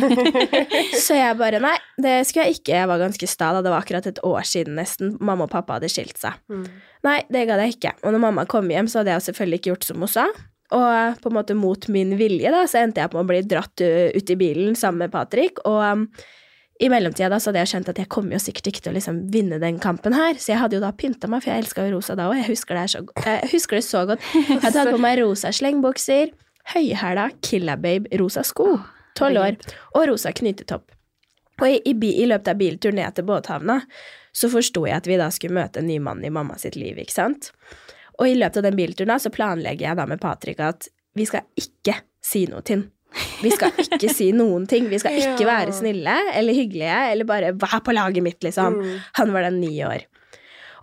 så 1.06 1.16
jeg 1.16 1.38
bare 1.40 1.58
nei, 1.64 1.74
det 1.98 2.18
skulle 2.28 2.44
jeg 2.46 2.60
ikke. 2.60 2.76
Jeg 2.76 2.90
var 2.92 3.00
ganske 3.00 3.28
sta 3.30 3.48
da. 3.56 3.62
Det 3.64 3.72
var 3.72 3.82
akkurat 3.82 4.06
et 4.06 4.20
år 4.28 4.46
siden 4.46 4.76
nesten 4.78 5.16
mamma 5.18 5.48
og 5.48 5.54
pappa 5.54 5.80
hadde 5.80 5.90
skilt 5.90 6.20
seg. 6.20 6.36
Mm. 6.52 6.68
Nei, 7.08 7.16
det 7.32 7.46
gadd 7.48 7.64
jeg 7.64 7.78
ikke. 7.78 7.96
Og 8.04 8.14
når 8.14 8.22
mamma 8.28 8.46
kom 8.50 8.70
hjem, 8.70 8.90
så 8.92 9.00
hadde 9.00 9.16
jeg 9.16 9.26
selvfølgelig 9.30 9.60
ikke 9.62 9.72
gjort 9.72 9.88
som 9.88 10.04
hun 10.04 10.12
sa. 10.12 10.28
Og 10.76 11.18
på 11.22 11.30
en 11.30 11.36
måte 11.36 11.54
mot 11.58 11.88
min 11.94 12.14
vilje, 12.18 12.50
da, 12.52 12.64
så 12.70 12.84
endte 12.84 13.02
jeg 13.02 13.12
på 13.12 13.20
å 13.20 13.26
bli 13.26 13.42
dratt 13.46 13.82
uh, 13.86 14.08
ut 14.14 14.32
i 14.34 14.38
bilen 14.38 14.78
sammen 14.78 15.06
med 15.06 15.14
Patrick. 15.14 15.62
Og 15.66 16.06
i 16.78 16.88
mellomtida 16.92 17.30
da, 17.32 17.38
så 17.40 17.50
hadde 17.50 17.62
jeg 17.62 17.70
skjønt 17.72 17.90
at 17.92 18.00
jeg 18.02 18.08
kommer 18.12 18.36
jo 18.36 18.40
sikkert 18.42 18.68
ikke 18.70 18.82
til 18.84 18.92
å 18.92 18.96
liksom 18.98 19.20
vinne 19.32 19.58
den 19.62 19.78
kampen 19.80 20.16
her. 20.16 20.36
Så 20.40 20.52
jeg 20.52 20.60
hadde 20.60 20.76
jo 20.76 20.82
da 20.82 20.90
pynta 20.96 21.30
meg, 21.30 21.44
for 21.44 21.52
jeg 21.52 21.64
elska 21.64 21.86
jo 21.86 21.94
rosa 21.94 22.16
da 22.18 22.26
òg. 22.28 22.36
Jeg 22.40 22.50
jeg 23.24 23.52
husker 23.52 23.78
det 23.78 23.84
så 23.86 24.02
godt. 24.08 24.26
Jeg 24.50 24.60
hadde 24.64 24.82
hatt 24.82 24.92
på 24.92 25.00
meg 25.00 25.20
rosa 25.22 25.52
slengbukser, 25.56 26.34
høyhæla 26.74 27.30
Killababe 27.44 28.20
rosa 28.20 28.44
sko, 28.44 28.74
tolv 29.16 29.40
år, 29.40 29.58
og 29.94 30.08
rosa 30.10 30.32
knytetopp. 30.36 30.92
Og 31.62 31.68
i, 31.70 31.80
i, 31.88 31.94
i 31.94 32.26
løpet 32.28 32.52
av 32.52 32.60
bilturen 32.60 32.98
ned 33.00 33.16
til 33.16 33.24
båthavna 33.24 33.80
så 34.36 34.50
forsto 34.52 34.82
jeg 34.84 35.00
at 35.00 35.06
vi 35.08 35.16
da 35.16 35.30
skulle 35.32 35.56
møte 35.56 35.80
en 35.80 35.88
ny 35.88 35.96
mann 36.02 36.20
i 36.24 36.32
mamma 36.32 36.58
sitt 36.60 36.76
liv, 36.76 36.98
ikke 37.00 37.14
sant? 37.14 37.54
Og 38.20 38.28
i 38.28 38.36
løpet 38.36 38.60
av 38.60 38.66
den 38.68 38.76
bilturen 38.76 39.14
da, 39.14 39.16
så 39.20 39.32
planlegger 39.32 39.88
jeg 39.88 39.96
da 39.96 40.04
med 40.08 40.20
Patrick 40.20 40.60
at 40.60 40.90
vi 41.16 41.24
skal 41.28 41.48
ikke 41.56 42.02
si 42.24 42.44
noe 42.50 42.60
til 42.66 42.82
han. 42.82 42.90
Vi 43.42 43.50
skal 43.54 43.72
ikke 43.80 44.10
si 44.12 44.30
noen 44.36 44.66
ting. 44.68 44.88
Vi 44.90 44.98
skal 45.00 45.16
ikke 45.16 45.44
Ja. 45.46 45.48
være 45.62 45.72
snille 45.72 46.16
eller 46.34 46.52
hyggelige 46.56 46.98
eller 47.12 47.24
bare 47.28 47.52
være 47.56 47.80
på 47.84 47.94
laget 47.96 48.22
mitt, 48.22 48.40
liksom. 48.44 48.80
Mm. 48.82 49.00
Han 49.20 49.32
var 49.32 49.42
da 49.46 49.50
ni 49.50 49.72
år. 49.84 50.04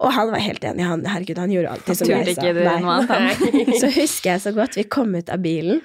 Og 0.04 0.12
han 0.14 0.32
var 0.32 0.40
helt 0.44 0.64
enig. 0.64 0.84
Han, 0.84 1.06
herregud, 1.06 1.38
han 1.38 1.52
gjorde 1.54 1.70
alltid 1.72 1.98
som 1.98 2.08
jeg 2.10 2.36
sa. 2.36 2.42
Nei. 3.64 3.76
Så 3.82 3.90
husker 3.94 4.32
jeg 4.34 4.42
så 4.42 4.52
godt 4.56 4.76
vi 4.80 4.84
kom 4.84 5.14
ut 5.16 5.30
av 5.30 5.40
bilen, 5.44 5.82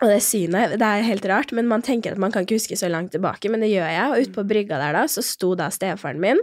og 0.00 0.08
det 0.08 0.20
synet 0.24 0.78
Det 0.80 0.86
er 0.86 1.02
helt 1.04 1.26
rart, 1.28 1.50
men 1.52 1.66
man 1.68 1.82
tenker 1.82 2.12
at 2.12 2.18
man 2.22 2.32
kan 2.32 2.46
ikke 2.46 2.56
huske 2.60 2.76
så 2.78 2.88
langt 2.88 3.12
tilbake, 3.12 3.50
men 3.50 3.60
det 3.60 3.68
gjør 3.72 3.88
jeg. 3.90 4.06
Og 4.10 4.20
ute 4.22 4.32
på 4.36 4.44
brygga 4.48 4.78
der 4.80 4.92
da, 4.96 5.02
så 5.10 5.24
sto 5.24 5.54
da 5.58 5.68
stefaren 5.74 6.20
min 6.22 6.38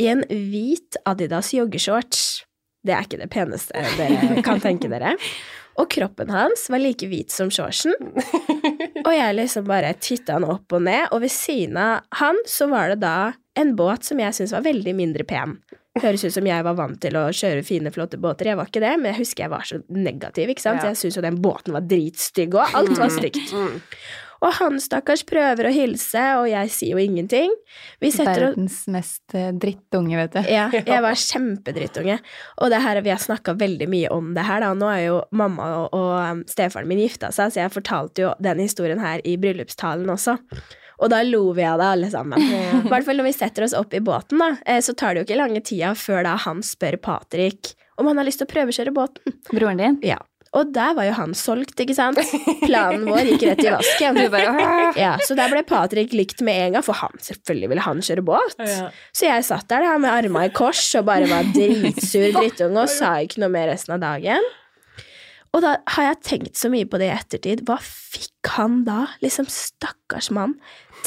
i 0.00 0.08
en 0.12 0.24
hvit 0.28 0.96
Adidas 1.06 1.52
joggeshorts. 1.54 2.42
Det 2.84 2.92
er 2.96 3.04
ikke 3.06 3.20
det 3.22 3.30
peneste 3.30 3.72
dere 3.96 4.42
kan 4.42 4.60
tenke 4.60 4.90
dere. 4.90 5.14
Og 5.80 5.88
kroppen 5.90 6.32
hans 6.32 6.66
var 6.72 6.82
like 6.82 7.06
hvit 7.08 7.32
som 7.32 7.50
shortsen. 7.52 7.94
Og 9.06 9.12
jeg 9.14 9.36
liksom 9.38 9.68
bare 9.68 9.94
titta 9.98 10.36
han 10.36 10.46
opp 10.46 10.72
og 10.76 10.84
ned, 10.84 11.08
og 11.10 11.24
ved 11.24 11.32
siden 11.32 11.78
av 11.80 12.04
han 12.20 12.36
så 12.46 12.68
var 12.70 12.92
det 12.92 13.00
da 13.02 13.32
en 13.58 13.72
båt 13.76 14.06
som 14.06 14.20
jeg 14.20 14.36
syntes 14.36 14.54
var 14.54 14.62
veldig 14.66 14.94
mindre 14.96 15.26
pen. 15.28 15.56
Høres 16.00 16.22
ut 16.24 16.32
som 16.32 16.46
jeg 16.46 16.64
var 16.64 16.76
vant 16.78 17.00
til 17.02 17.16
å 17.18 17.26
kjøre 17.34 17.64
fine, 17.66 17.90
flotte 17.92 18.20
båter. 18.20 18.52
Jeg 18.52 18.60
var 18.60 18.70
ikke 18.70 18.84
det, 18.84 18.92
men 19.00 19.10
jeg 19.10 19.24
husker 19.24 19.44
jeg 19.44 19.52
var 19.52 19.66
så 19.68 19.80
negativ. 19.92 20.52
ikke 20.54 20.64
sant? 20.64 20.80
Ja. 20.80 20.92
Jeg 20.92 21.00
syntes 21.02 21.18
jo 21.18 21.24
den 21.26 21.40
båten 21.44 21.74
var 21.76 21.84
dritstygg, 21.84 22.54
og 22.56 22.78
alt 22.78 22.94
var 22.96 23.12
stygt. 23.12 23.52
Og 24.42 24.50
han 24.58 24.80
stakkars 24.82 25.22
prøver 25.28 25.68
å 25.68 25.72
hilse, 25.74 26.22
og 26.40 26.48
jeg 26.50 26.70
sier 26.74 26.96
jo 26.96 27.02
ingenting. 27.02 27.52
Verdens 28.02 28.82
mest 28.90 29.36
eh, 29.38 29.52
drittunge, 29.54 30.18
vet 30.18 30.34
du. 30.34 30.40
ja, 30.50 30.66
jeg 30.92 31.04
var 31.04 31.18
kjempedrittunge. 31.18 32.18
Og 32.58 32.72
det 32.72 32.82
her, 32.82 33.02
vi 33.06 33.14
har 33.14 33.22
snakka 33.22 33.54
veldig 33.60 33.88
mye 33.92 34.12
om 34.14 34.32
det 34.36 34.46
her, 34.48 34.64
da. 34.64 34.72
Nå 34.78 34.90
er 34.90 35.02
jo 35.06 35.18
mamma 35.38 35.68
og, 35.84 35.98
og 35.98 36.12
um, 36.18 36.44
stefaren 36.50 36.90
min 36.90 37.04
gifta 37.04 37.30
seg, 37.34 37.54
så 37.54 37.64
jeg 37.64 37.74
fortalte 37.74 38.26
jo 38.26 38.32
den 38.42 38.62
historien 38.64 39.02
her 39.02 39.22
i 39.28 39.36
bryllupstalen 39.40 40.10
også. 40.10 40.38
Og 41.02 41.10
da 41.10 41.22
lo 41.26 41.48
vi 41.56 41.64
av 41.66 41.80
det, 41.80 41.92
alle 41.96 42.10
sammen. 42.10 42.42
I 42.82 42.90
hvert 42.90 43.06
fall 43.06 43.18
når 43.18 43.30
vi 43.30 43.36
setter 43.36 43.66
oss 43.66 43.76
opp 43.78 43.94
i 43.94 44.02
båten, 44.02 44.42
da, 44.42 44.56
eh, 44.66 44.82
så 44.82 44.94
tar 44.98 45.14
det 45.14 45.22
jo 45.22 45.28
ikke 45.30 45.38
lange 45.38 45.62
tida 45.62 45.94
før 45.98 46.26
da 46.26 46.34
han 46.46 46.66
spør 46.66 46.98
Patrick 47.02 47.76
om 48.00 48.08
han 48.08 48.18
har 48.18 48.26
lyst 48.26 48.40
til 48.40 48.48
å 48.48 48.52
prøvekjøre 48.52 48.94
båten. 48.94 49.34
Broren 49.52 49.80
din? 49.80 49.98
Ja. 50.06 50.18
Og 50.52 50.68
der 50.74 50.92
var 50.98 51.06
jo 51.08 51.12
han 51.16 51.30
solgt, 51.38 51.78
ikke 51.80 51.94
sant? 51.96 52.18
Planen 52.66 53.06
vår 53.08 53.22
gikk 53.30 53.44
rett 53.48 53.62
i 53.64 53.70
vasken. 53.72 54.18
Ja, 55.00 55.12
så 55.24 55.32
der 55.38 55.48
ble 55.48 55.62
Patrick 55.64 56.12
likt 56.12 56.42
med 56.44 56.58
en 56.66 56.74
gang, 56.76 56.84
for 56.84 56.98
han, 57.00 57.14
selvfølgelig 57.24 57.70
ville 57.72 57.84
han 57.86 58.02
kjøre 58.04 58.24
båt. 58.26 58.58
Så 59.16 59.28
jeg 59.30 59.46
satt 59.48 59.64
der 59.72 59.86
da, 59.86 59.94
med 60.02 60.12
arma 60.12 60.44
i 60.44 60.52
kors 60.52 60.82
og 61.00 61.06
bare 61.08 61.30
var 61.30 61.48
dritsur 61.56 62.34
drittunge 62.36 62.84
og 62.84 62.92
sa 62.92 63.14
ikke 63.24 63.40
noe 63.40 63.48
mer 63.54 63.70
resten 63.72 63.96
av 63.96 64.02
dagen. 64.04 64.44
Og 65.52 65.60
da 65.64 65.74
har 65.96 66.06
jeg 66.10 66.20
tenkt 66.24 66.56
så 66.60 66.68
mye 66.72 66.86
på 66.88 67.00
det 67.00 67.08
i 67.10 67.16
ettertid. 67.16 67.64
Hva 67.68 67.76
fikk 67.84 68.52
han 68.54 68.82
da? 68.86 69.02
Liksom, 69.24 69.48
stakkars 69.52 70.30
mann. 70.32 70.54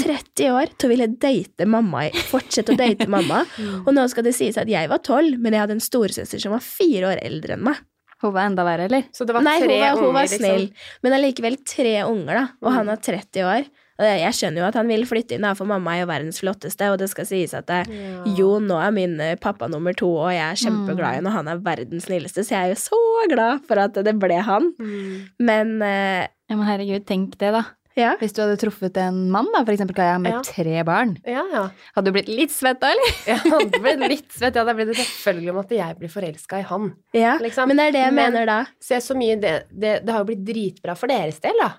30 0.01 0.51
år 0.53 0.73
til 0.75 0.89
å 0.89 0.91
ville 0.91 1.07
date 1.21 1.65
mamma, 1.69 2.03
i- 2.09 2.25
fortsette 2.29 2.73
å 2.73 2.77
date 2.77 3.07
mamma. 3.09 3.43
Og 3.87 3.93
nå 3.95 4.03
skal 4.11 4.25
det 4.27 4.33
sies 4.37 4.57
at 4.61 4.69
jeg 4.69 4.89
var 4.91 5.01
12, 5.05 5.37
men 5.41 5.53
jeg 5.55 5.63
hadde 5.67 5.77
en 5.79 5.85
storesøster 5.85 6.41
som 6.41 6.53
var 6.57 6.65
fire 6.65 7.13
år 7.13 7.21
eldre 7.25 7.57
enn 7.57 7.63
meg. 7.69 7.81
Hun 8.25 8.33
var 8.35 8.49
enda 8.49 8.65
verre, 8.67 8.89
eller? 8.89 9.05
Så 9.15 9.25
det 9.29 9.35
var 9.37 9.45
Nei, 9.45 9.59
hun 9.61 9.69
var, 9.71 9.95
hun 9.95 10.03
unger, 10.09 10.13
var 10.19 10.27
liksom. 10.29 10.43
snill, 10.43 10.69
men 11.05 11.15
allikevel 11.19 11.57
tre 11.67 11.95
unger, 12.09 12.33
da. 12.41 12.45
Og 12.65 12.71
han 12.75 12.89
er 12.93 13.01
30 13.05 13.45
år. 13.45 13.67
Jeg 13.95 14.35
skjønner 14.35 14.59
jo 14.59 14.65
at 14.67 14.75
han 14.75 14.89
vil 14.91 15.05
flytte 15.07 15.37
inn, 15.37 15.45
da, 15.47 15.53
for 15.55 15.69
mamma 15.69 15.93
er 15.95 16.01
jo 16.01 16.07
verdens 16.09 16.41
flotteste, 16.43 16.89
og 16.91 16.97
det 16.99 17.07
skal 17.13 17.27
sies 17.29 17.53
at 17.55 17.69
det, 17.69 17.77
Ja. 17.87 18.25
jo, 18.35 18.49
nå 18.59 18.75
er 18.83 18.91
min 18.91 19.13
eh, 19.23 19.37
pappa 19.39 19.69
nummer 19.71 19.95
to, 19.95 20.09
og 20.25 20.33
jeg 20.35 20.43
er 20.43 20.59
kjempeglad 20.65 21.13
i 21.13 21.21
ham, 21.21 21.29
og 21.31 21.37
han 21.37 21.47
er 21.53 21.61
verdens 21.63 22.09
snilleste, 22.09 22.43
så 22.43 22.57
jeg 22.57 22.59
er 22.65 22.73
jo 22.73 22.81
så 22.81 22.99
glad 23.31 23.63
for 23.69 23.79
at 23.79 23.93
det 24.03 24.15
ble 24.19 24.41
han. 24.43 24.73
Mm. 24.75 25.29
Men 25.39 25.81
eh, 25.81 26.27
Ja, 26.51 26.57
men 26.59 26.67
herregud, 26.67 27.05
tenk 27.07 27.37
det, 27.39 27.53
da. 27.55 27.63
Ja. 27.95 28.15
Hvis 28.19 28.33
du 28.35 28.41
hadde 28.43 28.57
truffet 28.59 28.97
en 29.01 29.29
mann, 29.31 29.47
da, 29.53 29.63
eksempel 29.71 29.95
Kaja, 29.95 30.17
med 30.19 30.33
Ja. 30.33 30.41
tre 30.43 30.83
barn. 30.83 31.15
Ja, 31.25 31.43
ja. 31.53 31.63
Hadde 31.95 32.11
du 32.11 32.15
blitt 32.17 32.27
litt 32.31 32.51
svett 32.51 32.79
da, 32.81 32.91
eller? 32.91 33.15
Jeg 33.31 33.39
hadde 33.45 33.79
blitt 33.81 34.03
litt 34.09 34.31
svett. 34.35 34.55
Ja, 34.59 34.63
da 34.67 34.73
ble 34.75 34.85
det 34.89 34.97
selvfølgelig 34.99 35.51
om 35.55 35.61
at 35.63 35.71
jeg 35.71 35.97
blir 35.99 36.11
forelska 36.11 36.59
i 36.59 36.67
han. 36.69 36.93
ja. 37.15 37.37
Liksom. 37.39 37.67
Men 37.71 37.77
det 37.77 37.87
er 37.87 37.91
det 37.97 38.03
jeg 38.05 38.13
Men- 38.13 38.33
mener 38.33 38.45
da. 38.45 38.59
Se 38.81 38.95
så 39.01 39.15
mye 39.15 39.39
det, 39.39 39.55
det, 39.71 40.05
det 40.05 40.11
har 40.13 40.23
jo 40.23 40.29
blitt 40.33 40.45
dritbra 40.45 40.95
for 40.97 41.07
deres 41.07 41.39
del, 41.39 41.55
da. 41.61 41.71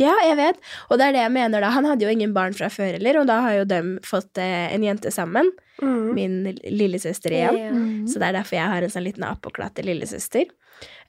Ja, 0.00 0.12
jeg 0.24 0.36
vet. 0.38 0.56
Og 0.88 0.96
det 0.96 1.04
er 1.10 1.12
det 1.12 1.20
jeg 1.20 1.32
mener 1.34 1.60
da. 1.60 1.68
Han 1.74 1.84
hadde 1.84 2.00
jo 2.06 2.08
ingen 2.08 2.32
barn 2.32 2.54
fra 2.56 2.70
før 2.72 2.94
heller, 2.94 3.18
og 3.20 3.26
da 3.28 3.40
har 3.44 3.58
jo 3.58 3.64
dem 3.68 3.98
fått 4.08 4.38
eh, 4.40 4.72
en 4.72 4.82
jente 4.86 5.10
sammen. 5.12 5.50
Min 5.82 6.54
lillesøster 6.64 7.30
igjen. 7.34 7.58
Mm. 7.74 8.06
Så 8.08 8.20
det 8.22 8.28
er 8.30 8.38
derfor 8.38 8.56
jeg 8.56 8.70
har 8.72 8.82
en 8.86 8.92
sånn 8.94 9.04
liten 9.04 9.24
appåklatte 9.28 9.84
lillesøster. 9.84 10.46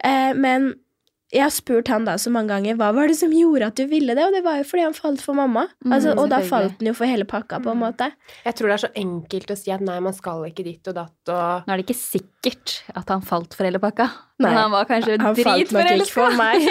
Eh, 0.04 0.34
men 0.36 0.74
jeg 1.34 1.42
har 1.44 1.50
spurt 1.54 1.88
han 1.90 2.06
da 2.06 2.14
så 2.22 2.30
mange 2.34 2.54
ganger 2.54 2.78
hva 2.78 2.92
var 2.94 3.10
det 3.10 3.18
som 3.18 3.32
gjorde 3.34 3.68
at 3.72 3.76
du 3.80 3.88
ville 3.90 4.14
det, 4.16 4.24
og 4.28 4.36
det 4.38 4.44
var 4.46 4.60
jo 4.62 4.68
fordi 4.70 4.84
han 4.86 4.94
falt 4.98 5.22
for 5.26 5.34
mamma. 5.38 5.66
Mm, 5.84 5.94
Altså, 5.98 6.14
og 6.18 6.30
da 6.30 6.40
falt 6.46 6.78
han 6.80 6.88
jo 6.92 6.94
for 6.98 7.10
hele 7.10 7.26
pakka, 7.26 7.60
på 7.64 7.72
en 7.74 7.82
måte. 7.82 8.12
Jeg 8.46 8.56
tror 8.60 8.70
det 8.70 8.76
er 8.78 8.84
så 8.86 8.92
enkelt 9.04 9.52
å 9.52 9.58
si 9.58 9.72
at 9.74 9.82
nei, 9.82 9.98
man 10.06 10.14
skal 10.14 10.46
ikke 10.50 10.64
ditt 10.68 10.88
og 10.94 10.96
datt 11.02 11.34
og 11.34 11.66
Nå 11.68 11.74
er 11.74 11.82
det 11.82 11.88
ikke 11.90 11.98
sikkert 12.00 12.78
at 12.94 13.10
han 13.10 13.22
falt 13.26 13.54
for 13.58 13.66
hele 13.66 13.80
pakka, 13.82 14.10
Nei. 14.44 14.50
men 14.50 14.58
han 14.58 14.72
var 14.74 14.86
kanskje 14.90 15.18
Han 15.22 15.36
falt 15.38 15.70
dritforelska. 15.72 16.14
for 16.14 16.38
meg. 16.38 16.66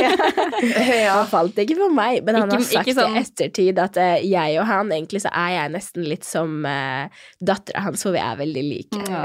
Han 1.12 1.26
falt 1.30 1.56
ikke 1.62 1.76
for 1.78 1.92
meg, 1.94 2.22
men 2.26 2.36
han 2.36 2.50
Ikke- 2.50 2.58
har 2.58 2.84
sagt 2.84 2.90
sånn- 2.96 3.16
i 3.16 3.20
ettertid 3.22 3.78
at 3.82 3.96
eh, 3.96 4.20
jeg 4.28 4.58
og 4.60 4.66
han, 4.68 4.90
egentlig 4.92 5.22
så 5.24 5.30
er 5.32 5.50
jeg 5.56 5.72
nesten 5.72 6.04
litt 6.08 6.24
som 6.26 6.64
uh, 6.66 7.08
dattera 7.40 7.80
hans, 7.86 8.02
for 8.04 8.12
vi 8.14 8.18
er 8.22 8.36
veldig 8.38 8.64
like. 8.66 9.00
Ja, 9.08 9.22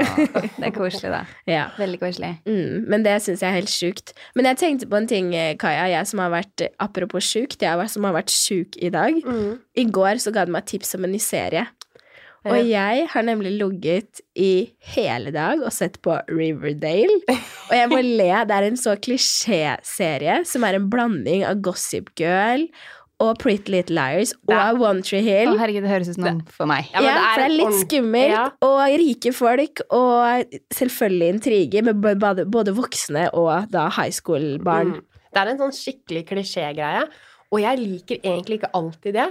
det 0.58 0.70
er 0.70 0.74
koselig, 0.74 1.10
da. 1.12 1.22
Ja. 1.58 1.66
Veldig 1.78 2.00
koselig. 2.00 2.32
Mm, 2.48 2.86
men 2.88 3.02
det 3.06 3.18
syns 3.24 3.42
jeg 3.44 3.50
er 3.50 3.58
helt 3.60 3.72
sjukt. 3.72 4.12
Men 4.36 4.48
jeg 4.50 4.58
tenkte 4.60 4.88
på 4.90 4.96
en 5.00 5.06
ting, 5.10 5.27
eh, 5.34 5.54
Kaja, 5.60 5.86
jeg 5.92 6.06
som 6.10 6.20
har 6.24 6.30
vært 6.30 6.66
Apropos 6.80 7.24
sjuk, 7.24 7.56
det 7.58 7.68
er 7.68 7.78
jeg 7.82 7.90
som 7.90 8.04
har 8.04 8.14
vært 8.16 8.30
sjuk 8.34 8.76
i 8.82 8.90
dag. 8.94 9.18
mm. 9.24 9.58
I 9.78 9.84
går 9.84 10.18
så 10.22 10.32
ga 10.34 10.44
du 10.44 10.52
meg 10.52 10.66
tips 10.66 10.94
om 10.98 11.04
en 11.04 11.12
ny 11.12 11.18
serie. 11.22 11.66
Og 12.48 12.54
jeg 12.64 13.08
har 13.12 13.24
nemlig 13.26 13.50
ligget 13.60 14.20
i 14.38 14.70
hele 14.94 15.32
dag 15.34 15.60
og 15.60 15.72
sett 15.74 15.98
på 16.00 16.14
Riverdale. 16.30 17.18
Og 17.68 17.74
jeg 17.76 17.88
må 17.90 17.98
le. 18.00 18.30
Det 18.48 18.54
er 18.56 18.66
en 18.70 18.78
så 18.78 18.94
klisjéserie 18.96 20.38
som 20.48 20.64
er 20.64 20.78
en 20.78 20.86
blanding 20.90 21.44
av 21.44 21.60
Gossip 21.64 22.08
Girl 22.16 22.64
og 23.18 23.34
Pretty 23.42 23.72
Little 23.74 23.96
Liars 23.98 24.30
og 24.46 24.78
One 24.80 25.02
Tree 25.02 25.18
Å, 25.20 25.26
Hill. 25.26 25.56
herregud, 25.58 25.82
det 25.82 25.90
høres 25.90 26.08
ut 26.12 26.14
som 26.20 26.24
noe 26.38 26.54
for 26.54 26.70
meg. 26.70 26.86
Ja, 26.94 27.02
Ja, 27.02 27.02
men 27.02 27.16
det 27.18 27.24
for 27.26 27.42
det 27.42 27.48
er 27.48 27.56
litt 27.58 27.78
skummelt, 27.82 28.30
Ja. 28.30 28.44
og 28.62 28.98
rike 29.02 29.32
folk, 29.34 29.80
og 29.90 30.54
selvfølgelig 30.72 31.28
intriger 31.34 31.82
med 31.90 32.00
både, 32.22 32.46
både 32.46 32.74
voksne 32.78 33.28
og 33.34 33.68
da 33.74 33.88
high 33.90 34.14
school-barn. 34.14 34.94
Mm. 34.94 35.04
Det 35.32 35.42
er 35.42 35.52
en 35.52 35.60
sånn 35.60 35.74
skikkelig 35.76 36.24
klisjégreie, 36.30 37.04
og 37.48 37.62
jeg 37.62 37.80
liker 37.80 38.18
egentlig 38.22 38.60
ikke 38.60 38.72
alltid 38.76 39.16
det. 39.18 39.28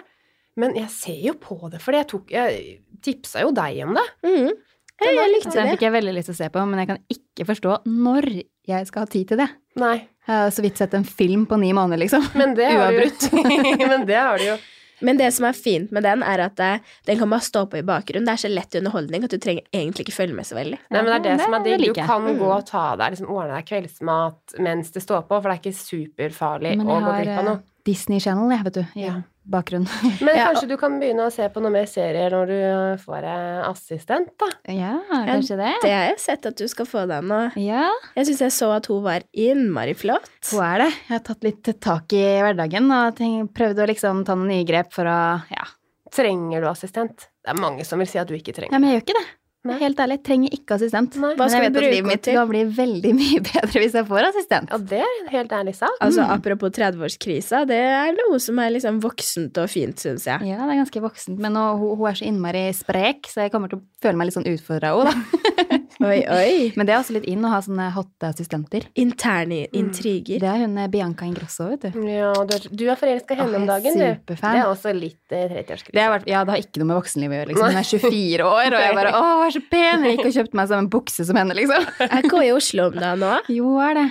Men 0.57 0.73
jeg 0.77 0.89
ser 0.89 1.19
jo 1.21 1.35
på 1.37 1.57
det, 1.69 1.81
for 1.83 1.93
jeg, 1.93 2.07
tok, 2.09 2.31
jeg 2.33 2.79
tipsa 3.05 3.43
jo 3.45 3.51
deg 3.53 3.83
om 3.85 3.93
det. 3.97 4.05
Mm. 4.25 4.55
Hei, 4.97 5.11
jeg 5.13 5.29
likte 5.29 5.51
det. 5.51 5.57
den 5.59 5.67
fikk 5.75 5.83
jeg 5.85 5.93
veldig 5.93 6.13
lyst 6.15 6.31
til 6.31 6.33
å 6.33 6.39
se 6.39 6.47
på, 6.55 6.61
men 6.65 6.81
jeg 6.81 6.89
kan 6.89 7.01
ikke 7.13 7.45
forstå 7.51 7.75
når 7.85 8.27
jeg 8.67 8.87
skal 8.89 9.05
ha 9.05 9.09
tid 9.13 9.27
til 9.29 9.41
det. 9.43 9.47
Nei, 9.77 9.97
Jeg 10.27 10.33
har 10.33 10.49
så 10.55 10.63
vidt 10.65 10.81
sett 10.81 10.95
en 10.97 11.05
film 11.05 11.45
på 11.47 11.59
ni 11.61 11.69
måneder, 11.77 12.01
liksom. 12.01 12.25
men 12.39 12.55
det 12.57 12.71
Uavbrutt. 12.73 13.27
Men 13.93 14.07
det 14.09 14.17
har 14.17 14.41
du 14.41 14.47
jo. 14.49 14.57
Men 15.01 15.17
det 15.17 15.31
som 15.33 15.45
er 15.45 15.53
fint 15.53 15.91
med 15.91 16.03
den, 16.03 16.23
er 16.23 16.39
at 16.47 16.59
eh, 16.59 16.79
den 17.05 17.19
kan 17.19 17.29
bare 17.29 17.45
stå 17.45 17.65
på 17.69 17.77
i 17.77 17.85
bakgrunnen. 17.85 18.25
Det 18.25 18.33
er 18.33 18.43
så 18.47 18.49
lett 18.53 18.75
underholdning 18.79 19.23
at 19.23 19.29
du 19.29 19.37
trenger 19.37 19.63
egentlig 19.73 20.07
ikke 20.07 20.15
følge 20.17 20.33
med 20.33 20.45
så 20.49 20.55
veldig. 20.57 20.79
Nei, 20.89 21.01
men 21.01 21.05
det 21.05 21.15
er 21.15 21.23
det, 21.27 21.37
det 21.37 21.45
som 21.45 21.53
er 21.53 21.63
det 21.67 21.77
digg. 21.79 21.93
Du 21.93 22.01
kan 22.01 22.21
Mm. 22.27 22.37
gå 22.39 22.49
og 22.57 22.65
ta 22.65 22.95
deg, 22.95 23.11
liksom 23.13 23.29
ordne 23.29 23.55
deg 23.59 23.65
kveldsmat 23.69 24.57
mens 24.59 24.91
det 24.91 25.03
står 25.03 25.21
på, 25.29 25.37
for 25.41 25.49
det 25.49 25.55
er 25.57 25.61
ikke 25.61 25.77
superfarlig 25.79 26.73
å 26.81 26.83
gå 26.83 26.99
glipp 27.01 27.33
av 27.33 27.37
eh, 27.37 27.43
noe. 27.51 27.59
Disney 27.87 28.19
Channel, 28.19 28.49
jeg, 28.51 28.63
vet 28.65 28.73
du, 28.73 28.85
i 28.99 29.05
Ja. 29.05 29.13
Bakgrunnen. 29.49 29.87
Men 30.25 30.35
Ja, 30.37 30.49
kanskje 30.51 30.67
du 30.69 30.75
kan 30.81 30.97
begynne 31.01 31.25
å 31.27 31.31
se 31.33 31.47
på 31.53 31.61
noe 31.63 31.71
mer 31.73 31.87
serier 31.89 32.33
når 32.35 32.51
du 32.51 33.03
får 33.03 33.27
eh, 33.27 33.61
assistent, 33.69 34.33
da? 34.39 34.49
Ja, 34.73 34.93
kanskje 35.29 35.57
det. 35.59 35.71
Det 35.85 35.93
har 35.93 36.05
jeg 36.11 36.19
sett 36.23 36.45
at 36.51 36.57
du 36.59 36.65
skal 36.71 36.89
få 36.89 37.05
deg 37.09 37.23
nå. 37.27 37.39
Ja, 37.63 37.87
Jeg 38.17 38.29
syns 38.29 38.43
jeg 38.47 38.55
så 38.57 38.69
at 38.75 38.89
hun 38.91 39.01
var 39.07 39.25
innmari 39.33 39.95
flott. 39.97 40.29
hun 40.51 40.61
er 40.67 40.85
det. 40.85 40.91
Jeg 41.07 41.15
har 41.15 41.25
tatt 41.31 41.47
litt 41.47 41.71
tak 41.83 42.13
i 42.17 42.23
hverdagen 42.43 42.91
og 42.91 43.23
prøvd 43.57 43.83
å 43.83 43.89
liksom 43.93 44.23
ta 44.27 44.35
noen 44.37 44.51
nye 44.53 44.67
grep 44.67 44.93
for 44.95 45.07
å 45.09 45.17
Ja, 45.53 45.65
Trenger 46.13 46.61
du 46.63 46.69
assistent? 46.69 47.27
Det 47.43 47.51
er 47.51 47.59
mange 47.59 47.83
som 47.85 47.99
vil 47.99 48.07
si 48.07 48.17
at 48.19 48.29
du 48.29 48.35
ikke 48.37 48.53
trenger. 48.55 48.71
ja 48.73 48.79
men 48.79 48.89
jeg 48.93 48.99
gjør 49.01 49.05
ikke 49.07 49.17
det. 49.19 49.25
Nei. 49.67 49.77
Helt 49.81 49.99
ærlig, 50.03 50.17
trenger 50.25 50.53
ikke 50.57 50.75
assistent. 50.77 51.15
Nei. 51.21 51.33
Hva 51.37 51.45
Men 51.47 51.55
jeg 51.57 51.65
vet 51.67 51.77
at 51.81 51.85
livet 51.87 52.07
mitt 52.11 52.23
til? 52.27 52.37
kan 52.39 52.49
bli 52.51 52.63
veldig 52.77 53.13
mye 53.17 53.41
bedre 53.49 53.81
hvis 53.83 53.97
jeg 53.99 54.07
får 54.09 54.29
assistent. 54.31 54.71
Ja, 54.73 54.79
det 54.93 55.01
er 55.03 55.13
en 55.23 55.29
helt 55.33 55.51
ærlig 55.59 55.75
sak. 55.79 55.97
Altså, 56.01 56.23
Mm. 56.27 56.33
Apropos 56.37 56.71
30-årskrisa, 56.77 57.63
det 57.69 57.77
er 57.77 58.15
noe 58.17 58.39
som 58.41 58.59
er 58.63 58.71
liksom 58.73 58.97
voksent 59.03 59.57
og 59.61 59.69
fint, 59.71 59.99
syns 60.01 60.25
jeg. 60.27 60.47
Ja, 60.49 60.57
det 60.65 60.73
er 60.75 60.81
ganske 60.83 61.01
voksent, 61.03 61.37
men 61.39 61.53
nå, 61.55 61.65
hun, 61.79 61.95
hun 61.99 62.07
er 62.09 62.17
så 62.19 62.25
innmari 62.27 62.65
sprek, 62.75 63.29
så 63.31 63.45
jeg 63.45 63.51
kommer 63.53 63.69
til 63.71 63.79
å 63.79 63.85
føle 64.03 64.17
meg 64.19 64.27
litt 64.29 64.37
sånn 64.39 64.49
utfordra 64.49 64.95
òg, 64.97 65.11
da. 65.11 65.77
Oi, 66.03 66.19
oi. 66.29 66.51
Men 66.77 66.85
det 66.87 66.93
er 66.93 66.99
også 66.99 67.15
litt 67.15 67.25
inn 67.29 67.45
å 67.47 67.49
ha 67.49 67.59
sånne 67.63 67.87
hotte 67.95 68.29
assistenter. 68.29 68.85
Interne 69.01 69.63
intriger. 69.75 70.41
Det 70.43 70.49
er 70.51 70.61
hun 70.63 70.77
eh, 70.77 70.89
Bianca 70.93 71.25
Ingrosso, 71.25 71.69
vet 71.71 71.87
du. 71.87 71.97
Ja, 72.11 72.31
du 72.37 72.53
er, 72.53 72.67
du 72.69 72.83
er 72.85 72.99
forelska 72.99 73.33
i 73.33 73.39
henne 73.39 73.61
om 73.61 73.65
dagen, 73.69 73.97
du. 73.97 74.03
superfan. 74.05 74.53
Det 74.53 74.61
er 74.61 74.71
også 74.71 74.93
litt 74.97 75.33
eh, 75.35 75.47
30-årskrise. 75.55 75.95
Det, 75.97 76.03
har 76.03 76.13
vært, 76.13 76.27
ja, 76.29 76.43
det 76.45 76.53
har 76.53 76.61
ikke 76.61 76.83
noe 76.83 76.91
med 76.91 76.99
voksenlivet 76.99 77.33
å 77.33 77.39
gjøre. 77.39 77.51
Liksom. 77.53 77.71
Hun 77.71 77.81
er 77.81 77.89
24 77.89 78.49
år, 78.51 78.77
og 78.77 78.85
jeg 78.85 78.97
bare 78.99 79.13
'Å, 79.17 79.23
hun 79.31 79.47
er 79.47 79.55
så 79.57 79.63
pen!' 79.71 80.05
Jeg 80.07 80.17
gikk 80.17 80.29
og 80.29 80.37
kjøpte 80.37 80.59
meg 80.61 80.69
samme 80.73 80.93
bukse 80.97 81.25
som 81.29 81.39
henne, 81.41 81.57
liksom. 81.57 81.89
Jeg 82.03 82.29
går 82.33 82.45
i 82.45 82.51
Oslo 82.57 82.89
om 82.91 82.99
dagen 83.01 83.25
nå. 83.25 83.33
Jo, 83.57 83.73
er 83.87 83.97
det. 84.01 84.07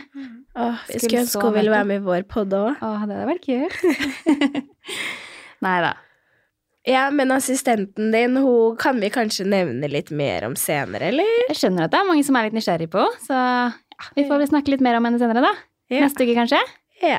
Åh, 0.56 0.78
vi 0.88 0.96
Skulle 0.96 1.04
skulle 1.04 1.22
ønske 1.26 1.44
hun 1.44 1.54
ville 1.58 1.76
være 1.76 1.88
med 1.92 2.00
i 2.00 2.04
vår 2.06 2.26
pod 2.32 2.56
òg. 2.56 2.80
Å, 2.80 2.90
det 3.06 3.20
hadde 3.20 3.30
vært 3.30 3.46
kult. 3.46 4.66
Nei 5.66 5.78
da. 5.84 5.94
Ja, 6.86 7.08
men 7.10 7.32
assistenten 7.34 8.12
din, 8.14 8.36
hun 8.36 8.76
kan 8.78 9.00
vi 9.02 9.08
kanskje 9.10 9.42
nevne 9.50 9.88
litt 9.90 10.12
mer 10.14 10.46
om 10.46 10.54
senere, 10.54 11.08
eller? 11.10 11.32
Jeg 11.50 11.58
skjønner 11.58 11.88
at 11.88 11.94
det 11.94 11.98
er 11.98 12.06
mange 12.06 12.22
som 12.26 12.38
er 12.38 12.46
litt 12.46 12.54
nysgjerrig 12.54 12.86
på, 12.92 13.02
så 13.24 13.34
ja, 13.34 14.06
vi 14.14 14.26
får 14.28 14.44
vel 14.44 14.50
snakke 14.52 14.70
litt 14.76 14.84
mer 14.86 15.00
om 15.00 15.08
henne 15.08 15.18
senere, 15.18 15.42
da. 15.42 15.50
Ja. 15.90 16.04
Neste 16.06 16.22
uke, 16.22 16.38
kanskje? 16.38 16.62
Ja. 17.02 17.18